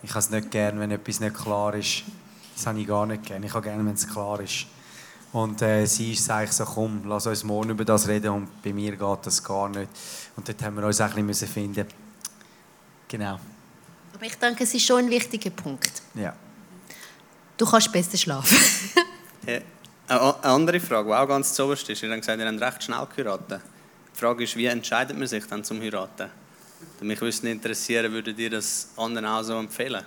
Ich 0.04 0.10
habe 0.12 0.20
es 0.20 0.30
nicht 0.30 0.52
gern, 0.52 0.80
wenn 0.80 0.92
etwas 0.92 1.20
nicht 1.20 1.36
klar 1.36 1.74
ist. 1.74 2.04
Das 2.58 2.66
habe 2.66 2.80
ich 2.80 2.88
gar 2.88 3.06
nicht 3.06 3.24
gerne. 3.24 3.46
Ich 3.46 3.54
habe 3.54 3.64
gerne, 3.64 3.86
wenn 3.86 3.94
es 3.94 4.10
klar 4.10 4.40
ist. 4.40 4.66
Und 5.32 5.62
äh, 5.62 5.86
sie 5.86 6.14
ist 6.14 6.28
eigentlich 6.32 6.54
so, 6.54 6.66
komm, 6.66 7.04
lass 7.06 7.28
uns 7.28 7.44
morgen 7.44 7.70
über 7.70 7.86
das 7.86 8.08
reden 8.08 8.32
und 8.32 8.64
bei 8.64 8.74
mir 8.74 8.96
geht 8.96 9.26
das 9.26 9.44
gar 9.44 9.70
nicht. 9.70 9.88
Und 10.36 10.50
dort 10.50 10.64
haben 10.64 10.76
wir 10.78 10.88
uns 10.88 11.00
auch 11.00 11.14
ein 11.16 11.28
bisschen 11.28 11.48
finden 11.48 11.86
Genau. 13.08 13.40
Aber 14.14 14.26
ich 14.26 14.36
denke, 14.36 14.64
es 14.64 14.74
ist 14.74 14.88
schon 14.88 15.06
ein 15.06 15.10
wichtiger 15.12 15.52
Punkt. 15.52 16.02
Ja. 16.16 16.34
Du 17.56 17.68
kannst 17.70 17.92
besser 17.92 18.18
schlafen. 18.18 18.58
ja. 19.46 19.60
Eine 20.08 20.44
andere 20.44 20.80
Frage, 20.80 21.10
die 21.10 21.14
auch 21.14 21.28
ganz 21.28 21.54
zuoberst 21.54 21.88
ist, 21.90 22.02
ihr 22.02 22.10
habt 22.10 22.22
gesagt, 22.22 22.40
ihr 22.40 22.48
habt 22.48 22.60
recht 22.62 22.84
schnell 22.84 23.06
geheiratet. 23.16 23.62
Die 24.16 24.20
Frage 24.20 24.46
ist, 24.46 24.56
wie 24.56 24.66
entscheidet 24.66 25.16
man 25.16 25.28
sich 25.28 25.46
dann 25.46 25.64
zum 25.64 25.80
Heiraten? 25.80 26.32
Mich 27.02 27.22
würde 27.22 27.50
interessieren, 27.50 28.12
würdet 28.12 28.40
ihr 28.40 28.50
das 28.50 28.88
anderen 28.98 29.28
auch 29.28 29.44
so 29.44 29.60
empfehlen? 29.60 30.04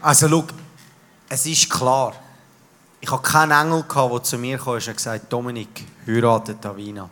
Also 0.00 0.28
schau, 0.28 0.44
es 1.28 1.46
ist 1.46 1.70
klar, 1.70 2.14
ich 3.00 3.10
hatte 3.10 3.22
keinen 3.22 3.52
Engel, 3.52 3.84
der 3.88 4.22
zu 4.22 4.38
mir 4.38 4.58
kam 4.58 4.74
und 4.74 4.78
gesagt 4.78 5.06
hat, 5.06 5.32
Dominik, 5.32 5.84
heirate 6.06 6.54
Davina. 6.54 7.08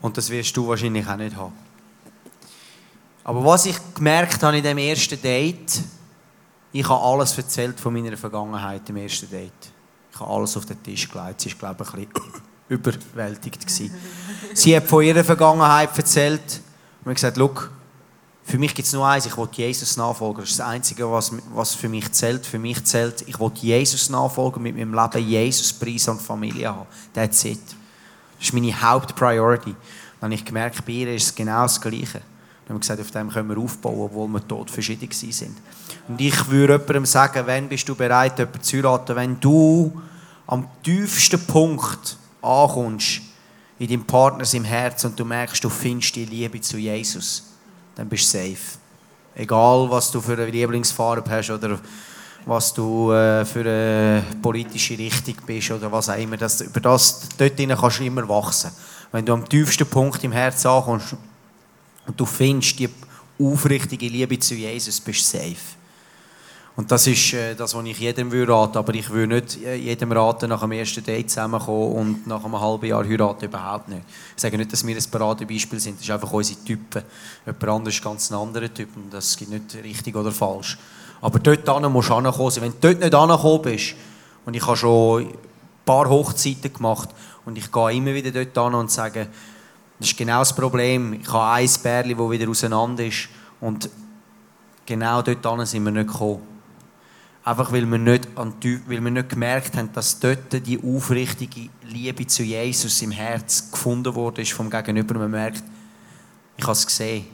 Und 0.00 0.16
das 0.16 0.28
wirst 0.30 0.56
du 0.56 0.66
wahrscheinlich 0.68 1.06
auch 1.06 1.16
nicht 1.16 1.36
haben. 1.36 1.52
Aber 3.24 3.44
was 3.44 3.66
ich 3.66 3.76
gemerkt 3.94 4.42
habe 4.42 4.56
in 4.58 4.64
dem 4.64 4.78
ersten 4.78 5.20
Date, 5.20 5.80
ich 6.72 6.88
habe 6.88 7.02
alles 7.02 7.36
erzählt 7.36 7.78
von 7.78 7.92
meiner 7.92 8.16
Vergangenheit 8.16 8.88
im 8.88 8.96
ersten 8.96 9.30
Date. 9.30 9.72
Ich 10.12 10.20
habe 10.20 10.30
alles 10.30 10.56
auf 10.56 10.66
den 10.66 10.82
Tisch 10.82 11.08
gelegt. 11.08 11.40
Sie 11.40 11.62
war, 11.62 11.74
glaube 11.74 11.84
ich, 11.84 12.06
ein 12.06 12.08
bisschen 12.08 12.42
überwältigt. 12.68 13.66
Sie 14.54 14.76
hat 14.76 14.84
von 14.84 15.04
ihrer 15.04 15.22
Vergangenheit 15.22 15.96
erzählt 15.96 16.60
und 17.02 17.06
mir 17.06 17.14
gesagt, 17.14 17.36
Look, 17.36 17.70
für 18.44 18.58
mich 18.58 18.74
gibt 18.74 18.86
es 18.86 18.92
nur 18.92 19.06
eins, 19.06 19.26
ich 19.26 19.36
will 19.36 19.48
Jesus 19.52 19.96
nachfolgen. 19.96 20.42
Das 20.42 20.50
ist 20.50 20.58
das 20.58 20.66
Einzige, 20.66 21.10
was, 21.10 21.32
was 21.54 21.74
für 21.74 21.88
mich 21.88 22.10
zählt. 22.12 22.44
Für 22.44 22.58
mich 22.58 22.84
zählt, 22.84 23.22
ich 23.26 23.38
will 23.38 23.52
Jesus 23.54 24.10
nachfolgen, 24.10 24.62
mit 24.62 24.76
meinem 24.76 24.94
Leben 24.94 25.28
Jesus 25.28 25.72
Preis 25.72 26.08
und 26.08 26.20
Familie 26.20 26.68
haben. 26.68 26.86
That's 27.14 27.44
it. 27.44 27.60
Das 28.38 28.48
ist 28.48 28.52
meine 28.52 28.80
Hauptpriority. 28.80 29.74
Dann 30.20 30.30
habe 30.30 30.34
ich 30.34 30.44
gemerkt, 30.44 30.84
bei 30.84 30.92
ihr 30.92 31.14
ist 31.14 31.24
es 31.24 31.34
genau 31.34 31.62
das 31.62 31.80
Gleiche. 31.80 32.20
Dann 32.66 32.68
haben 32.68 32.76
wir 32.76 32.80
gesagt, 32.80 33.00
auf 33.00 33.10
dem 33.10 33.30
können 33.30 33.48
wir 33.48 33.58
aufbauen, 33.58 34.00
obwohl 34.00 34.28
wir 34.28 34.46
tot 34.46 34.70
verschieden 34.70 35.08
sind. 35.10 35.56
Und 36.08 36.20
ich 36.20 36.48
würde 36.48 36.74
jemandem 36.74 37.06
sagen, 37.06 37.46
wenn 37.46 37.68
bist 37.68 37.88
du 37.88 37.94
bereit, 37.94 38.38
jemanden 38.38 38.62
zu 38.62 38.76
heiraten, 38.76 39.16
wenn 39.16 39.40
du 39.40 40.00
am 40.46 40.66
tiefsten 40.82 41.44
Punkt 41.46 42.16
ankommst, 42.40 43.22
in 43.82 43.88
deinem 43.88 44.06
Partner 44.06 44.44
im 44.54 44.64
Herz 44.64 45.04
und 45.04 45.18
du 45.18 45.24
merkst, 45.24 45.62
du 45.64 45.68
findest 45.68 46.14
die 46.14 46.24
Liebe 46.24 46.60
zu 46.60 46.78
Jesus, 46.78 47.42
dann 47.96 48.08
bist 48.08 48.32
du 48.32 48.38
safe. 48.38 48.78
Egal, 49.34 49.90
was 49.90 50.10
du 50.10 50.20
für 50.20 50.34
eine 50.34 50.46
Lieblingsfarbe 50.46 51.28
hast 51.28 51.50
oder 51.50 51.80
was 52.46 52.72
du 52.74 53.10
äh, 53.10 53.44
für 53.44 53.60
eine 53.60 54.24
politische 54.40 54.96
Richtung 54.96 55.34
bist 55.46 55.70
oder 55.72 55.90
was 55.90 56.08
auch 56.08 56.16
immer. 56.16 56.36
Das, 56.36 56.60
über 56.60 56.80
das 56.80 57.28
dort 57.36 57.56
kannst 57.56 57.98
du 57.98 58.04
immer 58.04 58.28
wachsen. 58.28 58.70
Wenn 59.10 59.24
du 59.24 59.32
am 59.32 59.48
tiefsten 59.48 59.86
Punkt 59.86 60.22
im 60.22 60.32
Herz 60.32 60.64
ankommst 60.64 61.16
und 62.06 62.18
du 62.18 62.24
findest 62.24 62.78
die 62.78 62.88
aufrichtige 63.40 64.06
Liebe 64.06 64.38
zu 64.38 64.54
Jesus, 64.54 65.00
bist 65.00 65.34
du 65.34 65.38
safe. 65.38 65.81
Und 66.74 66.90
das 66.90 67.06
ist 67.06 67.34
äh, 67.34 67.54
das, 67.54 67.74
was 67.74 67.84
ich 67.84 67.98
jedem 67.98 68.32
würde 68.32 68.52
raten. 68.52 68.78
Aber 68.78 68.94
ich 68.94 69.10
würde 69.10 69.34
nicht 69.34 69.62
äh, 69.62 69.74
jedem 69.74 70.12
raten, 70.12 70.48
nach 70.48 70.60
dem 70.60 70.72
ersten 70.72 71.04
Date 71.04 71.28
zusammenkommen 71.28 71.92
und 71.92 72.26
nach 72.26 72.42
einem 72.44 72.58
halben 72.58 72.86
Jahr 72.86 73.04
heiraten. 73.04 73.44
Überhaupt 73.44 73.88
nicht. 73.88 74.02
Ich 74.34 74.40
sage 74.40 74.56
nicht, 74.56 74.72
dass 74.72 74.86
wir 74.86 74.96
ein 74.96 75.04
Paradebeispiel 75.10 75.78
sind. 75.78 75.98
Das 75.98 76.04
ist 76.04 76.10
einfach 76.10 76.32
unsere 76.32 76.64
Typen. 76.64 77.02
Jemand 77.44 77.68
anderes 77.68 77.94
ist 77.96 78.02
ganz 78.02 78.30
ein 78.30 78.38
anderer 78.38 78.72
Typ. 78.72 78.96
Und 78.96 79.12
das 79.12 79.36
gibt 79.36 79.50
nicht 79.50 79.74
richtig 79.84 80.16
oder 80.16 80.32
falsch. 80.32 80.78
Aber 81.20 81.38
dort 81.38 81.66
musst 81.90 82.08
du 82.08 82.14
ankommen. 82.14 82.56
Wenn 82.56 82.72
du 82.72 82.78
dort 82.80 83.00
nicht 83.00 83.14
angekommen 83.14 83.62
bist, 83.62 83.94
und 84.44 84.54
ich 84.54 84.66
habe 84.66 84.76
schon 84.76 85.26
ein 85.26 85.34
paar 85.84 86.08
Hochzeiten 86.08 86.72
gemacht, 86.72 87.10
und 87.44 87.58
ich 87.58 87.70
gehe 87.70 87.92
immer 87.92 88.14
wieder 88.14 88.30
dort 88.30 88.56
an 88.56 88.74
und 88.74 88.90
sage, 88.90 89.28
das 89.98 90.08
ist 90.08 90.16
genau 90.16 90.38
das 90.38 90.54
Problem. 90.54 91.12
Ich 91.14 91.32
habe 91.32 91.52
ein 91.52 91.70
Bärli, 91.82 92.14
das 92.14 92.30
wieder 92.30 92.48
auseinander 92.48 93.04
ist. 93.04 93.28
Und 93.60 93.90
genau 94.86 95.22
dort 95.22 95.68
sind 95.68 95.84
wir 95.84 95.92
nicht 95.92 96.08
gekommen. 96.08 96.51
Einfach 97.44 97.72
weil 97.72 97.84
wir, 97.86 97.98
nicht 97.98 98.28
an 98.36 98.54
die, 98.60 98.80
weil 98.88 99.02
wir 99.02 99.10
nicht 99.10 99.30
gemerkt 99.30 99.76
haben, 99.76 99.92
dass 99.92 100.20
dort 100.20 100.64
die 100.64 100.80
aufrichtige 100.80 101.70
Liebe 101.82 102.24
zu 102.26 102.44
Jesus 102.44 103.02
im 103.02 103.10
Herz 103.10 103.70
gefunden 103.70 104.14
wurde 104.14 104.44
vom 104.44 104.70
Gegenüber. 104.70 105.18
Man 105.18 105.32
merkt, 105.32 105.64
ich 106.56 106.62
habe 106.62 106.72
es 106.72 106.86
gesehen. 106.86 107.26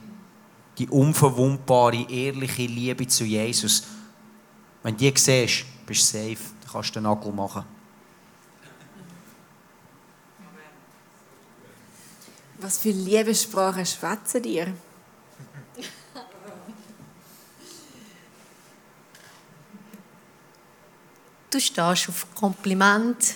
Die 0.79 0.87
unverwundbare, 0.87 2.09
ehrliche 2.09 2.63
Liebe 2.63 3.05
zu 3.05 3.23
Jesus. 3.23 3.83
Wenn 4.81 4.97
du 4.97 5.11
die 5.11 5.19
siehst, 5.19 5.65
bist 5.85 6.13
du 6.13 6.17
safe. 6.17 6.37
Dann 6.61 6.71
kannst 6.71 6.89
du 6.89 6.93
den 6.93 7.03
Nagel 7.03 7.31
machen. 7.31 7.63
Was 12.61 12.79
für 12.79 12.89
Liebessprachen 12.89 13.85
schwätzen 13.85 14.41
dir? 14.41 14.73
Du 21.51 21.59
stehst 21.59 22.09
auf 22.09 22.27
Kompliment 22.35 23.35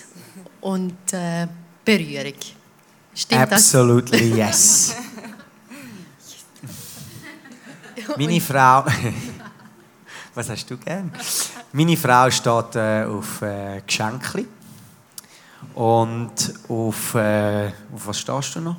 und 0.60 1.12
äh, 1.12 1.48
Berührung. 1.84 2.38
Stimmt 3.14 3.52
Absolutely 3.52 4.30
das? 4.30 4.36
yes. 4.38 4.96
Meine 8.16 8.40
Frau. 8.40 8.84
Was 10.34 10.48
hast 10.48 10.68
du 10.70 10.76
gern? 10.76 11.12
Meine 11.72 11.96
Frau 11.96 12.30
steht 12.30 12.76
äh, 12.76 13.04
auf 13.04 13.42
äh, 13.42 13.82
Geschenke. 13.86 14.46
Und 15.74 16.54
auf. 16.68 17.14
Äh, 17.14 17.72
auf 17.94 18.06
was 18.06 18.18
stehst 18.18 18.54
du 18.56 18.60
noch? 18.60 18.76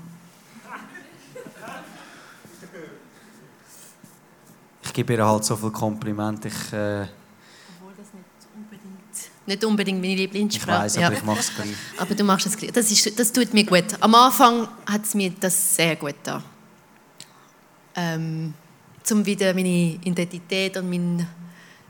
Ich 4.84 4.94
gebe 4.94 5.14
ihr 5.14 5.26
halt 5.26 5.44
so 5.44 5.56
viel 5.56 5.72
Kompliment. 5.72 6.46
Ich, 6.46 6.74
äh, 6.74 7.08
nicht 9.46 9.64
unbedingt 9.64 10.02
meine 10.02 10.16
Lieblingssprache. 10.16 10.88
Ich 10.88 10.96
weiß, 10.96 10.98
aber 10.98 11.14
ja. 11.14 11.20
ich 11.20 11.24
mache 11.24 11.40
es 11.40 11.56
gleich. 11.56 11.68
Aber 11.98 12.16
du 12.16 12.24
machst 12.24 12.48
es 12.48 12.58
gleich. 12.58 12.72
Das, 12.72 12.92
ist, 12.92 13.20
das 13.20 13.32
tut 13.32 13.54
mir 13.54 13.64
gut. 13.64 13.86
Am 14.00 14.16
Anfang 14.16 14.68
hat 14.86 15.06
es 15.06 15.14
mir 15.14 15.32
das 15.40 15.76
sehr 15.76 15.96
gut 15.96 16.16
getan. 16.16 16.44
Ähm, 17.96 18.54
um 19.12 19.26
wieder 19.26 19.54
meine 19.54 20.00
Identität 20.04 20.78
und 20.78 20.90
meinen 20.90 21.28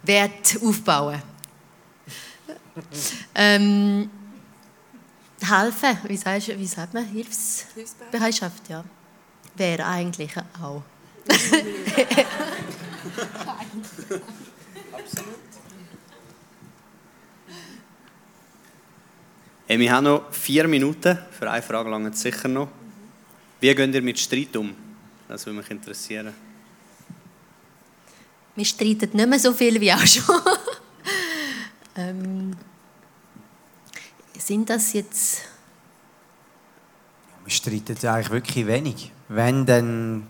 Wert 0.04 0.58
aufzubauen. 0.62 1.22
ähm, 3.36 4.10
helfen, 5.42 5.98
wie, 6.04 6.18
sagst, 6.18 6.50
wie 6.50 6.68
sagt 6.68 6.94
man? 6.94 7.06
Hilfsbereitschaft, 7.06 8.70
ja. 8.70 8.84
Wäre 9.56 9.86
eigentlich 9.86 10.34
auch. 10.62 10.84
Absolut. 14.92 15.45
Hey, 19.68 19.80
wir 19.80 19.92
haben 19.92 20.04
noch 20.04 20.32
vier 20.32 20.68
Minuten. 20.68 21.18
Für 21.32 21.50
eine 21.50 21.60
Frage 21.60 21.90
lange 21.90 22.14
sicher 22.14 22.48
noch. 22.48 22.68
Wie 23.60 23.74
geht 23.74 23.96
ihr 23.96 24.02
mit 24.04 24.20
Streit 24.20 24.56
um? 24.58 24.76
Das 25.28 25.44
würde 25.44 25.58
mich 25.58 25.72
interessieren. 25.72 26.36
Wir 28.56 28.66
streiten 28.66 29.10
nicht 29.18 29.28
mehr 29.28 29.40
so 29.40 29.54
viel 29.54 29.82
wie 29.82 29.92
auch 29.92 30.06
schon. 30.06 30.24
ähm, 31.96 32.56
sind 34.38 34.70
das 34.70 34.94
jetzt... 34.94 35.42
Wir 37.44 37.52
streiten 37.52 37.98
eigentlich 38.08 38.30
wirklich 38.30 38.68
wenig. 38.68 39.12
Wenn, 39.30 39.66
dann 39.66 40.28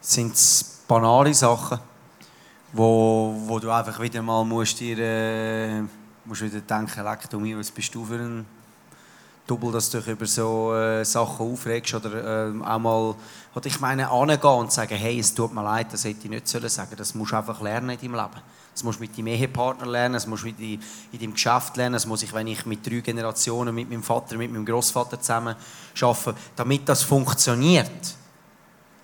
sind 0.00 0.34
es 0.34 0.82
banale 0.88 1.32
Sachen, 1.32 1.78
wo, 2.72 3.40
wo 3.46 3.60
du 3.60 3.70
einfach 3.70 4.00
wieder 4.00 4.20
mal 4.20 4.44
musst 4.44 4.80
dir... 4.80 4.98
Äh 4.98 5.97
musst 6.28 6.42
wieder 6.42 6.60
denken, 6.60 7.04
leck 7.04 7.28
du 7.30 7.40
mir, 7.40 7.58
was 7.58 7.70
bist 7.70 7.94
du 7.94 8.04
für 8.04 8.16
ein 8.16 8.44
Double, 9.46 9.72
dass 9.72 9.88
du 9.88 9.98
dich 9.98 10.08
über 10.08 10.26
so 10.26 10.74
äh, 10.74 11.02
Sachen 11.06 11.50
aufregst 11.50 11.94
oder 11.94 12.50
äh, 12.50 12.62
auch 12.62 12.78
mal, 12.78 13.14
oder 13.54 13.66
ich 13.66 13.80
meine, 13.80 14.10
angehen 14.10 14.40
und 14.42 14.70
sagen, 14.70 14.94
hey, 14.94 15.18
es 15.18 15.34
tut 15.34 15.54
mir 15.54 15.62
leid, 15.64 15.90
das 15.90 16.04
hätte 16.04 16.24
ich 16.24 16.30
nicht 16.30 16.46
sollen 16.46 16.68
sagen. 16.68 16.94
Das 16.96 17.14
musst 17.14 17.32
du 17.32 17.36
einfach 17.36 17.62
lernen 17.62 17.90
in 17.90 17.98
deinem 17.98 18.14
Leben. 18.14 18.42
Das 18.74 18.84
musst 18.84 18.98
du 18.98 19.04
mit 19.04 19.16
deinem 19.16 19.28
Ehepartner 19.28 19.86
lernen, 19.86 20.14
das 20.14 20.26
musst 20.26 20.44
du 20.44 20.48
in 20.48 20.78
deinem 21.18 21.32
Geschäft 21.32 21.78
lernen, 21.78 21.94
das 21.94 22.04
muss 22.04 22.22
ich, 22.22 22.32
wenn 22.34 22.46
ich 22.46 22.66
mit 22.66 22.86
drei 22.86 23.00
Generationen, 23.00 23.74
mit 23.74 23.88
meinem 23.88 24.02
Vater, 24.02 24.36
mit 24.36 24.52
meinem 24.52 24.66
Großvater 24.66 25.18
zusammen 25.18 25.56
arbeite, 25.98 26.34
damit 26.54 26.86
das 26.86 27.02
funktioniert. 27.02 28.16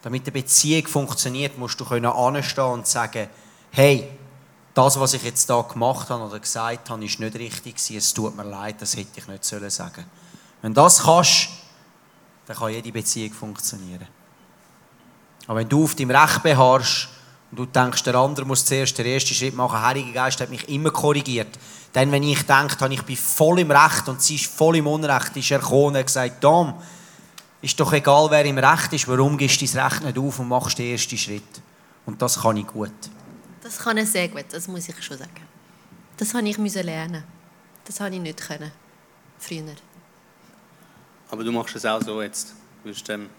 Damit 0.03 0.25
eine 0.25 0.33
Beziehung 0.33 0.87
funktioniert, 0.87 1.57
musst 1.57 1.81
du 1.81 1.85
anstehen 1.87 2.65
und 2.65 2.87
sagen, 2.87 3.29
hey, 3.71 4.11
das, 4.75 4.99
was 4.99 5.15
ich 5.15 5.23
jetzt 5.23 5.49
da 5.49 5.63
gemacht 5.63 6.11
habe 6.11 6.25
oder 6.25 6.41
gesagt 6.41 6.91
habe, 6.91 7.05
ist 7.05 7.21
nicht 7.21 7.37
richtig 7.37 7.77
Es 7.97 8.13
tut 8.13 8.37
mir 8.37 8.45
leid, 8.45 8.77
das 8.81 8.97
hätte 8.97 9.21
ich 9.21 9.29
nicht 9.29 9.45
sagen 9.45 9.71
sollen 9.71 10.07
Wenn 10.63 10.75
du 10.75 10.81
das 10.81 11.03
kannst, 11.03 11.49
dann 12.47 12.57
kann 12.57 12.73
jede 12.73 12.93
Beziehung 12.93 13.33
funktionieren. 13.33 14.07
Aber 15.47 15.61
wenn 15.61 15.69
du 15.69 15.85
auf 15.85 15.95
deinem 15.95 16.11
Recht 16.11 16.43
beharrst 16.43 17.09
und 17.51 17.59
du 17.59 17.67
denkst, 17.67 18.03
der 18.03 18.17
andere 18.17 18.45
muss 18.45 18.65
zuerst 18.65 18.99
den 18.99 19.07
ersten 19.07 19.35
Schritt 19.35 19.55
machen, 19.55 19.75
der 19.75 19.83
Heilige 19.83 20.13
Geist 20.13 20.41
hat 20.41 20.51
mich 20.51 20.69
immer 20.69 20.91
korrigiert. 20.91 21.59
Dann, 21.93 22.11
wenn 22.11 22.23
ich 22.25 22.43
denke, 22.45 22.89
ich 22.91 23.03
bin 23.03 23.17
voll 23.17 23.61
im 23.61 23.71
Recht 23.71 24.09
und 24.09 24.21
sie 24.21 24.35
ist 24.35 24.47
voll 24.47 24.77
im 24.77 24.87
Unrecht, 24.87 25.37
ist 25.37 25.51
er 25.51 25.61
gekommen 25.61 25.97
und 25.97 26.07
gesagt, 26.07 26.41
Tom, 26.41 26.75
ist 27.63 27.79
doch 27.79 27.93
egal, 27.93 28.27
wer 28.31 28.45
im 28.45 28.59
Recht 28.59 28.93
ist, 28.93 29.07
warum 29.07 29.39
gehst 29.39 29.61
du 29.61 29.67
dein 29.67 29.87
Recht 29.87 30.03
nicht 30.03 30.19
auf 30.19 30.39
und 30.41 30.49
machst 30.49 30.79
den 30.79 30.91
ersten 30.91 31.17
Schritt? 31.17 31.63
Und 32.05 32.21
das 32.21 32.41
kann 32.41 32.57
ich 32.57 32.67
gut. 32.67 32.91
Das 33.65 33.79
kann 33.79 33.97
er 33.97 34.05
sehr 34.05 34.29
gut, 34.29 34.45
das 34.51 34.69
muss 34.69 34.89
ich 34.89 35.03
schon 35.03 35.17
sagen. 35.17 35.31
Das 36.19 36.35
habe 36.35 36.47
ich 36.47 36.59
lernen. 36.59 37.25
Das 37.87 37.99
habe 37.99 38.15
ich 38.15 38.21
nicht 38.21 38.47
können. 38.47 38.71
Früher. 39.39 39.75
Aber 41.31 41.43
du 41.43 41.51
machst 41.51 41.75
es 41.75 41.87
auch 41.87 42.03
so 42.03 42.21
jetzt. 42.23 42.55
Willst 42.85 43.09
dem 43.09 43.31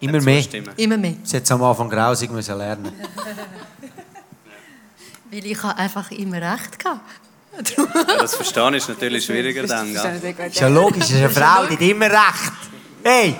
Immer 0.00 0.20
mehr. 0.20 0.44
Immer 0.76 0.98
mehr. 0.98 1.14
Sie 1.24 1.38
hat 1.38 1.50
am 1.50 1.62
Anfang 1.62 1.88
grausig 1.88 2.30
müssen 2.30 2.58
lernen. 2.58 2.92
Weil 5.30 5.46
ich 5.46 5.64
einfach 5.64 6.10
immer 6.10 6.36
recht 6.36 6.84
hatte. 6.84 7.02
Ja, 7.76 8.18
das 8.18 8.34
Verstehen 8.34 8.74
ist 8.74 8.88
natürlich 8.88 9.24
schwieriger 9.24 9.66
dann. 9.66 9.94
Gell? 9.94 10.34
gut, 10.34 10.46
Ist 10.46 10.60
ja 10.60 10.68
logisch, 10.68 11.04
ist 11.10 11.14
eine 11.16 11.30
Frau, 11.30 11.64
die 11.66 11.74
hat 11.74 11.80
immer 11.80 12.10
recht. 12.10 12.52
Hey! 13.02 13.36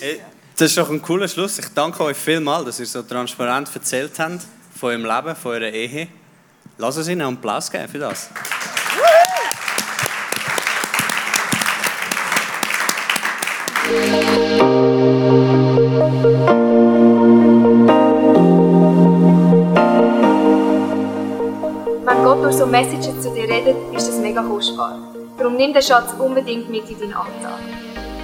Hey, 0.00 0.20
Das 0.60 0.68
ist 0.72 0.76
doch 0.76 0.90
ein 0.90 1.00
cooler 1.00 1.26
Schluss. 1.26 1.58
Ich 1.58 1.68
danke 1.74 2.04
euch 2.04 2.18
vielmals, 2.18 2.66
dass 2.66 2.80
ihr 2.80 2.84
so 2.84 3.00
transparent 3.00 3.74
erzählt 3.74 4.12
habt 4.18 4.42
von 4.78 4.90
eurem 4.90 5.06
Leben, 5.06 5.34
von 5.34 5.52
eurer 5.52 5.72
Ehe. 5.72 6.08
Lass 6.76 6.98
uns 6.98 7.08
ihnen 7.08 7.22
einen 7.22 7.38
Applaus 7.38 7.70
geben 7.70 7.88
für 7.88 7.98
das. 7.98 8.28
Wenn 22.04 22.22
Gott 22.22 22.44
durch 22.44 22.56
so 22.56 22.66
Messages 22.66 23.22
zu 23.22 23.32
dir 23.32 23.44
redet, 23.44 23.76
ist 23.96 24.08
das 24.08 24.18
mega 24.18 24.42
kostbar. 24.42 24.98
Darum 25.38 25.56
nimm 25.56 25.72
den 25.72 25.82
Schatz 25.82 26.12
unbedingt 26.18 26.68
mit 26.68 26.90
in 26.90 27.00
deinen 27.00 27.14
Alltag. 27.14 27.60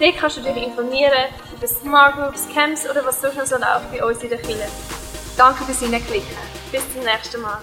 Dort 0.00 0.16
kannst 0.16 0.36
du 0.36 0.42
dich 0.42 0.56
informieren 0.56 1.12
über 1.56 1.66
Smart 1.66 2.14
Groups, 2.14 2.46
Camps 2.54 2.88
oder 2.88 3.04
was 3.04 3.20
sonst 3.20 3.36
noch 3.50 3.58
läuft 3.58 3.90
bei 3.90 4.04
uns 4.04 4.22
in 4.22 4.28
der 4.28 4.38
Kirche. 4.38 4.68
Danke 5.36 5.64
fürs 5.64 5.80
Hineinklicken. 5.80 6.36
Bis 6.70 6.82
zum 6.92 7.02
nächsten 7.02 7.40
Mal. 7.40 7.58